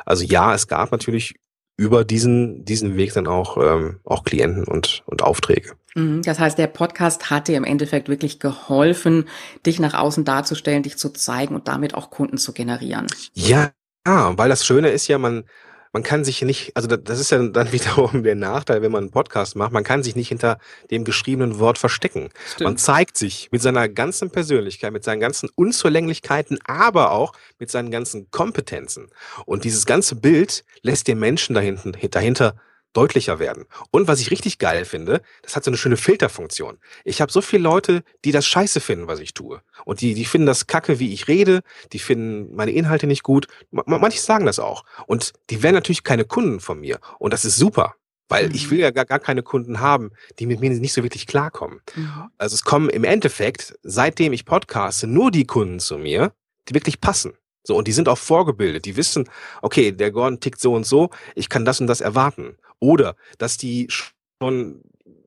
Also 0.05 0.25
ja, 0.25 0.55
es 0.55 0.66
gab 0.66 0.90
natürlich 0.90 1.37
über 1.77 2.05
diesen, 2.05 2.65
diesen 2.65 2.97
Weg 2.97 3.15
dann 3.15 3.27
auch, 3.27 3.57
ähm, 3.57 4.01
auch 4.05 4.25
Klienten 4.25 4.65
und, 4.65 5.03
und 5.07 5.23
Aufträge. 5.23 5.73
Mhm. 5.95 6.23
Das 6.23 6.39
heißt, 6.39 6.59
der 6.59 6.67
Podcast 6.67 7.31
hat 7.31 7.49
dir 7.49 7.57
im 7.57 7.65
Endeffekt 7.65 8.09
wirklich 8.09 8.39
geholfen, 8.39 9.29
dich 9.67 9.81
nach 9.81 9.95
außen 9.95 10.25
darzustellen, 10.25 10.83
dich 10.83 10.99
zu 10.99 11.11
zeigen 11.11 11.55
und 11.55 11.69
damit 11.69 11.95
auch 11.95 12.11
Kunden 12.11 12.39
zu 12.39 12.53
generieren. 12.53 13.07
Ja, 13.33 13.73
weil 14.07 14.49
das 14.49 14.65
Schöne 14.65 14.91
ist 14.91 15.09
ja, 15.09 15.19
man, 15.19 15.45
man 15.94 16.02
kann 16.02 16.24
sich 16.24 16.42
nicht, 16.42 16.76
also 16.76 16.88
das 16.88 17.20
ist 17.20 17.30
ja 17.30 17.38
dann 17.38 17.72
wiederum 17.72 18.24
der 18.24 18.35
Nachteil, 18.35 18.83
wenn 18.83 18.92
man 18.92 19.04
einen 19.04 19.11
Podcast 19.12 19.57
macht, 19.57 19.72
man 19.72 19.85
kann 19.85 20.02
sich 20.02 20.16
nicht 20.16 20.28
hinter 20.28 20.59
dem 20.90 21.04
geschriebenen 21.04 21.61
Wort 21.61 21.78
verstecken. 21.78 22.30
Stimmt. 22.46 22.64
Man 22.64 22.76
zeigt 22.76 23.16
sich 23.16 23.48
mit 23.52 23.62
seiner 23.62 23.88
ganzen 23.88 24.30
Persönlichkeit, 24.30 24.92
mit 24.92 25.04
seinen 25.04 25.20
ganzen 25.20 25.48
Unzulänglichkeiten, 25.54 26.59
aber 26.64 27.12
auch 27.12 27.33
mit 27.61 27.70
seinen 27.70 27.92
ganzen 27.92 28.28
Kompetenzen. 28.33 29.09
Und 29.46 29.62
dieses 29.62 29.87
ganze 29.87 30.16
Bild 30.16 30.64
lässt 30.83 31.07
den 31.07 31.20
Menschen 31.20 31.54
dahinten, 31.54 31.96
dahinter 32.11 32.57
deutlicher 32.94 33.38
werden. 33.38 33.66
Und 33.90 34.09
was 34.09 34.20
ich 34.20 34.30
richtig 34.30 34.59
geil 34.59 34.87
finde, 34.87 35.20
das 35.42 35.54
hat 35.54 35.64
so 35.64 35.70
eine 35.70 35.76
schöne 35.76 35.98
Filterfunktion. 35.98 36.78
Ich 37.04 37.20
habe 37.20 37.30
so 37.30 37.42
viele 37.42 37.62
Leute, 37.62 38.02
die 38.24 38.33
das 38.33 38.46
scheiße 38.46 38.80
finden, 38.80 39.07
was 39.07 39.20
ich 39.20 39.35
tue. 39.35 39.61
Und 39.85 40.00
die, 40.00 40.14
die 40.14 40.24
finden 40.24 40.46
das 40.46 40.66
kacke, 40.66 40.98
wie 40.98 41.12
ich 41.12 41.28
rede, 41.28 41.61
die 41.92 41.98
finden 41.98 42.54
meine 42.54 42.70
Inhalte 42.70 43.07
nicht 43.07 43.22
gut. 43.22 43.48
Manche 43.70 44.20
sagen 44.20 44.46
das 44.46 44.59
auch. 44.59 44.85
Und 45.07 45.33
die 45.50 45.62
werden 45.62 45.74
natürlich 45.74 46.04
keine 46.04 46.24
Kunden 46.24 46.61
von 46.61 46.80
mir. 46.80 47.00
Und 47.18 47.33
das 47.33 47.44
ist 47.44 47.57
super. 47.57 47.96
Weil 48.28 48.48
mhm. 48.48 48.54
ich 48.54 48.70
will 48.70 48.78
ja 48.78 48.90
gar, 48.90 49.04
gar 49.04 49.18
keine 49.18 49.42
Kunden 49.42 49.80
haben, 49.80 50.11
die 50.38 50.46
mit 50.46 50.61
mir 50.61 50.70
nicht 50.70 50.94
so 50.94 51.02
wirklich 51.02 51.26
klarkommen. 51.26 51.80
Mhm. 51.94 52.30
Also 52.38 52.54
es 52.54 52.64
kommen 52.64 52.88
im 52.88 53.04
Endeffekt, 53.04 53.74
seitdem 53.83 54.33
ich 54.33 54.46
podcaste, 54.46 55.07
nur 55.07 55.30
die 55.30 55.44
Kunden 55.46 55.78
zu 55.78 55.98
mir, 55.98 56.33
die 56.68 56.74
wirklich 56.74 57.00
passen. 57.00 57.35
So, 57.66 57.76
und 57.76 57.88
die 57.88 57.92
sind 57.92 58.09
auch 58.09 58.18
vorgebildet. 58.18 58.85
Die 58.85 58.96
wissen, 58.96 59.28
okay, 59.62 59.90
der 59.90 60.11
Gordon 60.11 60.40
tickt 60.40 60.61
so 60.61 60.74
und 60.74 60.85
so, 60.85 61.11
ich 61.35 61.48
kann 61.48 61.64
das 61.64 61.80
und 61.80 61.87
das 61.87 62.00
erwarten. 62.00 62.57
Oder 62.85 63.16
dass 63.38 63.57
die 63.57 63.88
schon 63.88 64.83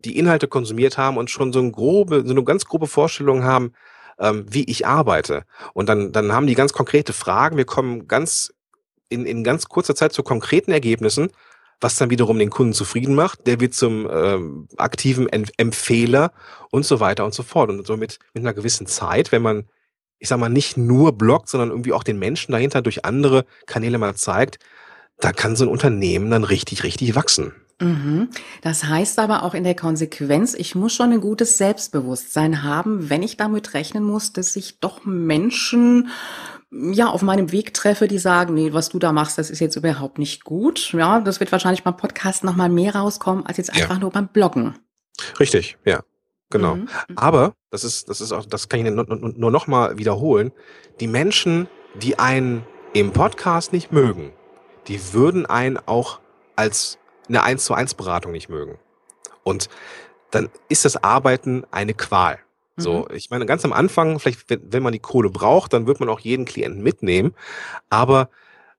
die 0.06 0.18
Inhalte 0.18 0.48
konsumiert 0.48 0.98
haben 0.98 1.18
und 1.18 1.32
schon 1.32 1.52
so 1.52 1.60
eine 1.60 1.72
grobe, 1.72 2.24
so 2.24 2.32
eine 2.32 2.44
ganz 2.44 2.66
grobe 2.66 2.86
Vorstellung 2.86 3.44
haben, 3.44 3.74
ähm, 4.20 4.46
wie 4.48 4.64
ich 4.66 4.86
arbeite. 4.86 5.44
Und 5.74 5.90
dann, 5.90 6.12
dann 6.12 6.32
haben 6.32 6.46
die 6.46 6.54
ganz 6.54 6.72
konkrete 6.72 7.14
Fragen. 7.14 7.58
Wir 7.58 7.66
kommen 7.66 8.08
ganz 8.08 8.54
in, 9.10 9.26
in 9.26 9.44
ganz 9.44 9.68
kurzer 9.70 9.96
Zeit 9.96 10.14
zu 10.14 10.22
konkreten 10.22 10.72
Ergebnissen, 10.72 11.30
was 11.82 11.96
dann 11.96 12.12
wiederum 12.12 12.38
den 12.38 12.52
Kunden 12.52 12.74
zufrieden 12.74 13.16
macht. 13.16 13.48
Der 13.48 13.60
wird 13.60 13.74
zum 13.74 14.08
ähm, 14.12 14.68
aktiven 14.78 15.28
Empfehler 15.30 16.32
und 16.70 16.86
so 16.86 17.00
weiter 17.00 17.26
und 17.26 17.34
so 17.34 17.42
fort. 17.42 17.72
Und 17.72 17.88
somit 17.88 18.20
mit 18.34 18.44
einer 18.44 18.54
gewissen 18.54 18.86
Zeit, 18.86 19.32
wenn 19.32 19.42
man 19.42 19.68
ich 20.20 20.30
sag 20.30 20.40
mal, 20.40 20.50
nicht 20.50 20.78
nur 20.78 21.16
bloggt, 21.16 21.48
sondern 21.48 21.70
irgendwie 21.70 21.94
auch 21.94 22.04
den 22.04 22.18
Menschen 22.18 22.52
dahinter 22.52 22.82
durch 22.82 23.06
andere 23.06 23.46
Kanäle 23.66 23.98
mal 23.98 24.16
zeigt, 24.16 24.58
da 25.20 25.32
kann 25.32 25.56
so 25.56 25.66
ein 25.66 25.70
Unternehmen 25.70 26.30
dann 26.30 26.44
richtig, 26.44 26.84
richtig 26.84 27.16
wachsen. 27.16 27.54
Mhm. 27.80 28.30
Das 28.62 28.86
heißt 28.86 29.20
aber 29.20 29.44
auch 29.44 29.54
in 29.54 29.64
der 29.64 29.76
Konsequenz, 29.76 30.54
ich 30.56 30.74
muss 30.74 30.94
schon 30.94 31.12
ein 31.12 31.22
gutes 31.22 31.58
Selbstbewusstsein 31.58 32.64
haben, 32.64 33.10
wenn 33.10 33.22
ich 33.22 33.38
damit 33.38 33.74
rechnen 33.74 34.04
muss, 34.04 34.34
dass 34.34 34.56
ich 34.56 34.80
doch 34.80 35.06
Menschen 35.06 36.10
ja 36.72 37.08
auf 37.08 37.22
meinem 37.22 37.52
Weg 37.52 37.74
treffe, 37.74 38.08
die 38.08 38.18
sagen, 38.18 38.54
nee, 38.54 38.74
was 38.74 38.90
du 38.90 39.00
da 39.00 39.12
machst, 39.12 39.38
das 39.38 39.50
ist 39.50 39.60
jetzt 39.60 39.76
überhaupt 39.76 40.18
nicht 40.18 40.44
gut. 40.44 40.92
Ja, 40.94 41.20
das 41.20 41.40
wird 41.40 41.52
wahrscheinlich 41.52 41.84
beim 41.84 41.96
Podcast 41.96 42.44
noch 42.44 42.56
mal 42.56 42.70
mehr 42.70 42.96
rauskommen 42.96 43.46
als 43.46 43.58
jetzt 43.58 43.74
einfach 43.74 43.96
ja. 43.96 44.00
nur 44.00 44.12
beim 44.12 44.28
Bloggen. 44.28 44.76
Richtig, 45.40 45.78
ja. 45.86 46.04
Genau. 46.50 46.76
Mhm. 46.76 46.82
mhm. 47.10 47.18
Aber, 47.18 47.54
das 47.70 47.84
ist, 47.84 48.10
das 48.10 48.22
ist 48.22 48.32
auch, 48.32 48.46
das 48.46 48.70
kann 48.70 48.86
ich 48.86 48.92
nur, 48.92 49.06
nur 49.06 49.52
noch 49.52 49.68
mal 49.68 49.98
wiederholen, 49.98 50.52
die 51.00 51.08
Menschen, 51.08 51.68
die 51.96 52.20
einen 52.20 52.66
im 52.94 53.12
Podcast 53.12 53.74
nicht 53.74 53.92
mögen, 53.92 54.32
die 54.88 55.14
würden 55.14 55.46
einen 55.46 55.78
auch 55.78 56.20
als 56.56 56.98
eine 57.28 57.44
1 57.44 57.66
zu 57.66 57.74
1 57.74 57.94
Beratung 57.96 58.32
nicht 58.32 58.50
mögen. 58.50 58.80
Und 59.44 59.70
dann 60.32 60.50
ist 60.70 60.86
das 60.86 61.02
Arbeiten 61.04 61.64
eine 61.72 61.94
Qual. 61.94 62.40
So, 62.78 63.08
mhm. 63.10 63.16
ich 63.16 63.30
meine, 63.30 63.46
ganz 63.46 63.66
am 63.66 63.74
Anfang, 63.74 64.20
vielleicht, 64.20 64.50
wenn, 64.50 64.72
wenn 64.72 64.84
man 64.84 64.94
die 64.94 65.00
Kohle 65.00 65.30
braucht, 65.30 65.74
dann 65.74 65.88
wird 65.88 66.00
man 66.00 66.10
auch 66.10 66.20
jeden 66.20 66.46
Klienten 66.46 66.84
mitnehmen. 66.84 67.34
Aber 67.90 68.30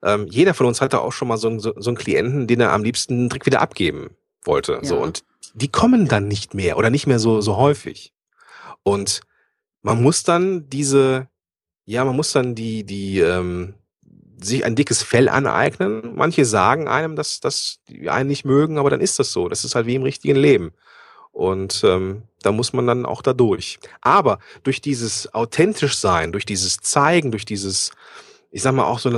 ähm, 0.03 0.27
jeder 0.29 0.55
von 0.55 0.67
uns 0.67 0.81
hatte 0.81 1.01
auch 1.01 1.13
schon 1.13 1.29
mal 1.29 1.37
so, 1.37 1.59
so, 1.59 1.75
so 1.77 1.91
einen 1.91 1.97
Klienten, 1.97 2.47
den 2.47 2.61
er 2.61 2.73
am 2.73 2.85
liebsten 2.85 3.29
direkt 3.29 3.47
wieder 3.47 3.61
abgeben 3.61 4.11
wollte. 4.45 4.75
Ja. 4.75 4.85
So, 4.85 4.99
und 4.99 5.25
die 5.55 5.69
kommen 5.69 6.07
dann 6.07 6.29
nicht 6.29 6.55
mehr 6.55 6.77
oder 6.77 6.91
nicht 6.91 7.09
mehr 7.09 7.19
so, 7.19 7.41
so 7.41 7.57
häufig. 7.57 8.13
Und 8.85 9.23
man 9.83 10.01
muss 10.01 10.23
dann 10.23 10.69
diese, 10.69 11.29
ja, 11.85 12.05
man 12.05 12.15
muss 12.15 12.33
dann 12.33 12.55
die, 12.55 12.85
die, 12.85 13.19
ähm, 13.19 13.75
sich 14.41 14.65
ein 14.65 14.77
dickes 14.77 15.03
Fell 15.03 15.29
aneignen. 15.29 16.15
Manche 16.15 16.45
sagen 16.45 16.89
einem, 16.89 17.17
dass, 17.17 17.41
dass 17.41 17.79
die 17.89 18.09
einen 18.11 18.29
nicht 18.29 18.45
mögen, 18.45 18.79
aber 18.79 18.91
dann 18.91 19.01
ist 19.01 19.19
das 19.19 19.33
so. 19.33 19.49
Das 19.49 19.65
ist 19.65 19.75
halt 19.75 19.87
wie 19.87 19.95
im 19.95 20.03
richtigen 20.03 20.37
Leben. 20.37 20.73
Und 21.33 21.83
ähm, 21.85 22.23
da 22.43 22.53
muss 22.53 22.73
man 22.73 22.87
dann 22.87 23.07
auch 23.07 23.23
da 23.23 23.33
durch. 23.33 23.79
Aber 24.01 24.39
durch 24.63 24.81
dieses 24.81 25.33
authentisch 25.35 25.97
sein, 25.97 26.33
durch 26.33 26.45
dieses 26.45 26.79
Zeigen, 26.79 27.31
durch 27.31 27.45
dieses, 27.45 27.93
ich 28.51 28.63
sag 28.63 28.75
mal 28.75 28.85
auch 28.85 28.99
so, 28.99 29.11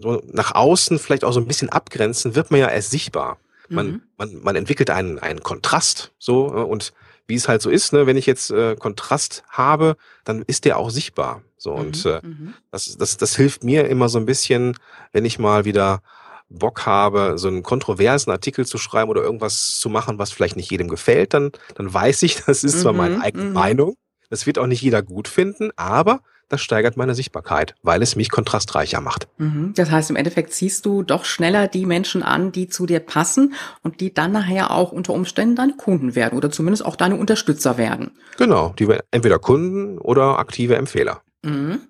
so 0.00 0.22
nach 0.32 0.54
außen 0.54 0.98
vielleicht 0.98 1.24
auch 1.24 1.32
so 1.32 1.40
ein 1.40 1.48
bisschen 1.48 1.70
abgrenzen, 1.70 2.34
wird 2.34 2.50
man 2.50 2.60
ja 2.60 2.68
erst 2.68 2.90
sichtbar. 2.90 3.38
Man, 3.68 3.86
mhm. 3.86 4.02
man, 4.18 4.42
man 4.42 4.56
entwickelt 4.56 4.90
einen, 4.90 5.18
einen 5.18 5.42
Kontrast 5.42 6.12
so 6.18 6.46
und 6.46 6.92
wie 7.26 7.34
es 7.34 7.48
halt 7.48 7.62
so 7.62 7.70
ist, 7.70 7.92
ne, 7.92 8.06
wenn 8.06 8.16
ich 8.16 8.26
jetzt 8.26 8.50
äh, 8.50 8.76
Kontrast 8.76 9.44
habe, 9.48 9.96
dann 10.24 10.42
ist 10.46 10.64
der 10.64 10.78
auch 10.78 10.90
sichtbar. 10.90 11.42
So 11.56 11.72
mhm. 11.72 11.80
und 11.80 12.06
äh, 12.06 12.20
mhm. 12.22 12.54
das, 12.70 12.96
das, 12.96 13.16
das 13.16 13.36
hilft 13.36 13.64
mir 13.64 13.88
immer 13.88 14.08
so 14.08 14.18
ein 14.18 14.26
bisschen, 14.26 14.76
wenn 15.12 15.24
ich 15.24 15.38
mal 15.38 15.64
wieder 15.64 16.02
Bock 16.50 16.86
habe, 16.86 17.34
so 17.36 17.48
einen 17.48 17.62
kontroversen 17.62 18.30
Artikel 18.30 18.66
zu 18.66 18.78
schreiben 18.78 19.10
oder 19.10 19.22
irgendwas 19.22 19.78
zu 19.78 19.88
machen, 19.88 20.18
was 20.18 20.30
vielleicht 20.30 20.56
nicht 20.56 20.70
jedem 20.70 20.88
gefällt, 20.88 21.34
dann, 21.34 21.52
dann 21.74 21.92
weiß 21.92 22.22
ich, 22.22 22.36
das 22.46 22.64
ist 22.64 22.80
zwar 22.80 22.92
meine 22.92 23.16
mhm, 23.16 23.22
eigene 23.22 23.44
mhm. 23.44 23.52
Meinung, 23.52 23.96
das 24.30 24.46
wird 24.46 24.58
auch 24.58 24.66
nicht 24.66 24.82
jeder 24.82 25.02
gut 25.02 25.28
finden, 25.28 25.70
aber 25.76 26.20
das 26.48 26.60
steigert 26.60 26.96
meine 26.96 27.14
Sichtbarkeit, 27.14 27.74
weil 27.82 28.02
es 28.02 28.16
mich 28.16 28.30
kontrastreicher 28.30 29.00
macht. 29.00 29.28
Mhm. 29.38 29.72
Das 29.76 29.90
heißt, 29.90 30.10
im 30.10 30.16
Endeffekt 30.16 30.52
ziehst 30.52 30.86
du 30.86 31.02
doch 31.02 31.24
schneller 31.24 31.68
die 31.68 31.86
Menschen 31.86 32.22
an, 32.22 32.52
die 32.52 32.68
zu 32.68 32.86
dir 32.86 33.00
passen 33.00 33.54
und 33.82 34.00
die 34.00 34.12
dann 34.12 34.32
nachher 34.32 34.70
auch 34.70 34.92
unter 34.92 35.12
Umständen 35.12 35.56
deine 35.56 35.76
Kunden 35.76 36.14
werden 36.14 36.36
oder 36.36 36.50
zumindest 36.50 36.84
auch 36.84 36.96
deine 36.96 37.16
Unterstützer 37.16 37.78
werden. 37.78 38.12
Genau, 38.36 38.74
die 38.78 38.88
entweder 39.10 39.38
Kunden 39.38 39.98
oder 39.98 40.38
aktive 40.38 40.76
Empfehler. 40.76 41.22
Mhm. 41.44 41.82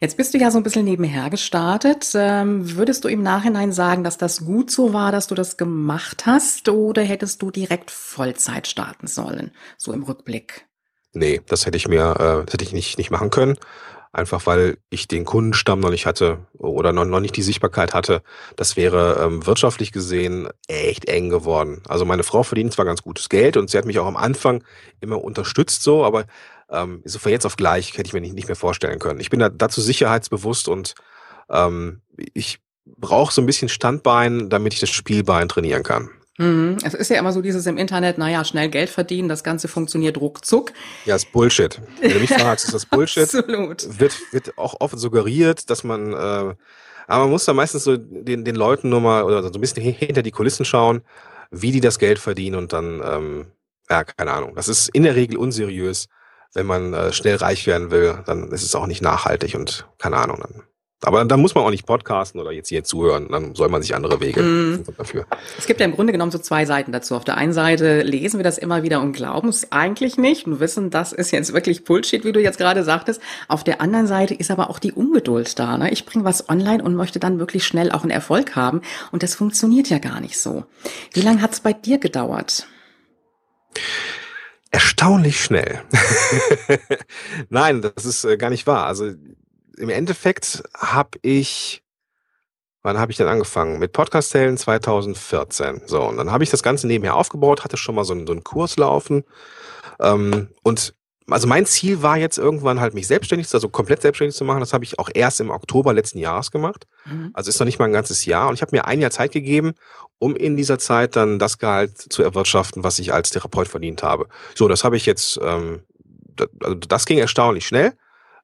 Jetzt 0.00 0.16
bist 0.16 0.32
du 0.32 0.38
ja 0.38 0.50
so 0.50 0.58
ein 0.58 0.62
bisschen 0.62 0.84
nebenher 0.84 1.30
gestartet. 1.30 2.12
Ähm, 2.14 2.76
würdest 2.76 3.04
du 3.04 3.08
im 3.08 3.22
Nachhinein 3.22 3.72
sagen, 3.72 4.04
dass 4.04 4.18
das 4.18 4.44
gut 4.44 4.70
so 4.70 4.92
war, 4.92 5.10
dass 5.10 5.26
du 5.26 5.34
das 5.34 5.56
gemacht 5.56 6.26
hast, 6.26 6.68
oder 6.68 7.02
hättest 7.02 7.42
du 7.42 7.50
direkt 7.50 7.90
Vollzeit 7.90 8.68
starten 8.68 9.08
sollen, 9.08 9.50
so 9.76 9.92
im 9.92 10.04
Rückblick? 10.04 10.66
Nee, 11.12 11.40
das 11.48 11.66
hätte 11.66 11.76
ich 11.76 11.88
mir, 11.88 12.14
äh, 12.20 12.44
das 12.44 12.54
hätte 12.54 12.64
ich 12.64 12.72
nicht, 12.72 12.98
nicht 12.98 13.10
machen 13.10 13.30
können. 13.30 13.56
Einfach 14.12 14.44
weil 14.46 14.78
ich 14.90 15.06
den 15.06 15.24
Kundenstamm 15.24 15.78
noch 15.78 15.90
nicht 15.90 16.04
hatte 16.04 16.46
oder 16.58 16.92
noch, 16.92 17.04
noch 17.04 17.20
nicht 17.20 17.36
die 17.36 17.42
Sichtbarkeit 17.42 17.94
hatte. 17.94 18.22
Das 18.56 18.76
wäre 18.76 19.24
ähm, 19.24 19.46
wirtschaftlich 19.46 19.92
gesehen 19.92 20.48
echt 20.66 21.08
eng 21.08 21.28
geworden. 21.28 21.82
Also 21.86 22.04
meine 22.04 22.24
Frau 22.24 22.42
verdient 22.42 22.72
zwar 22.72 22.84
ganz 22.84 23.02
gutes 23.02 23.28
Geld 23.28 23.56
und 23.56 23.70
sie 23.70 23.78
hat 23.78 23.84
mich 23.84 24.00
auch 24.00 24.06
am 24.06 24.16
Anfang 24.16 24.64
immer 25.00 25.22
unterstützt 25.22 25.82
so, 25.82 26.04
aber 26.04 26.24
ähm, 26.70 27.02
so 27.04 27.20
von 27.20 27.30
jetzt 27.30 27.46
auf 27.46 27.56
gleich 27.56 27.96
hätte 27.96 28.08
ich 28.08 28.12
mir 28.12 28.20
nicht, 28.20 28.34
nicht 28.34 28.48
mehr 28.48 28.56
vorstellen 28.56 28.98
können. 28.98 29.20
Ich 29.20 29.30
bin 29.30 29.38
da, 29.38 29.48
dazu 29.48 29.80
sicherheitsbewusst 29.80 30.66
und 30.66 30.94
ähm, 31.48 32.00
ich 32.34 32.58
brauche 32.84 33.32
so 33.32 33.40
ein 33.40 33.46
bisschen 33.46 33.68
Standbein, 33.68 34.50
damit 34.50 34.74
ich 34.74 34.80
das 34.80 34.90
Spielbein 34.90 35.48
trainieren 35.48 35.84
kann. 35.84 36.10
Mhm. 36.40 36.78
Es 36.82 36.94
ist 36.94 37.10
ja 37.10 37.18
immer 37.18 37.32
so 37.32 37.42
dieses 37.42 37.66
im 37.66 37.76
Internet, 37.76 38.16
naja, 38.16 38.44
schnell 38.44 38.70
Geld 38.70 38.88
verdienen, 38.88 39.28
das 39.28 39.44
Ganze 39.44 39.68
funktioniert 39.68 40.18
ruckzuck. 40.18 40.72
Ja, 41.04 41.16
ist 41.16 41.30
Bullshit. 41.32 41.80
Wenn 42.00 42.14
du 42.14 42.20
mich 42.20 42.32
fragst, 42.32 42.64
ist 42.64 42.72
das 42.72 42.86
Bullshit. 42.90 43.24
Absolut. 43.24 44.00
Wird, 44.00 44.14
wird 44.32 44.56
auch 44.56 44.80
oft 44.80 44.98
suggeriert, 44.98 45.68
dass 45.68 45.84
man, 45.84 46.12
äh, 46.12 46.16
aber 46.16 47.24
man 47.24 47.30
muss 47.30 47.44
da 47.44 47.52
meistens 47.52 47.84
so 47.84 47.96
den, 47.96 48.44
den 48.44 48.56
Leuten 48.56 48.88
nur 48.88 49.02
mal 49.02 49.24
oder 49.24 49.42
so 49.42 49.50
ein 49.50 49.60
bisschen 49.60 49.82
hinter 49.82 50.22
die 50.22 50.30
Kulissen 50.30 50.64
schauen, 50.64 51.02
wie 51.50 51.72
die 51.72 51.80
das 51.80 51.98
Geld 51.98 52.18
verdienen 52.18 52.56
und 52.56 52.72
dann, 52.72 53.02
ähm, 53.04 53.46
ja, 53.90 54.04
keine 54.04 54.32
Ahnung. 54.32 54.54
Das 54.54 54.68
ist 54.68 54.88
in 54.88 55.02
der 55.02 55.16
Regel 55.16 55.36
unseriös 55.36 56.06
wenn 56.54 56.66
man 56.66 56.92
äh, 56.94 57.12
schnell 57.12 57.36
reich 57.36 57.66
werden 57.66 57.90
will, 57.90 58.18
dann 58.26 58.50
ist 58.50 58.62
es 58.62 58.74
auch 58.74 58.86
nicht 58.86 59.02
nachhaltig 59.02 59.54
und 59.54 59.88
keine 59.98 60.16
Ahnung. 60.16 60.38
Dann. 60.40 60.62
Aber 61.02 61.24
dann 61.24 61.40
muss 61.40 61.54
man 61.54 61.64
auch 61.64 61.70
nicht 61.70 61.86
podcasten 61.86 62.40
oder 62.40 62.52
jetzt 62.52 62.68
hier 62.68 62.84
zuhören. 62.84 63.28
Dann 63.30 63.54
soll 63.54 63.68
man 63.68 63.80
sich 63.80 63.94
andere 63.94 64.20
Wege 64.20 64.42
mm. 64.42 64.84
dafür. 64.98 65.26
Es 65.58 65.66
gibt 65.66 65.80
ja 65.80 65.86
im 65.86 65.92
Grunde 65.92 66.12
genommen 66.12 66.30
so 66.30 66.38
zwei 66.38 66.66
Seiten 66.66 66.92
dazu. 66.92 67.16
Auf 67.16 67.24
der 67.24 67.38
einen 67.38 67.54
Seite 67.54 68.02
lesen 68.02 68.38
wir 68.38 68.44
das 68.44 68.58
immer 68.58 68.82
wieder 68.82 69.00
und 69.00 69.12
glauben 69.12 69.48
es 69.48 69.72
eigentlich 69.72 70.18
nicht 70.18 70.46
und 70.46 70.60
wissen, 70.60 70.90
das 70.90 71.12
ist 71.12 71.30
jetzt 71.30 71.54
wirklich 71.54 71.84
Bullshit, 71.84 72.24
wie 72.24 72.32
du 72.32 72.40
jetzt 72.40 72.58
gerade 72.58 72.84
sagtest. 72.84 73.22
Auf 73.48 73.64
der 73.64 73.80
anderen 73.80 74.06
Seite 74.06 74.34
ist 74.34 74.50
aber 74.50 74.68
auch 74.68 74.78
die 74.78 74.92
Ungeduld 74.92 75.58
da. 75.58 75.78
Ne? 75.78 75.90
Ich 75.90 76.04
bringe 76.04 76.24
was 76.24 76.50
online 76.50 76.82
und 76.82 76.94
möchte 76.94 77.18
dann 77.18 77.38
wirklich 77.38 77.66
schnell 77.66 77.92
auch 77.92 78.02
einen 78.02 78.10
Erfolg 78.10 78.54
haben. 78.54 78.82
Und 79.10 79.22
das 79.22 79.34
funktioniert 79.34 79.88
ja 79.88 79.98
gar 79.98 80.20
nicht 80.20 80.38
so. 80.38 80.64
Wie 81.12 81.22
lange 81.22 81.40
hat 81.40 81.52
es 81.52 81.60
bei 81.60 81.72
dir 81.72 81.98
gedauert? 81.98 82.66
erstaunlich 84.70 85.42
schnell. 85.42 85.80
Nein, 87.48 87.82
das 87.82 88.04
ist 88.04 88.24
äh, 88.24 88.36
gar 88.36 88.50
nicht 88.50 88.66
wahr. 88.66 88.86
Also 88.86 89.12
im 89.80 89.88
Endeffekt 89.88 90.62
habe 90.76 91.18
ich, 91.22 91.82
wann 92.82 92.98
habe 92.98 93.10
ich 93.10 93.18
denn 93.18 93.26
angefangen? 93.26 93.78
Mit 93.78 93.92
Podcast-Tellen 93.92 94.58
2014. 94.58 95.82
So, 95.86 96.02
und 96.02 96.18
dann 96.18 96.30
habe 96.30 96.44
ich 96.44 96.50
das 96.50 96.62
Ganze 96.62 96.86
nebenher 96.86 97.16
aufgebaut, 97.16 97.64
hatte 97.64 97.76
schon 97.76 97.94
mal 97.94 98.04
so 98.04 98.12
einen, 98.12 98.26
so 98.26 98.32
einen 98.32 98.44
Kurs 98.44 98.76
laufen. 98.76 99.24
Ähm, 99.98 100.48
und 100.62 100.94
also 101.28 101.46
mein 101.46 101.64
Ziel 101.64 102.02
war 102.02 102.18
jetzt 102.18 102.38
irgendwann 102.38 102.80
halt 102.80 102.92
mich 102.92 103.06
selbstständig, 103.06 103.52
also 103.54 103.68
komplett 103.68 104.02
selbstständig 104.02 104.36
zu 104.36 104.44
machen. 104.44 104.60
Das 104.60 104.72
habe 104.72 104.84
ich 104.84 104.98
auch 104.98 105.08
erst 105.14 105.40
im 105.40 105.50
Oktober 105.50 105.92
letzten 105.94 106.18
Jahres 106.18 106.50
gemacht. 106.50 106.86
Mhm. 107.06 107.30
Also 107.32 107.48
ist 107.48 107.60
noch 107.60 107.66
nicht 107.66 107.78
mal 107.78 107.86
ein 107.86 107.92
ganzes 107.92 108.24
Jahr. 108.24 108.48
Und 108.48 108.54
ich 108.54 108.62
habe 108.62 108.76
mir 108.76 108.84
ein 108.86 109.00
Jahr 109.00 109.10
Zeit 109.10 109.32
gegeben, 109.32 109.72
um 110.18 110.36
in 110.36 110.56
dieser 110.56 110.78
Zeit 110.78 111.16
dann 111.16 111.38
das 111.38 111.58
Gehalt 111.58 111.96
zu 111.96 112.22
erwirtschaften, 112.22 112.84
was 112.84 112.98
ich 112.98 113.12
als 113.12 113.30
Therapeut 113.30 113.68
verdient 113.68 114.02
habe. 114.02 114.28
So, 114.54 114.68
das 114.68 114.84
habe 114.84 114.96
ich 114.96 115.06
jetzt, 115.06 115.38
ähm, 115.42 115.84
das, 116.36 116.48
also 116.62 116.74
das 116.74 117.06
ging 117.06 117.18
erstaunlich 117.18 117.66
schnell. 117.66 117.94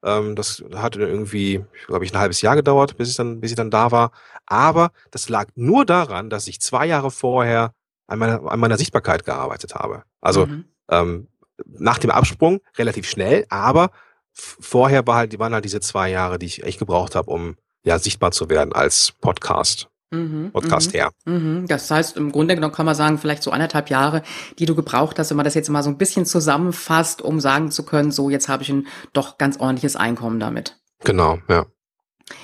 Ähm, 0.03 0.35
das 0.35 0.63
hatte 0.75 1.01
irgendwie, 1.01 1.63
glaube 1.87 2.05
ich, 2.05 2.13
ein 2.13 2.19
halbes 2.19 2.41
Jahr 2.41 2.55
gedauert, 2.55 2.97
bis 2.97 3.09
ich 3.09 3.15
dann, 3.15 3.39
bis 3.39 3.51
ich 3.51 3.57
dann 3.57 3.71
da 3.71 3.91
war. 3.91 4.11
Aber 4.45 4.91
das 5.11 5.29
lag 5.29 5.47
nur 5.55 5.85
daran, 5.85 6.29
dass 6.29 6.47
ich 6.47 6.61
zwei 6.61 6.85
Jahre 6.85 7.11
vorher 7.11 7.73
an 8.07 8.19
meiner, 8.19 8.51
an 8.51 8.59
meiner 8.59 8.77
Sichtbarkeit 8.77 9.25
gearbeitet 9.25 9.75
habe. 9.75 10.03
Also 10.21 10.45
mhm. 10.45 10.65
ähm, 10.89 11.27
nach 11.65 11.97
dem 11.97 12.11
Absprung 12.11 12.61
relativ 12.77 13.09
schnell, 13.09 13.45
aber 13.49 13.91
vorher 14.31 15.05
war 15.07 15.15
halt, 15.15 15.37
waren 15.39 15.53
halt 15.53 15.65
diese 15.65 15.81
zwei 15.81 16.09
Jahre, 16.09 16.39
die 16.39 16.45
ich 16.45 16.63
echt 16.63 16.79
gebraucht 16.79 17.15
habe, 17.15 17.29
um 17.29 17.57
ja 17.83 17.99
sichtbar 17.99 18.31
zu 18.31 18.49
werden 18.49 18.73
als 18.73 19.13
Podcast. 19.21 19.89
Mhm, 20.09 20.51
Podcast 20.53 20.93
mhm, 20.93 20.97
her. 20.97 21.11
Mhm. 21.25 21.65
Das 21.67 21.91
heißt, 21.91 22.15
im 22.15 22.31
Grunde 22.31 22.55
genommen 22.55 22.73
kann 22.73 22.85
man 22.85 22.95
sagen, 22.95 23.17
vielleicht 23.17 23.43
so 23.43 23.51
anderthalb 23.51 23.89
Jahre, 23.89 24.23
die 24.57 24.65
du 24.65 24.73
gebraucht 24.73 25.19
hast, 25.19 25.29
wenn 25.29 25.37
man 25.37 25.43
das 25.43 25.53
jetzt 25.53 25.69
mal 25.69 25.83
so 25.83 25.89
ein 25.89 25.97
bisschen 25.97 26.25
zusammenfasst, 26.25 27.21
um 27.21 27.39
sagen 27.41 27.71
zu 27.71 27.83
können, 27.83 28.11
so 28.11 28.29
jetzt 28.29 28.47
habe 28.47 28.63
ich 28.63 28.69
ein 28.69 28.87
doch 29.13 29.37
ganz 29.37 29.59
ordentliches 29.59 29.95
Einkommen 29.95 30.39
damit. 30.39 30.79
Genau, 31.03 31.39
ja. 31.49 31.65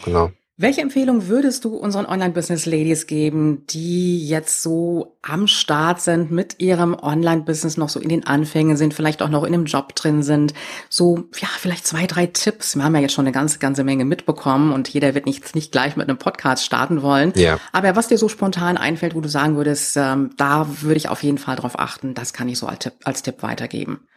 Genau. 0.03 0.32
Welche 0.64 0.80
Empfehlung 0.80 1.28
würdest 1.28 1.66
du 1.66 1.76
unseren 1.76 2.05
Online-Business-Ladies 2.05 3.05
geben, 3.05 3.66
die 3.68 4.26
jetzt 4.26 4.64
so 4.64 5.18
am 5.22 5.47
Start 5.47 5.99
sind 5.99 6.32
mit 6.32 6.61
ihrem 6.61 6.93
Online-Business, 6.93 7.76
noch 7.76 7.89
so 7.89 7.99
in 7.99 8.07
den 8.07 8.26
Anfängen 8.26 8.78
sind, 8.78 8.93
vielleicht 8.93 9.22
auch 9.22 9.28
noch 9.28 9.43
in 9.43 9.53
einem 9.53 9.66
Job 9.66 9.93
drin 9.93 10.24
sind? 10.24 10.53
So, 10.88 11.26
ja, 11.38 11.49
vielleicht 11.59 11.86
zwei, 11.86 12.07
drei 12.07 12.28
Tipps. 12.28 12.78
Wir 12.78 12.86
haben 12.86 12.95
ja 12.95 13.01
jetzt 13.01 13.11
schon 13.11 13.26
eine 13.26 13.34
ganze, 13.34 13.59
ganze 13.59 13.84
Menge 13.84 14.05
mitbekommen 14.05 14.72
und 14.72 14.88
jeder 14.88 15.14
wird 15.14 15.26
nicht, 15.26 15.53
nicht 15.53 15.74
gleich 15.74 15.97
mit 15.97 16.07
einem 16.07 16.18
Podcast 16.18 16.64
starten 16.64 17.01
wollen. 17.01 17.34
Ja. 17.36 17.59
Aber 17.74 17.97
was 17.97 18.07
dir 18.07 18.18
so 18.18 18.30
spontan 18.30 18.78
einfällt, 18.78 19.16
wo 19.16 19.20
du 19.20 19.28
sagen 19.28 19.57
würdest, 19.57 19.97
ähm, 19.97 20.30
da 20.38 20.66
würde 20.80 20.95
ich 20.95 21.09
auf 21.09 21.24
jeden 21.24 21.39
Fall 21.39 21.57
drauf 21.57 21.78
achten, 21.78 22.14
das 22.14 22.32
kann 22.32 22.47
ich 22.47 22.57
so 22.57 22.68
als 22.68 22.80
Tipp, 22.80 22.93
als 23.03 23.22
Tipp 23.22 23.43
weitergeben. 23.43 24.07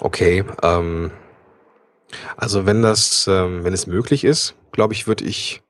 Okay, 0.00 0.44
ähm, 0.62 1.10
also 2.38 2.64
wenn 2.64 2.80
das, 2.80 3.26
ähm, 3.28 3.64
wenn 3.64 3.74
es 3.74 3.86
möglich 3.86 4.24
ist, 4.24 4.54
glaube 4.72 4.94
ich, 4.94 5.06
würde 5.06 5.24
ich 5.24 5.62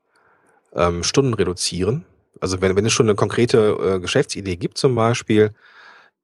ähm, 0.75 1.03
Stunden 1.03 1.35
reduzieren. 1.35 2.05
Also 2.41 2.61
wenn, 2.61 2.77
wenn 2.77 2.87
es 2.87 2.93
schon 2.93 3.07
eine 3.07 3.17
konkrete 3.17 3.97
äh, 3.97 4.01
Geschäftsidee 4.01 4.57
gibt 4.57 4.79
zum 4.79 4.95
Beispiel, 4.95 5.53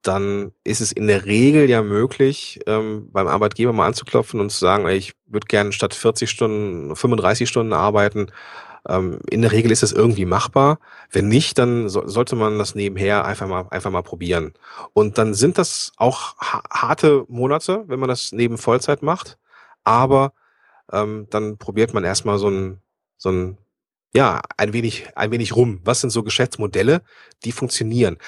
dann 0.02 0.52
ist 0.64 0.80
es 0.80 0.92
in 0.92 1.06
der 1.06 1.24
Regel 1.24 1.68
ja 1.68 1.82
möglich, 1.82 2.60
ähm, 2.66 3.08
beim 3.10 3.26
Arbeitgeber 3.26 3.72
mal 3.72 3.86
anzuklopfen 3.86 4.38
und 4.40 4.50
zu 4.50 4.58
sagen, 4.58 4.86
ey, 4.86 4.96
ich 4.96 5.14
würde 5.26 5.46
gerne 5.46 5.72
statt 5.72 5.94
40 5.94 6.30
Stunden 6.30 6.94
35 6.94 7.48
Stunden 7.48 7.72
arbeiten. 7.72 8.30
Ähm, 8.86 9.20
in 9.30 9.42
der 9.42 9.52
Regel 9.52 9.72
ist 9.72 9.82
es 9.82 9.92
irgendwie 9.92 10.26
machbar. 10.26 10.78
Wenn 11.10 11.28
nicht, 11.28 11.58
dann 11.58 11.88
so, 11.88 12.06
sollte 12.06 12.36
man 12.36 12.58
das 12.58 12.74
nebenher 12.74 13.24
einfach 13.24 13.48
mal, 13.48 13.66
einfach 13.70 13.90
mal 13.90 14.02
probieren. 14.02 14.52
Und 14.92 15.16
dann 15.16 15.32
sind 15.32 15.56
das 15.56 15.92
auch 15.96 16.36
harte 16.38 17.24
Monate, 17.28 17.84
wenn 17.86 18.00
man 18.00 18.10
das 18.10 18.32
neben 18.32 18.58
Vollzeit 18.58 19.02
macht. 19.02 19.38
Aber 19.84 20.34
ähm, 20.92 21.26
dann 21.30 21.58
probiert 21.58 21.94
man 21.94 22.04
erstmal 22.04 22.38
so 22.38 22.48
ein, 22.48 22.80
so 23.16 23.30
ein, 23.30 23.58
ja, 24.14 24.40
ein 24.56 24.72
wenig, 24.72 25.08
ein 25.16 25.30
wenig 25.30 25.56
rum. 25.56 25.80
Was 25.84 26.00
sind 26.00 26.10
so 26.10 26.22
Geschäftsmodelle, 26.22 27.02
die 27.44 27.52
funktionieren? 27.52 28.18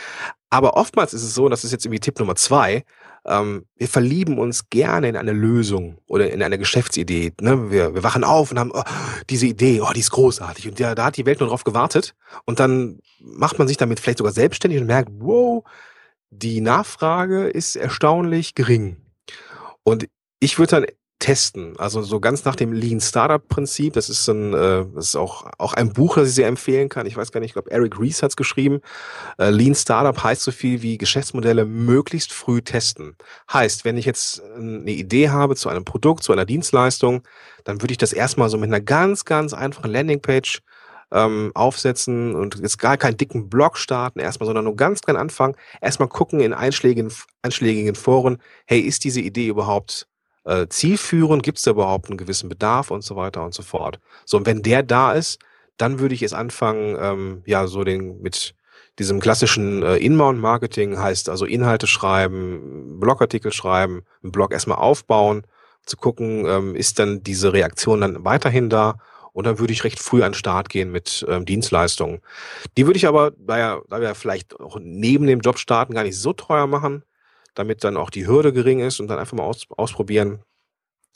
Aber 0.51 0.77
oftmals 0.77 1.15
ist 1.15 1.23
es 1.23 1.35
so, 1.35 1.49
das 1.49 1.65
ist 1.65 1.73
jetzt 1.73 1.85
irgendwie 1.85 2.01
Tipp 2.01 2.19
Nummer 2.19 2.37
zwei, 2.37 2.85
ähm, 3.27 3.67
wir 3.77 3.89
verlieben 3.89 4.39
uns 4.39 4.71
gerne 4.71 5.09
in 5.09 5.17
eine 5.17 5.33
Lösung 5.33 5.99
oder 6.07 6.31
in 6.31 6.43
eine 6.43 6.59
Geschäftsidee. 6.59 7.33
Ne? 7.41 7.71
Wir, 7.71 7.95
wir 7.95 8.03
wachen 8.03 8.25
auf 8.25 8.53
und 8.53 8.59
haben 8.59 8.71
oh, 8.73 8.83
diese 9.29 9.47
Idee, 9.47 9.81
oh, 9.81 9.93
die 9.93 10.01
ist 10.01 10.13
großartig. 10.13 10.69
Und 10.69 10.79
ja, 10.79 10.95
da 10.95 11.07
hat 11.07 11.17
die 11.17 11.27
Welt 11.27 11.41
nur 11.41 11.49
drauf 11.49 11.65
gewartet. 11.65 12.15
Und 12.45 12.61
dann 12.61 13.01
macht 13.19 13.59
man 13.59 13.67
sich 13.67 13.77
damit 13.77 13.99
vielleicht 13.99 14.19
sogar 14.19 14.33
selbstständig 14.33 14.81
und 14.81 14.87
merkt, 14.87 15.11
wow, 15.19 15.65
die 16.31 16.61
Nachfrage 16.61 17.49
ist 17.49 17.77
erstaunlich 17.77 18.55
gering. 18.55 18.97
Und 19.83 20.07
ich 20.39 20.59
würde 20.59 20.71
dann 20.71 20.87
testen. 21.19 21.79
Also 21.79 22.03
so 22.03 22.21
ganz 22.21 22.45
nach 22.45 22.57
dem 22.57 22.73
Lean 22.73 23.01
Startup 23.01 23.47
Prinzip. 23.49 23.95
Das 23.95 24.11
ist 24.11 24.29
ein, 24.29 24.53
äh, 24.53 24.85
das 24.95 25.07
ist 25.07 25.17
auch, 25.17 25.51
auch 25.59 25.73
ein 25.73 25.93
Buch, 25.93 26.17
das 26.17 26.29
ich 26.29 26.35
sehr 26.35 26.47
empfehlen 26.47 26.89
kann. 26.89 27.07
Ich 27.07 27.17
weiß 27.17 27.33
gar 27.33 27.41
nicht, 27.41 27.51
ich 27.51 27.53
glaube, 27.55 27.71
Eric 27.71 27.99
Rees 27.99 28.23
hat 28.23 28.31
es 28.31 28.37
geschrieben. 28.37 28.81
Äh, 29.39 29.51
Lean 29.51 29.75
Startup 29.75 30.23
heißt 30.23 30.43
so 30.43 30.53
viel 30.53 30.83
wie 30.83 30.99
Geschäftsmodelle 30.99 31.65
möglichst 31.65 32.33
früh 32.33 32.61
testen. 32.61 33.17
Heißt, 33.51 33.85
wenn 33.85 33.97
ich 33.97 34.05
jetzt 34.05 34.43
eine 34.57 34.91
Idee 34.91 35.31
habe 35.31 35.57
zu 35.57 35.69
einem 35.71 35.85
Produkt, 35.85 36.23
zu 36.23 36.33
einer 36.33 36.45
Dienstleistung, 36.45 37.23
dann 37.65 37.81
würde 37.81 37.93
ich 37.93 37.99
das 37.99 38.13
erstmal 38.13 38.51
so 38.51 38.59
mit 38.59 38.69
einer 38.69 38.81
ganz, 38.81 39.25
ganz 39.25 39.55
einfachen 39.55 39.91
Landingpage 39.91 40.61
ähm, 41.13 41.53
aufsetzen 41.55 42.35
und 42.35 42.59
jetzt 42.61 42.79
gar 42.79 42.97
keinen 42.97 43.17
dicken 43.17 43.49
Blog 43.49 43.79
starten 43.79 44.19
erstmal, 44.19 44.47
sondern 44.47 44.65
nur 44.65 44.77
ganz 44.77 45.01
klein 45.01 45.17
anfangen. 45.17 45.57
Erstmal 45.81 46.09
gucken 46.09 46.41
in 46.41 46.53
einschlägigen, 46.53 47.13
einschlägigen 47.43 47.95
Foren, 47.95 48.39
hey, 48.67 48.81
ist 48.81 49.05
diese 49.05 49.21
Idee 49.21 49.47
überhaupt 49.49 50.09
äh, 50.47 50.67
zielführend? 50.69 51.43
Gibt 51.43 51.59
es 51.59 51.65
da 51.65 51.73
überhaupt 51.73 52.09
einen 52.09 52.17
gewissen 52.17 52.49
Bedarf 52.49 52.91
und 52.91 53.03
so 53.03 53.17
weiter 53.17 53.45
und 53.45 53.53
so 53.53 53.63
fort? 53.63 54.01
So, 54.25 54.37
und 54.39 54.47
wenn 54.47 54.63
der 54.63 54.83
da 54.83 55.13
ist, 55.13 55.41
dann 55.77 55.99
würde 55.99 56.15
ich 56.15 56.23
es 56.23 56.33
anfangen, 56.33 56.97
ähm, 56.99 57.43
ja, 57.45 57.67
so 57.67 57.85
den 57.85 58.23
mit 58.23 58.55
diesem 58.99 59.21
klassischen 59.21 59.83
äh, 59.83 59.97
Inbound-Marketing 59.97 60.99
heißt 60.99 61.29
also 61.29 61.45
Inhalte 61.45 61.87
schreiben, 61.87 62.99
Blogartikel 62.99 63.53
schreiben, 63.53 64.03
einen 64.23 64.33
Blog 64.33 64.53
erstmal 64.53 64.79
aufbauen, 64.79 65.43
zu 65.85 65.97
gucken, 65.97 66.47
ähm, 66.47 66.75
ist 66.75 66.99
dann 66.99 67.23
diese 67.23 67.53
Reaktion 67.53 68.01
dann 68.01 68.25
weiterhin 68.25 68.71
da 68.71 68.97
und 69.33 69.45
dann 69.45 69.59
würde 69.59 69.75
ich 69.75 69.85
recht 69.85 70.01
früh 70.01 70.23
an 70.23 70.33
den 70.33 70.39
Start 70.39 70.71
gehen 70.71 70.91
mit 70.91 71.27
ähm, 71.29 71.45
Dienstleistungen. 71.45 72.21
Die 72.79 72.87
würde 72.87 72.97
ich 72.97 73.07
aber, 73.07 73.33
da, 73.37 73.59
ja, 73.59 73.81
da 73.89 74.01
wir 74.01 74.15
vielleicht 74.15 74.59
auch 74.59 74.79
neben 74.81 75.27
dem 75.27 75.41
Job 75.41 75.59
starten, 75.59 75.93
gar 75.93 76.05
nicht 76.05 76.19
so 76.19 76.33
teuer 76.33 76.67
machen, 76.67 77.03
damit 77.57 77.83
dann 77.83 77.97
auch 77.97 78.11
die 78.11 78.29
Hürde 78.29 78.53
gering 78.53 78.81
ist 78.81 79.01
und 79.01 79.09
dann 79.09 79.19
einfach 79.19 79.37
mal 79.37 79.43
aus, 79.43 79.67
ausprobieren, 79.77 80.41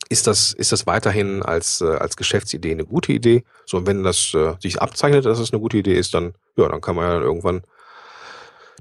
ist 0.08 0.26
das, 0.26 0.52
ist 0.52 0.72
das 0.72 0.86
weiterhin 0.86 1.42
als, 1.42 1.80
äh, 1.80 1.84
als 1.84 2.16
Geschäftsidee 2.16 2.72
eine 2.72 2.84
gute 2.84 3.12
Idee? 3.12 3.44
So, 3.66 3.76
und 3.76 3.86
wenn 3.86 4.02
das 4.02 4.34
äh, 4.34 4.54
sich 4.58 4.82
abzeichnet, 4.82 5.24
dass 5.24 5.38
es 5.38 5.52
eine 5.52 5.60
gute 5.60 5.76
Idee 5.76 5.94
ist, 5.94 6.14
dann, 6.14 6.34
ja, 6.56 6.68
dann 6.68 6.80
kann 6.80 6.96
man 6.96 7.04
ja 7.04 7.20
irgendwann 7.20 7.62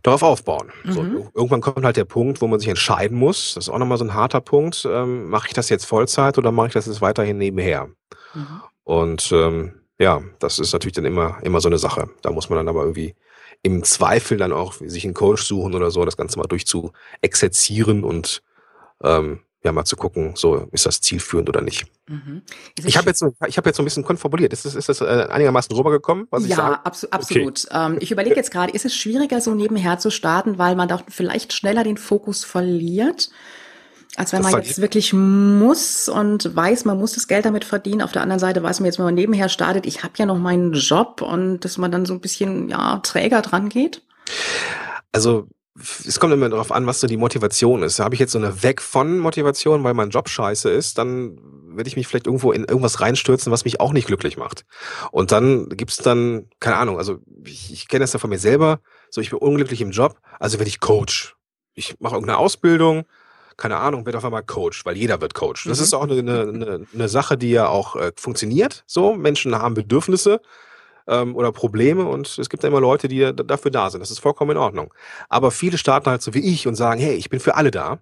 darauf 0.01 0.23
aufbauen. 0.23 0.71
Mhm. 0.85 0.91
So, 0.91 1.01
irgendwann 1.35 1.61
kommt 1.61 1.85
halt 1.85 1.97
der 1.97 2.05
Punkt, 2.05 2.41
wo 2.41 2.47
man 2.47 2.59
sich 2.59 2.69
entscheiden 2.69 3.17
muss. 3.17 3.53
Das 3.53 3.65
ist 3.65 3.69
auch 3.69 3.77
nochmal 3.77 3.97
so 3.97 4.05
ein 4.05 4.13
harter 4.13 4.41
Punkt. 4.41 4.87
Ähm, 4.89 5.29
mache 5.29 5.47
ich 5.49 5.53
das 5.53 5.69
jetzt 5.69 5.85
Vollzeit 5.85 6.37
oder 6.37 6.51
mache 6.51 6.67
ich 6.67 6.73
das 6.73 6.87
jetzt 6.87 7.01
weiterhin 7.01 7.37
nebenher? 7.37 7.89
Mhm. 8.33 8.61
Und 8.83 9.31
ähm, 9.33 9.73
ja, 9.99 10.21
das 10.39 10.57
ist 10.57 10.71
natürlich 10.71 10.95
dann 10.95 11.05
immer, 11.05 11.37
immer 11.43 11.59
so 11.59 11.67
eine 11.67 11.77
Sache. 11.77 12.09
Da 12.21 12.31
muss 12.31 12.49
man 12.49 12.57
dann 12.57 12.69
aber 12.69 12.83
irgendwie 12.83 13.13
im 13.61 13.83
Zweifel 13.83 14.37
dann 14.37 14.53
auch 14.53 14.73
sich 14.73 15.03
einen 15.03 15.13
Coach 15.13 15.43
suchen 15.43 15.75
oder 15.75 15.91
so, 15.91 16.05
das 16.05 16.17
Ganze 16.17 16.39
mal 16.39 16.47
durchzu 16.47 16.91
exerzieren 17.21 18.03
und 18.03 18.41
ähm, 19.03 19.41
ja 19.63 19.71
mal 19.73 19.83
zu 19.83 19.97
gucken, 19.97 20.33
so 20.35 20.67
ist 20.71 20.85
das 20.85 21.01
zielführend 21.01 21.49
oder 21.49 21.61
nicht. 21.61 21.85
Mhm. 22.07 22.43
Ich 22.77 22.97
habe 22.97 23.07
jetzt, 23.07 23.19
so, 23.19 23.33
ich 23.47 23.57
hab 23.57 23.65
jetzt 23.65 23.75
so 23.75 23.83
ein 23.83 23.85
bisschen 23.85 24.05
konfabuliert. 24.05 24.53
Ist 24.53 24.65
das, 24.65 24.75
ist 24.75 24.87
das 24.87 25.01
äh, 25.01 25.27
einigermaßen 25.29 25.75
rübergekommen, 25.75 26.27
was 26.29 26.43
ja, 26.43 26.49
ich 26.49 26.55
sage? 26.55 26.73
Ja, 26.75 26.81
abso 26.83 27.07
absolut. 27.11 27.65
Okay. 27.69 27.85
Ähm, 27.85 27.97
ich 27.99 28.11
überlege 28.11 28.35
jetzt 28.35 28.51
gerade, 28.51 28.71
ist 28.71 28.85
es 28.85 28.95
schwieriger, 28.95 29.41
so 29.41 29.53
nebenher 29.53 29.99
zu 29.99 30.11
starten, 30.11 30.57
weil 30.57 30.75
man 30.75 30.87
doch 30.87 31.03
vielleicht 31.09 31.51
schneller 31.51 31.83
den 31.83 31.97
Fokus 31.97 32.45
verliert? 32.45 33.29
Als 34.19 34.33
wenn 34.33 34.41
man 34.41 34.51
jetzt 34.61 34.81
wirklich 34.81 35.13
muss 35.13 36.09
und 36.09 36.53
weiß, 36.53 36.83
man 36.83 36.97
muss 36.97 37.13
das 37.13 37.29
Geld 37.29 37.45
damit 37.45 37.63
verdienen. 37.63 38.01
Auf 38.01 38.11
der 38.11 38.21
anderen 38.21 38.41
Seite 38.41 38.61
weiß 38.61 38.81
man 38.81 38.87
jetzt, 38.87 38.97
wenn 38.97 39.05
man 39.05 39.15
nebenher 39.15 39.47
startet, 39.47 39.85
ich 39.85 40.03
habe 40.03 40.11
ja 40.17 40.25
noch 40.25 40.37
meinen 40.37 40.73
Job 40.73 41.21
und 41.21 41.61
dass 41.61 41.77
man 41.77 41.89
dann 41.89 42.05
so 42.05 42.15
ein 42.15 42.19
bisschen 42.19 42.67
ja 42.67 42.97
träger 42.97 43.41
dran 43.41 43.69
geht. 43.69 44.01
Also 45.13 45.47
es 46.05 46.19
kommt 46.19 46.33
immer 46.33 46.49
darauf 46.49 46.73
an, 46.73 46.85
was 46.85 46.99
so 46.99 47.07
die 47.07 47.15
Motivation 47.15 47.81
ist. 47.81 48.01
Habe 48.01 48.13
ich 48.13 48.19
jetzt 48.19 48.33
so 48.33 48.39
eine 48.39 48.61
Weg 48.61 48.81
von 48.81 49.19
Motivation, 49.19 49.85
weil 49.85 49.93
mein 49.93 50.09
Job 50.09 50.27
scheiße 50.27 50.69
ist, 50.69 50.97
dann 50.97 51.39
werde 51.69 51.87
ich 51.87 51.95
mich 51.95 52.05
vielleicht 52.05 52.27
irgendwo 52.27 52.51
in 52.51 52.65
irgendwas 52.65 52.99
reinstürzen, 52.99 53.53
was 53.53 53.63
mich 53.63 53.79
auch 53.79 53.93
nicht 53.93 54.07
glücklich 54.07 54.35
macht. 54.35 54.65
Und 55.11 55.31
dann 55.31 55.69
gibt's 55.69 55.95
dann, 55.95 56.49
keine 56.59 56.75
Ahnung, 56.75 56.97
also 56.97 57.19
ich, 57.45 57.71
ich 57.71 57.87
kenne 57.87 58.03
das 58.03 58.11
ja 58.11 58.19
von 58.19 58.31
mir 58.31 58.39
selber, 58.39 58.81
so 59.09 59.21
ich 59.21 59.29
bin 59.29 59.39
unglücklich 59.39 59.79
im 59.79 59.91
Job, 59.91 60.19
also 60.41 60.59
werde 60.59 60.67
ich 60.67 60.81
Coach. 60.81 61.37
Ich 61.73 61.95
mache 62.01 62.15
irgendeine 62.15 62.39
Ausbildung, 62.39 63.05
keine 63.59 63.77
Ahnung, 63.77 64.05
wird 64.05 64.15
auf 64.15 64.25
einmal 64.25 64.43
Coach, 64.43 64.85
weil 64.85 64.97
jeder 64.97 65.21
wird 65.21 65.33
Coach. 65.33 65.65
Das 65.65 65.79
mhm. 65.79 65.83
ist 65.83 65.93
auch 65.93 66.03
eine, 66.03 66.19
eine, 66.19 66.87
eine 66.91 67.09
Sache, 67.09 67.37
die 67.37 67.51
ja 67.51 67.67
auch 67.67 67.95
äh, 67.95 68.11
funktioniert. 68.15 68.83
So, 68.87 69.13
Menschen 69.13 69.53
haben 69.53 69.75
Bedürfnisse 69.75 70.41
ähm, 71.07 71.35
oder 71.35 71.51
Probleme 71.51 72.05
und 72.05 72.37
es 72.39 72.49
gibt 72.49 72.63
ja 72.63 72.69
immer 72.69 72.79
Leute, 72.79 73.07
die 73.07 73.19
da, 73.19 73.31
dafür 73.31 73.69
da 73.69 73.89
sind. 73.89 73.99
Das 73.99 74.11
ist 74.11 74.19
vollkommen 74.19 74.51
in 74.51 74.57
Ordnung. 74.57 74.93
Aber 75.27 75.51
viele 75.51 75.77
starten 75.77 76.09
halt 76.09 76.21
so 76.21 76.33
wie 76.33 76.39
ich 76.39 76.67
und 76.67 76.75
sagen, 76.75 76.99
hey, 76.99 77.15
ich 77.15 77.29
bin 77.29 77.39
für 77.39 77.55
alle 77.55 77.69
da 77.69 77.99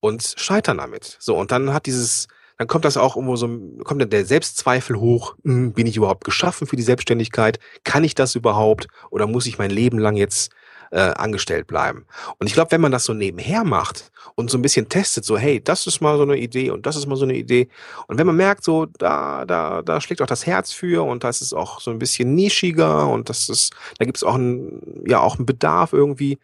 und 0.00 0.34
scheitern 0.36 0.78
damit. 0.78 1.16
So, 1.20 1.36
und 1.36 1.52
dann 1.52 1.72
hat 1.72 1.86
dieses, 1.86 2.26
dann 2.56 2.66
kommt 2.66 2.84
das 2.84 2.96
auch 2.96 3.16
irgendwo 3.16 3.36
so, 3.36 3.46
kommt 3.84 4.02
dann 4.02 4.10
der 4.10 4.24
Selbstzweifel 4.24 4.98
hoch, 4.98 5.36
hm, 5.44 5.72
bin 5.72 5.86
ich 5.86 5.96
überhaupt 5.96 6.24
geschaffen 6.24 6.66
für 6.66 6.76
die 6.76 6.82
Selbstständigkeit? 6.82 7.60
Kann 7.84 8.02
ich 8.04 8.14
das 8.14 8.34
überhaupt? 8.34 8.88
Oder 9.10 9.26
muss 9.26 9.46
ich 9.46 9.58
mein 9.58 9.70
Leben 9.70 9.98
lang 9.98 10.16
jetzt 10.16 10.50
äh, 10.90 11.00
angestellt 11.00 11.66
bleiben. 11.66 12.06
Und 12.38 12.46
ich 12.46 12.54
glaube, 12.54 12.70
wenn 12.72 12.80
man 12.80 12.92
das 12.92 13.04
so 13.04 13.14
nebenher 13.14 13.64
macht 13.64 14.10
und 14.34 14.50
so 14.50 14.58
ein 14.58 14.62
bisschen 14.62 14.88
testet, 14.88 15.24
so 15.24 15.36
hey, 15.36 15.62
das 15.62 15.86
ist 15.86 16.00
mal 16.00 16.16
so 16.16 16.22
eine 16.22 16.36
Idee 16.36 16.70
und 16.70 16.86
das 16.86 16.96
ist 16.96 17.06
mal 17.06 17.16
so 17.16 17.24
eine 17.24 17.36
Idee. 17.36 17.68
Und 18.06 18.18
wenn 18.18 18.26
man 18.26 18.36
merkt, 18.36 18.64
so 18.64 18.86
da, 18.86 19.44
da, 19.44 19.82
da 19.82 20.00
schlägt 20.00 20.22
auch 20.22 20.26
das 20.26 20.46
Herz 20.46 20.72
für 20.72 21.06
und 21.06 21.24
das 21.24 21.40
ist 21.40 21.52
auch 21.52 21.80
so 21.80 21.90
ein 21.90 21.98
bisschen 21.98 22.34
nischiger 22.34 23.08
und 23.08 23.28
das 23.28 23.48
ist, 23.48 23.74
da 23.98 24.04
gibt 24.04 24.16
es 24.16 24.24
auch 24.24 24.34
ein, 24.34 25.02
ja 25.06 25.20
auch 25.20 25.36
einen 25.36 25.46
Bedarf 25.46 25.92
irgendwie, 25.92 26.38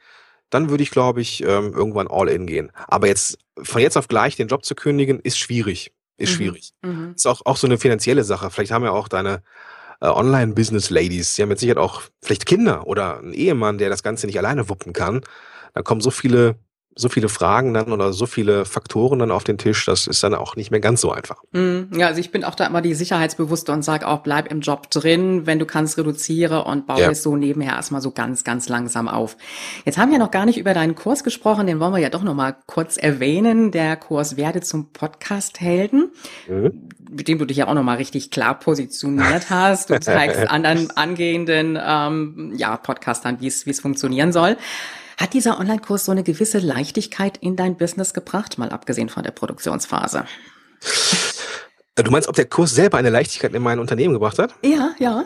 dann 0.51 0.71
würde 0.71 0.83
ich, 0.83 0.91
glaube 0.91 1.21
ich, 1.21 1.43
ähm, 1.43 1.73
irgendwann 1.75 2.09
all 2.09 2.29
in 2.29 2.47
gehen. 2.47 2.71
Aber 2.87 3.09
jetzt 3.09 3.39
von 3.63 3.81
jetzt 3.81 3.97
auf 3.97 4.09
gleich 4.09 4.37
den 4.37 4.49
Job 4.49 4.65
zu 4.65 4.75
kündigen, 4.75 5.21
ist 5.21 5.39
schwierig. 5.39 5.93
Ist 6.17 6.33
mhm. 6.33 6.37
schwierig. 6.37 6.71
Mhm. 6.83 7.13
Ist 7.17 7.27
auch, 7.27 7.43
auch 7.45 7.57
so 7.57 7.67
eine 7.67 7.79
finanzielle 7.79 8.25
Sache. 8.25 8.51
Vielleicht 8.51 8.71
haben 8.71 8.85
ja 8.85 8.93
auch 8.93 9.09
deine 9.09 9.43
äh, 10.05 10.09
Online-Business-Ladies, 10.09 11.35
die 11.35 11.43
haben 11.43 11.49
mit 11.49 11.59
Sicherheit 11.59 11.79
auch 11.79 12.03
vielleicht 12.23 12.47
Kinder 12.47 12.87
oder 12.87 13.19
einen 13.19 13.33
Ehemann, 13.33 13.79
der 13.79 13.89
das 13.89 14.03
Ganze 14.03 14.27
nicht 14.27 14.39
alleine 14.39 14.69
wuppen 14.69 14.93
kann. 14.93 15.23
Da 15.73 15.83
kommen 15.83 16.01
so 16.01 16.11
viele 16.11 16.57
so 16.97 17.09
viele 17.09 17.29
Fragen 17.29 17.75
dann 17.75 17.93
oder 17.93 18.13
so 18.13 18.27
viele 18.27 18.65
Faktoren 18.65 19.19
dann 19.19 19.33
auf 19.33 19.43
den 19.43 19.59
Tisch, 19.59 19.85
das 19.85 20.07
ist 20.07 20.23
dann 20.23 20.35
auch 20.35 20.55
nicht 20.55 20.71
mehr 20.71 20.81
ganz 20.81 21.01
so 21.01 21.11
einfach. 21.11 21.43
Mm, 21.53 21.99
ja, 21.99 22.07
also 22.07 22.21
ich 22.21 22.31
bin 22.31 22.45
auch 22.45 22.55
da 22.55 22.67
immer 22.67 22.83
die 22.83 22.95
Sicherheitsbewusste 22.95 23.73
und 23.73 23.83
sage 23.83 24.07
auch, 24.07 24.21
bleib 24.21 24.51
im 24.51 24.61
Job 24.61 24.91
drin, 24.91 25.47
wenn 25.47 25.59
du 25.59 25.67
kannst, 25.67 25.99
reduziere 25.99 26.65
und 26.65 26.87
baue 26.87 27.01
ja. 27.01 27.11
es 27.11 27.23
so 27.23 27.35
nebenher 27.35 27.75
erstmal 27.75 28.01
so 28.01 28.13
ganz, 28.13 28.45
ganz 28.45 28.69
langsam 28.69 29.09
auf. 29.09 29.37
Jetzt 29.85 29.99
haben 29.99 30.13
wir 30.13 30.19
noch 30.19 30.31
gar 30.31 30.47
nicht 30.47 30.59
über 30.59 30.73
deinen 30.73 30.95
Kurs 30.95 31.25
gesprochen, 31.25 31.67
den 31.67 31.81
wollen 31.81 31.93
wir 31.93 32.01
ja 32.01 32.11
doch 32.11 32.23
noch 32.23 32.35
mal 32.35 32.55
kurz 32.67 32.97
erwähnen. 32.97 33.73
Der 33.73 33.97
Kurs 33.97 34.37
Werde 34.37 34.61
zum 34.61 34.93
Podcast-Helden, 34.93 36.13
mhm. 36.49 36.89
mit 37.11 37.27
dem 37.27 37.39
du 37.39 37.45
dich 37.45 37.57
ja 37.57 37.67
auch 37.67 37.75
noch 37.75 37.83
mal 37.83 37.97
richtig 37.97 38.31
klar 38.31 38.59
positioniert 38.59 39.51
hast. 39.51 39.91
Du 39.91 39.99
zeigst 40.01 40.49
anderen 40.49 40.91
angehenden 40.97 41.77
ähm, 41.85 42.53
ja, 42.57 42.77
Podcastern, 42.77 43.41
wie 43.41 43.49
es 43.49 43.67
wie 43.67 43.71
es 43.71 43.81
funktionieren 43.81 44.33
soll. 44.33 44.57
Hat 45.17 45.33
dieser 45.33 45.59
Online-Kurs 45.59 46.05
so 46.05 46.13
eine 46.13 46.23
gewisse 46.23 46.59
Leichtigkeit 46.59 47.37
in 47.39 47.57
dein 47.57 47.77
Business 47.77 48.15
gebracht, 48.15 48.59
mal 48.59 48.71
abgesehen 48.71 49.09
von 49.09 49.23
der 49.23 49.31
Produktionsphase? 49.31 50.25
Äh, 51.97 52.03
du 52.03 52.11
meinst, 52.11 52.29
ob 52.29 52.37
der 52.37 52.47
Kurs 52.47 52.75
selber 52.75 52.99
eine 52.99 53.11
Leichtigkeit 53.11 53.55
in 53.55 53.63
mein 53.63 53.79
Unternehmen 53.79 54.15
gebracht 54.15 54.39
hat? 54.39 54.55
Ja, 54.63 54.93
ja. 54.99 55.25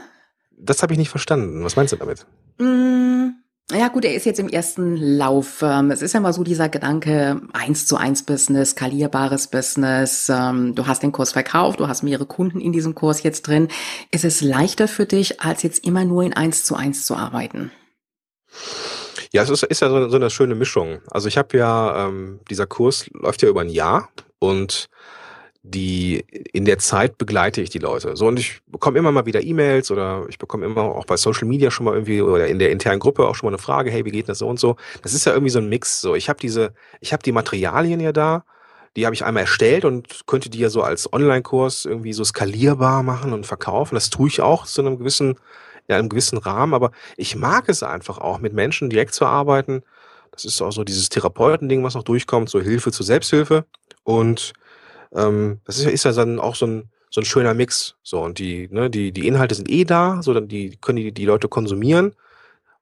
Das 0.59 0.83
habe 0.83 0.93
ich 0.93 0.99
nicht 0.99 1.09
verstanden. 1.09 1.65
Was 1.65 1.77
meinst 1.77 1.93
du 1.93 1.97
damit? 1.97 2.27
Mm, 2.59 3.31
ja 3.73 3.89
gut, 3.89 4.05
er 4.05 4.15
ist 4.15 4.27
jetzt 4.27 4.41
im 4.41 4.49
ersten 4.49 4.97
Lauf. 4.97 5.63
Ähm, 5.63 5.91
es 5.91 6.03
ist 6.03 6.15
ja 6.15 6.21
mal 6.21 6.33
so 6.33 6.43
dieser 6.43 6.69
Gedanke, 6.69 7.41
eins 7.53 7.87
zu 7.87 7.97
eins 7.97 8.23
Business, 8.23 8.71
skalierbares 8.71 9.49
Business. 9.49 10.29
Ähm, 10.29 10.75
du 10.75 10.87
hast 10.87 11.03
den 11.03 11.13
Kurs 11.13 11.33
verkauft, 11.33 11.81
du 11.81 11.87
hast 11.87 12.03
mehrere 12.03 12.27
Kunden 12.27 12.61
in 12.61 12.73
diesem 12.73 12.95
Kurs 12.95 13.23
jetzt 13.23 13.47
drin. 13.47 13.69
Ist 14.11 14.25
es 14.25 14.41
leichter 14.41 14.89
für 14.89 15.07
dich, 15.07 15.41
als 15.41 15.63
jetzt 15.63 15.85
immer 15.87 16.05
nur 16.05 16.23
in 16.23 16.33
eins 16.33 16.65
zu 16.65 16.75
eins 16.75 17.07
zu 17.07 17.15
arbeiten? 17.15 17.71
Ja, 19.33 19.43
es 19.43 19.51
ist, 19.51 19.63
ist 19.65 19.81
ja 19.81 19.91
so, 19.91 20.09
so, 20.09 20.17
eine 20.17 20.31
schöne 20.31 20.55
Mischung. 20.55 21.01
Also 21.11 21.29
ich 21.29 21.37
habe 21.37 21.57
ja, 21.57 22.07
ähm, 22.07 22.41
dieser 22.51 22.67
Kurs 22.67 23.09
läuft 23.13 23.43
ja 23.43 23.49
über 23.49 23.61
ein 23.61 23.69
Jahr 23.69 24.09
und 24.39 24.89
die 25.63 26.25
in 26.53 26.65
der 26.65 26.79
Zeit 26.79 27.19
begleite 27.19 27.61
ich 27.61 27.71
die 27.71 27.79
Leute. 27.79 28.17
So 28.17 28.27
und 28.27 28.39
ich 28.39 28.61
bekomme 28.69 28.99
immer 28.99 29.13
mal 29.13 29.27
wieder 29.27 29.43
E-Mails 29.43 29.91
oder 29.91 30.25
ich 30.29 30.39
bekomme 30.39 30.65
immer 30.65 30.83
auch 30.83 31.05
bei 31.05 31.17
Social 31.17 31.47
Media 31.47 31.71
schon 31.71 31.85
mal 31.85 31.95
irgendwie 31.95 32.23
oder 32.23 32.47
in 32.47 32.59
der 32.59 32.71
internen 32.71 33.01
Gruppe 33.01 33.27
auch 33.27 33.35
schon 33.35 33.49
mal 33.49 33.55
eine 33.55 33.63
Frage, 33.63 33.91
hey, 33.91 34.05
wie 34.05 34.11
geht 34.11 34.29
das 34.29 34.39
so 34.39 34.49
und 34.49 34.59
so. 34.59 34.77
Das 35.03 35.13
ist 35.13 35.27
ja 35.27 35.33
irgendwie 35.33 35.51
so 35.51 35.59
ein 35.59 35.69
Mix. 35.69 36.01
So, 36.01 36.15
ich 36.15 36.29
habe 36.29 36.39
diese, 36.41 36.73
ich 37.01 37.13
habe 37.13 37.23
die 37.23 37.33
Materialien 37.33 38.01
ja 38.01 38.13
da, 38.13 38.45
die 38.97 39.05
habe 39.05 39.15
ich 39.15 39.25
einmal 39.25 39.43
erstellt 39.43 39.85
und 39.85 40.27
könnte 40.27 40.49
die 40.49 40.59
ja 40.59 40.71
so 40.71 40.83
als 40.83 41.13
Online-Kurs 41.13 41.85
irgendwie 41.85 42.13
so 42.13 42.25
skalierbar 42.25 43.03
machen 43.03 43.33
und 43.33 43.47
verkaufen. 43.47 43.95
Das 43.95 44.11
tue 44.11 44.29
ich 44.29 44.41
auch 44.41 44.65
zu 44.65 44.81
einem 44.81 44.99
gewissen 44.99 45.37
ja, 45.89 45.97
einem 45.97 46.09
gewissen 46.09 46.39
Rahmen, 46.39 46.75
aber 46.75 46.93
ich 47.17 47.37
mag 47.37 47.69
es 47.69 47.83
einfach 47.83 48.19
auch, 48.19 48.39
mit 48.39 48.53
Menschen 48.53 48.91
direkt 48.91 49.15
zu 49.15 49.27
arbeiten. 49.27 49.83
Das 50.33 50.45
ist 50.45 50.61
auch 50.63 50.71
so 50.71 50.85
dieses 50.85 51.09
Therapeutending, 51.09 51.83
was 51.83 51.95
noch 51.95 52.05
durchkommt, 52.05 52.49
so 52.49 52.61
Hilfe 52.61 52.93
zur 52.93 53.07
Selbsthilfe. 53.07 53.65
Und 54.05 54.53
ähm, 55.15 55.61
das 55.65 55.79
ist, 55.79 55.87
ist 55.87 56.05
ja 56.05 56.13
dann 56.13 56.39
auch 56.39 56.55
so 56.55 56.67
ein, 56.67 56.91
so 57.11 57.21
ein 57.21 57.25
schöner 57.25 57.55
Mix. 57.55 57.97
So, 58.03 58.21
und 58.23 58.39
die, 58.39 58.69
ne, 58.71 58.91
die, 58.91 59.13
die 59.13 59.27
Inhalte 59.27 59.55
sind 59.55 59.71
eh 59.71 59.85
da, 59.85 60.23
so 60.23 60.35
dann 60.35 60.49
die 60.49 60.77
können 60.81 60.97
die, 60.97 61.13
die 61.13 61.25
Leute 61.25 61.49
konsumieren. 61.49 62.15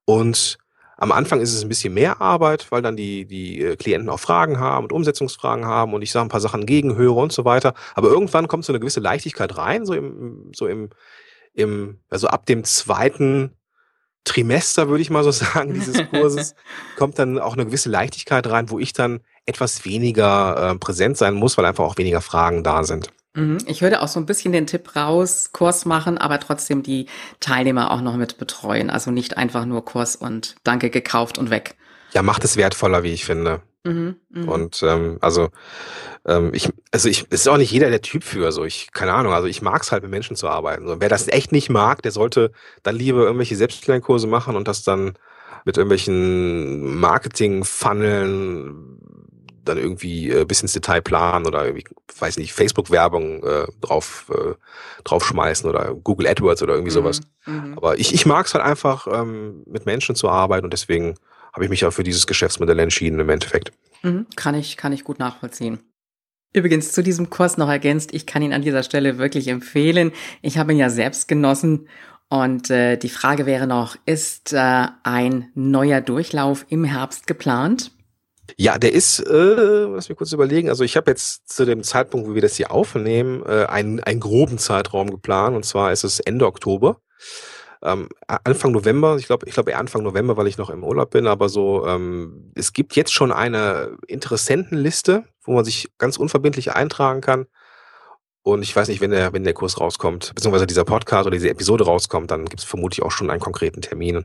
Und 0.05 0.59
Am 0.99 1.13
Anfang 1.13 1.41
ist 1.41 1.53
es 1.53 1.63
ein 1.63 1.69
bisschen 1.69 1.93
mehr 1.93 2.23
Arbeit, 2.23 2.73
weil 2.73 2.81
dann 2.81 2.97
die, 2.97 3.27
die 3.27 3.61
äh, 3.61 3.77
Klienten 3.77 4.09
auch 4.09 4.19
Fragen 4.21 4.59
haben 4.59 4.85
und 4.85 4.93
Umsetzungsfragen 4.93 5.67
haben 5.67 5.93
und 5.93 6.01
ich 6.01 6.11
sage 6.11 6.25
ein 6.27 6.31
paar 6.31 6.41
Sachen 6.41 6.65
gegenhöre 6.65 7.21
und 7.21 7.33
so 7.33 7.45
weiter. 7.45 7.75
Aber 7.95 8.09
irgendwann 8.09 8.49
kommt 8.49 8.65
so 8.65 8.73
eine 8.73 8.81
gewisse 8.81 9.01
Leichtigkeit 9.01 9.59
rein, 9.59 9.85
so 9.85 9.93
im, 9.93 10.51
so 10.55 10.67
im, 10.67 10.89
im, 11.57 11.99
also 12.09 12.29
ab 12.29 12.47
dem 12.47 12.63
zweiten 12.65 13.51
Trimester, 14.25 14.89
würde 14.89 15.03
ich 15.03 15.11
mal 15.11 15.25
so 15.25 15.31
sagen, 15.33 15.75
dieses 15.75 16.09
Kurses, 16.11 16.55
kommt 16.97 17.19
dann 17.19 17.39
auch 17.39 17.55
eine 17.55 17.67
gewisse 17.67 17.89
Leichtigkeit 17.89 18.47
rein, 18.47 18.71
wo 18.71 18.79
ich 18.79 18.93
dann 18.93 19.21
etwas 19.47 19.85
weniger 19.85 20.73
äh, 20.73 20.79
präsent 20.79 21.17
sein 21.17 21.35
muss, 21.35 21.57
weil 21.57 21.65
einfach 21.65 21.85
auch 21.85 21.99
weniger 21.99 22.21
Fragen 22.21 22.63
da 22.63 22.85
sind. 22.85 23.11
Mhm. 23.35 23.59
Ich 23.67 23.83
würde 23.83 24.03
auch 24.03 24.09
so 24.09 24.19
ein 24.21 24.27
bisschen 24.27 24.53
den 24.53 24.67
Tipp 24.67 24.97
raus, 24.97 25.51
Kurs 25.53 25.85
machen, 25.85 26.19
aber 26.19 26.41
trotzdem 26.41 26.83
die 26.83 27.07
Teilnehmer 27.41 27.91
auch 27.91 28.01
noch 28.01 28.17
mit 28.17 28.39
betreuen. 28.39 28.91
Also 28.91 29.11
nicht 29.11 29.37
einfach 29.37 29.65
nur 29.65 29.85
Kurs 29.85 30.17
und 30.17 30.57
Danke 30.65 30.91
gekauft 30.91 31.39
und 31.39 31.51
weg. 31.51 31.77
Ja, 32.13 32.23
macht 32.23 32.45
es 32.45 32.57
wertvoller, 32.57 33.03
wie 33.03 33.13
ich 33.13 33.25
finde. 33.25 33.63
Mhm, 33.85 34.17
mh. 34.31 34.53
Und 34.53 34.83
ähm, 34.83 35.19
also 35.21 35.51
ähm, 36.27 36.51
ich, 36.53 36.71
also 36.91 37.09
ich, 37.09 37.27
es 37.31 37.41
ist 37.41 37.49
auch 37.49 37.57
nicht 37.57 37.71
jeder 37.71 37.89
der 37.91 38.03
Typ 38.03 38.25
für. 38.25 38.51
So 38.53 38.65
ich, 38.65 38.91
keine 38.93 39.13
Ahnung. 39.13 39.33
Also 39.33 39.47
ich 39.47 39.63
mag 39.63 39.83
es 39.83 39.93
halt 39.93 40.03
mit 40.03 40.11
Menschen 40.11 40.37
zu 40.37 40.49
arbeiten. 40.49 40.87
So, 40.87 41.01
wer 41.01 41.09
das 41.09 41.29
echt 41.29 41.53
nicht 41.53 41.71
mag, 41.71 42.03
der 42.03 42.11
sollte 42.13 42.51
dann 42.83 42.97
lieber 42.97 43.23
irgendwelche 43.23 43.57
Selbstlernkurse 43.57 44.27
machen 44.27 44.57
und 44.57 44.67
das 44.67 44.83
dann 44.83 45.15
mit 45.65 45.77
irgendwelchen 45.77 46.97
Marketing-Funneln 46.99 48.97
dann 49.65 49.79
irgendwie 49.79 50.31
äh, 50.31 50.45
bis 50.45 50.63
ins 50.63 50.73
Detail 50.73 51.03
planen 51.03 51.47
oder 51.47 51.65
irgendwie, 51.65 51.85
weiß 52.19 52.39
nicht, 52.39 52.53
Facebook-Werbung 52.53 53.43
äh, 53.43 53.67
drauf 53.81 54.31
äh, 54.33 54.55
draufschmeißen 55.03 55.69
oder 55.69 55.95
Google 55.95 56.29
AdWords 56.29 56.63
oder 56.63 56.75
irgendwie 56.75 56.93
sowas. 56.93 57.21
Mhm. 57.47 57.55
mhm. 57.55 57.77
Aber 57.77 57.99
ich, 57.99 58.15
ich 58.15 58.27
mag 58.27 58.47
es 58.47 58.55
halt 58.55 58.65
einfach, 58.65 59.07
ähm, 59.13 59.65
mit 59.67 59.87
Menschen 59.87 60.15
zu 60.15 60.29
arbeiten 60.29 60.65
und 60.65 60.73
deswegen 60.73 61.17
habe 61.57 61.65
ich 61.65 61.71
mich 61.71 61.87
auch 61.87 61.91
für 61.91 62.05
dieses 62.05 62.27
Geschäftsmodell 62.27 62.79
entschieden 62.79 63.19
im 63.19 63.31
Endeffekt. 63.31 63.73
Mhm. 64.03 64.27
Kann 64.37 64.55
ich, 64.55 64.77
kann 64.77 64.93
ich 64.93 65.05
gut 65.05 65.19
nachvollziehen. 65.19 65.79
Übrigens 66.53 66.93
zu 66.93 67.03
diesem 67.03 67.31
Kurs 67.31 67.57
noch 67.57 67.71
ergänzt, 67.71 68.13
ich 68.13 68.27
kann 68.27 68.43
ihn 68.43 68.53
an 68.53 68.61
dieser 68.61 68.83
Stelle 68.83 69.17
wirklich 69.17 69.49
empfehlen. 69.49 70.13
Ich 70.43 70.59
habe 70.59 70.73
ihn 70.73 70.79
ja 70.79 70.91
selbst 70.91 71.29
genossen 71.29 71.89
und 72.29 72.71
äh, 72.71 72.99
die 72.99 73.09
Frage 73.09 73.47
wäre 73.47 73.67
noch, 73.67 73.97
ist 74.05 74.53
äh, 74.53 74.87
ein 75.03 75.51
neuer 75.55 76.03
Durchlauf 76.03 76.67
im 76.69 76.85
Herbst 76.85 77.27
geplant? 77.27 77.91
Ja, 78.59 78.77
der 78.77 78.93
ist, 78.93 79.21
äh, 79.21 79.33
lass 79.33 80.11
mich 80.11 80.19
kurz 80.19 80.33
überlegen, 80.33 80.69
also 80.69 80.85
ich 80.85 80.97
habe 80.99 81.11
jetzt 81.11 81.49
zu 81.49 81.65
dem 81.65 81.83
Zeitpunkt, 81.83 82.29
wo 82.29 82.35
wir 82.35 82.43
das 82.43 82.57
hier 82.57 82.71
aufnehmen, 82.71 83.43
äh, 83.47 83.65
einen, 83.65 84.01
einen 84.01 84.21
groben 84.21 84.59
Zeitraum 84.59 85.11
geplant 85.11 85.57
und 85.57 85.65
zwar 85.65 85.91
ist 85.91 86.05
es 86.05 86.21
Ende 86.21 86.47
Oktober. 86.47 87.01
Ähm, 87.87 88.09
Anfang 88.27 88.73
November, 88.73 89.17
ich 89.17 89.27
glaube, 89.27 89.47
ich 89.47 89.55
glaube 89.55 89.71
eher 89.71 89.79
Anfang 89.79 90.03
November, 90.03 90.37
weil 90.37 90.47
ich 90.47 90.59
noch 90.59 90.71
im 90.71 90.85
Urlaub 90.85 91.11
bin, 91.11 91.27
aber 91.27 91.49
so, 91.49 91.87
ähm, 91.87 92.53
es 92.55 92.73
gibt 92.73 92.97
jetzt 92.97 93.13
schon 93.13 93.33
eine 93.33 93.97
Interessentenliste, 94.07 95.25
wo 95.45 95.53
man 95.53 95.65
sich 95.65 95.89
ganz 95.99 96.17
unverbindlich 96.17 96.73
eintragen 96.73 97.21
kann. 97.21 97.47
Und 98.43 98.63
ich 98.63 98.75
weiß 98.75 98.89
nicht, 98.89 99.01
wenn 99.01 99.11
der, 99.11 99.33
wenn 99.33 99.45
der 99.45 99.55
Kurs 99.55 99.81
rauskommt, 99.81 100.33
beziehungsweise 100.35 100.67
dieser 100.67 100.85
Podcast 100.85 101.27
oder 101.27 101.37
diese 101.37 101.51
Episode 101.51 101.85
rauskommt, 101.85 102.31
dann 102.31 102.45
gibt 102.45 102.61
es 102.61 102.65
vermutlich 102.65 103.03
auch 103.03 103.11
schon 103.11 103.31
einen 103.31 103.41
konkreten 103.41 103.81
Termin. 103.81 104.25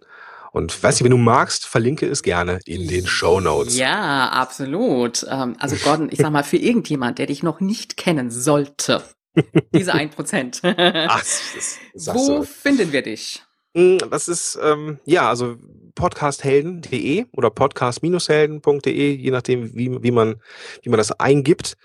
Und 0.51 0.83
weiß 0.83 0.95
nicht, 0.95 1.03
wenn 1.03 1.11
du 1.11 1.17
magst, 1.17 1.65
verlinke 1.65 2.05
es 2.05 2.23
gerne 2.23 2.59
in 2.65 2.87
den 2.87 3.07
Show 3.07 3.39
Notes. 3.39 3.77
Ja, 3.77 4.29
absolut. 4.29 5.25
Ähm, 5.29 5.55
also 5.59 5.75
Gordon, 5.77 6.09
ich 6.11 6.19
sag 6.19 6.31
mal, 6.31 6.43
für 6.43 6.57
irgendjemand, 6.57 7.19
der 7.19 7.27
dich 7.27 7.41
noch 7.41 7.61
nicht 7.61 7.97
kennen 7.97 8.29
sollte, 8.29 9.01
diese 9.73 9.93
ein 9.93 10.09
Prozent. 10.09 10.61
Wo 10.61 12.39
du. 12.39 12.43
finden 12.43 12.91
wir 12.91 13.01
dich? 13.01 13.43
Hm, 13.75 13.99
das 14.09 14.27
ist, 14.27 14.59
ähm, 14.61 14.99
ja, 15.05 15.29
also 15.29 15.57
podcasthelden.de 15.95 17.25
oder 17.31 17.49
podcast-helden.de, 17.49 19.15
je 19.15 19.31
nachdem, 19.31 19.73
wie, 19.75 20.01
wie, 20.01 20.11
man, 20.11 20.41
wie 20.81 20.89
man 20.89 20.97
das 20.97 21.11
eingibt. 21.19 21.77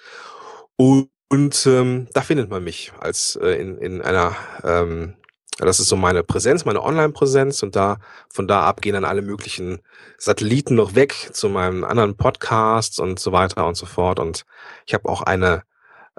Und, 0.76 1.10
und 1.28 1.66
ähm, 1.66 2.08
da 2.12 2.20
findet 2.20 2.50
man 2.50 2.62
mich 2.62 2.92
als 3.00 3.36
äh, 3.36 3.60
in, 3.60 3.78
in 3.78 4.02
einer 4.02 4.36
ähm, 4.62 5.14
das 5.58 5.80
ist 5.80 5.88
so 5.88 5.96
meine 5.96 6.22
Präsenz, 6.22 6.66
meine 6.66 6.82
Online-Präsenz 6.82 7.62
und 7.62 7.76
da 7.76 7.98
von 8.28 8.46
da 8.46 8.64
ab 8.64 8.82
gehen 8.82 8.92
dann 8.92 9.06
alle 9.06 9.22
möglichen 9.22 9.80
Satelliten 10.18 10.74
noch 10.74 10.94
weg 10.94 11.30
zu 11.32 11.48
meinen 11.48 11.82
anderen 11.82 12.16
Podcasts 12.16 12.98
und 12.98 13.18
so 13.18 13.32
weiter 13.32 13.66
und 13.66 13.74
so 13.76 13.86
fort. 13.86 14.20
Und 14.20 14.44
ich 14.84 14.92
habe 14.92 15.08
auch 15.08 15.22
eine, 15.22 15.62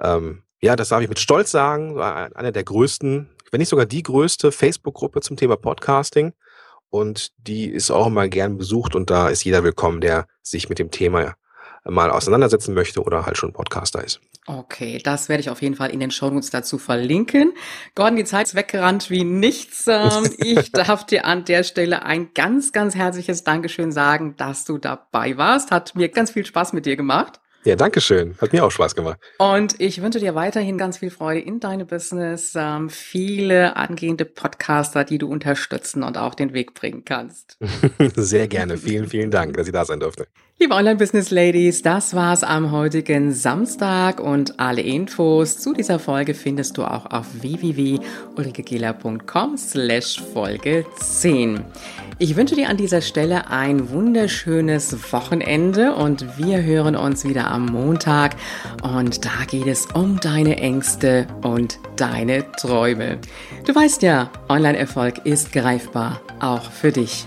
ähm, 0.02 0.42
ja, 0.60 0.74
das 0.74 0.88
darf 0.88 1.02
ich 1.02 1.08
mit 1.08 1.20
Stolz 1.20 1.52
sagen, 1.52 2.00
eine 2.00 2.50
der 2.50 2.64
größten, 2.64 3.30
wenn 3.50 3.58
nicht 3.58 3.68
sogar 3.68 3.86
die 3.86 4.02
größte 4.02 4.52
Facebook-Gruppe 4.52 5.20
zum 5.20 5.36
Thema 5.36 5.56
Podcasting. 5.56 6.32
Und 6.90 7.32
die 7.36 7.66
ist 7.66 7.90
auch 7.90 8.06
immer 8.06 8.28
gern 8.28 8.56
besucht 8.56 8.94
und 8.94 9.10
da 9.10 9.28
ist 9.28 9.44
jeder 9.44 9.62
willkommen, 9.62 10.00
der 10.00 10.26
sich 10.42 10.70
mit 10.70 10.78
dem 10.78 10.90
Thema 10.90 11.34
mal 11.84 12.10
auseinandersetzen 12.10 12.74
möchte 12.74 13.02
oder 13.02 13.26
halt 13.26 13.36
schon 13.36 13.52
Podcaster 13.52 14.02
ist. 14.02 14.20
Okay, 14.46 14.98
das 15.04 15.28
werde 15.28 15.42
ich 15.42 15.50
auf 15.50 15.60
jeden 15.60 15.74
Fall 15.74 15.90
in 15.90 16.00
den 16.00 16.10
Shownotes 16.10 16.48
dazu 16.48 16.78
verlinken. 16.78 17.52
Gordon, 17.94 18.16
die 18.16 18.24
Zeit 18.24 18.46
ist 18.46 18.54
weggerannt 18.54 19.10
wie 19.10 19.22
nichts. 19.22 19.86
Ähm, 19.86 20.30
ich 20.38 20.72
darf 20.72 21.04
dir 21.04 21.26
an 21.26 21.44
der 21.44 21.64
Stelle 21.64 22.02
ein 22.02 22.32
ganz, 22.32 22.72
ganz 22.72 22.94
herzliches 22.94 23.44
Dankeschön 23.44 23.92
sagen, 23.92 24.36
dass 24.38 24.64
du 24.64 24.78
dabei 24.78 25.36
warst. 25.36 25.70
Hat 25.70 25.94
mir 25.94 26.08
ganz 26.08 26.30
viel 26.30 26.46
Spaß 26.46 26.72
mit 26.72 26.86
dir 26.86 26.96
gemacht. 26.96 27.40
Ja, 27.64 27.76
danke 27.76 28.00
schön. 28.00 28.36
Hat 28.40 28.52
mir 28.52 28.64
auch 28.64 28.70
Spaß 28.70 28.94
gemacht. 28.94 29.18
Und 29.38 29.80
ich 29.80 30.00
wünsche 30.00 30.20
dir 30.20 30.34
weiterhin 30.34 30.78
ganz 30.78 30.98
viel 30.98 31.10
Freude 31.10 31.40
in 31.40 31.60
deinem 31.60 31.86
Business, 31.86 32.54
ähm, 32.56 32.88
viele 32.88 33.76
angehende 33.76 34.24
Podcaster, 34.24 35.04
die 35.04 35.18
du 35.18 35.28
unterstützen 35.28 36.02
und 36.02 36.16
auch 36.16 36.34
den 36.34 36.54
Weg 36.54 36.74
bringen 36.74 37.04
kannst. 37.04 37.58
Sehr 38.16 38.48
gerne. 38.48 38.78
Vielen, 38.78 39.08
vielen 39.08 39.30
Dank, 39.30 39.56
dass 39.56 39.66
ich 39.66 39.72
da 39.72 39.84
sein 39.84 40.00
durfte. 40.00 40.28
Liebe 40.60 40.74
Online-Business-Ladies, 40.74 41.82
das 41.82 42.14
war's 42.14 42.42
am 42.42 42.72
heutigen 42.72 43.32
Samstag 43.32 44.18
und 44.18 44.58
alle 44.58 44.82
Infos 44.82 45.58
zu 45.58 45.72
dieser 45.72 46.00
Folge 46.00 46.34
findest 46.34 46.76
du 46.76 46.82
auch 46.82 47.06
auf 47.12 47.26
www.ulrikegiller.com 47.40 49.56
slash 49.56 50.20
Folge 50.34 50.84
10. 50.96 51.60
Ich 52.18 52.34
wünsche 52.34 52.56
dir 52.56 52.70
an 52.70 52.76
dieser 52.76 53.02
Stelle 53.02 53.48
ein 53.48 53.90
wunderschönes 53.90 55.12
Wochenende 55.12 55.94
und 55.94 56.26
wir 56.38 56.60
hören 56.60 56.96
uns 56.96 57.24
wieder 57.24 57.52
am 57.52 57.66
Montag 57.66 58.34
und 58.82 59.24
da 59.24 59.44
geht 59.48 59.68
es 59.68 59.86
um 59.86 60.18
deine 60.18 60.56
Ängste 60.56 61.28
und 61.42 61.78
deine 61.94 62.50
Träume. 62.50 63.18
Du 63.64 63.76
weißt 63.76 64.02
ja, 64.02 64.28
Online-Erfolg 64.48 65.24
ist 65.24 65.52
greifbar, 65.52 66.20
auch 66.40 66.72
für 66.72 66.90
dich. 66.90 67.26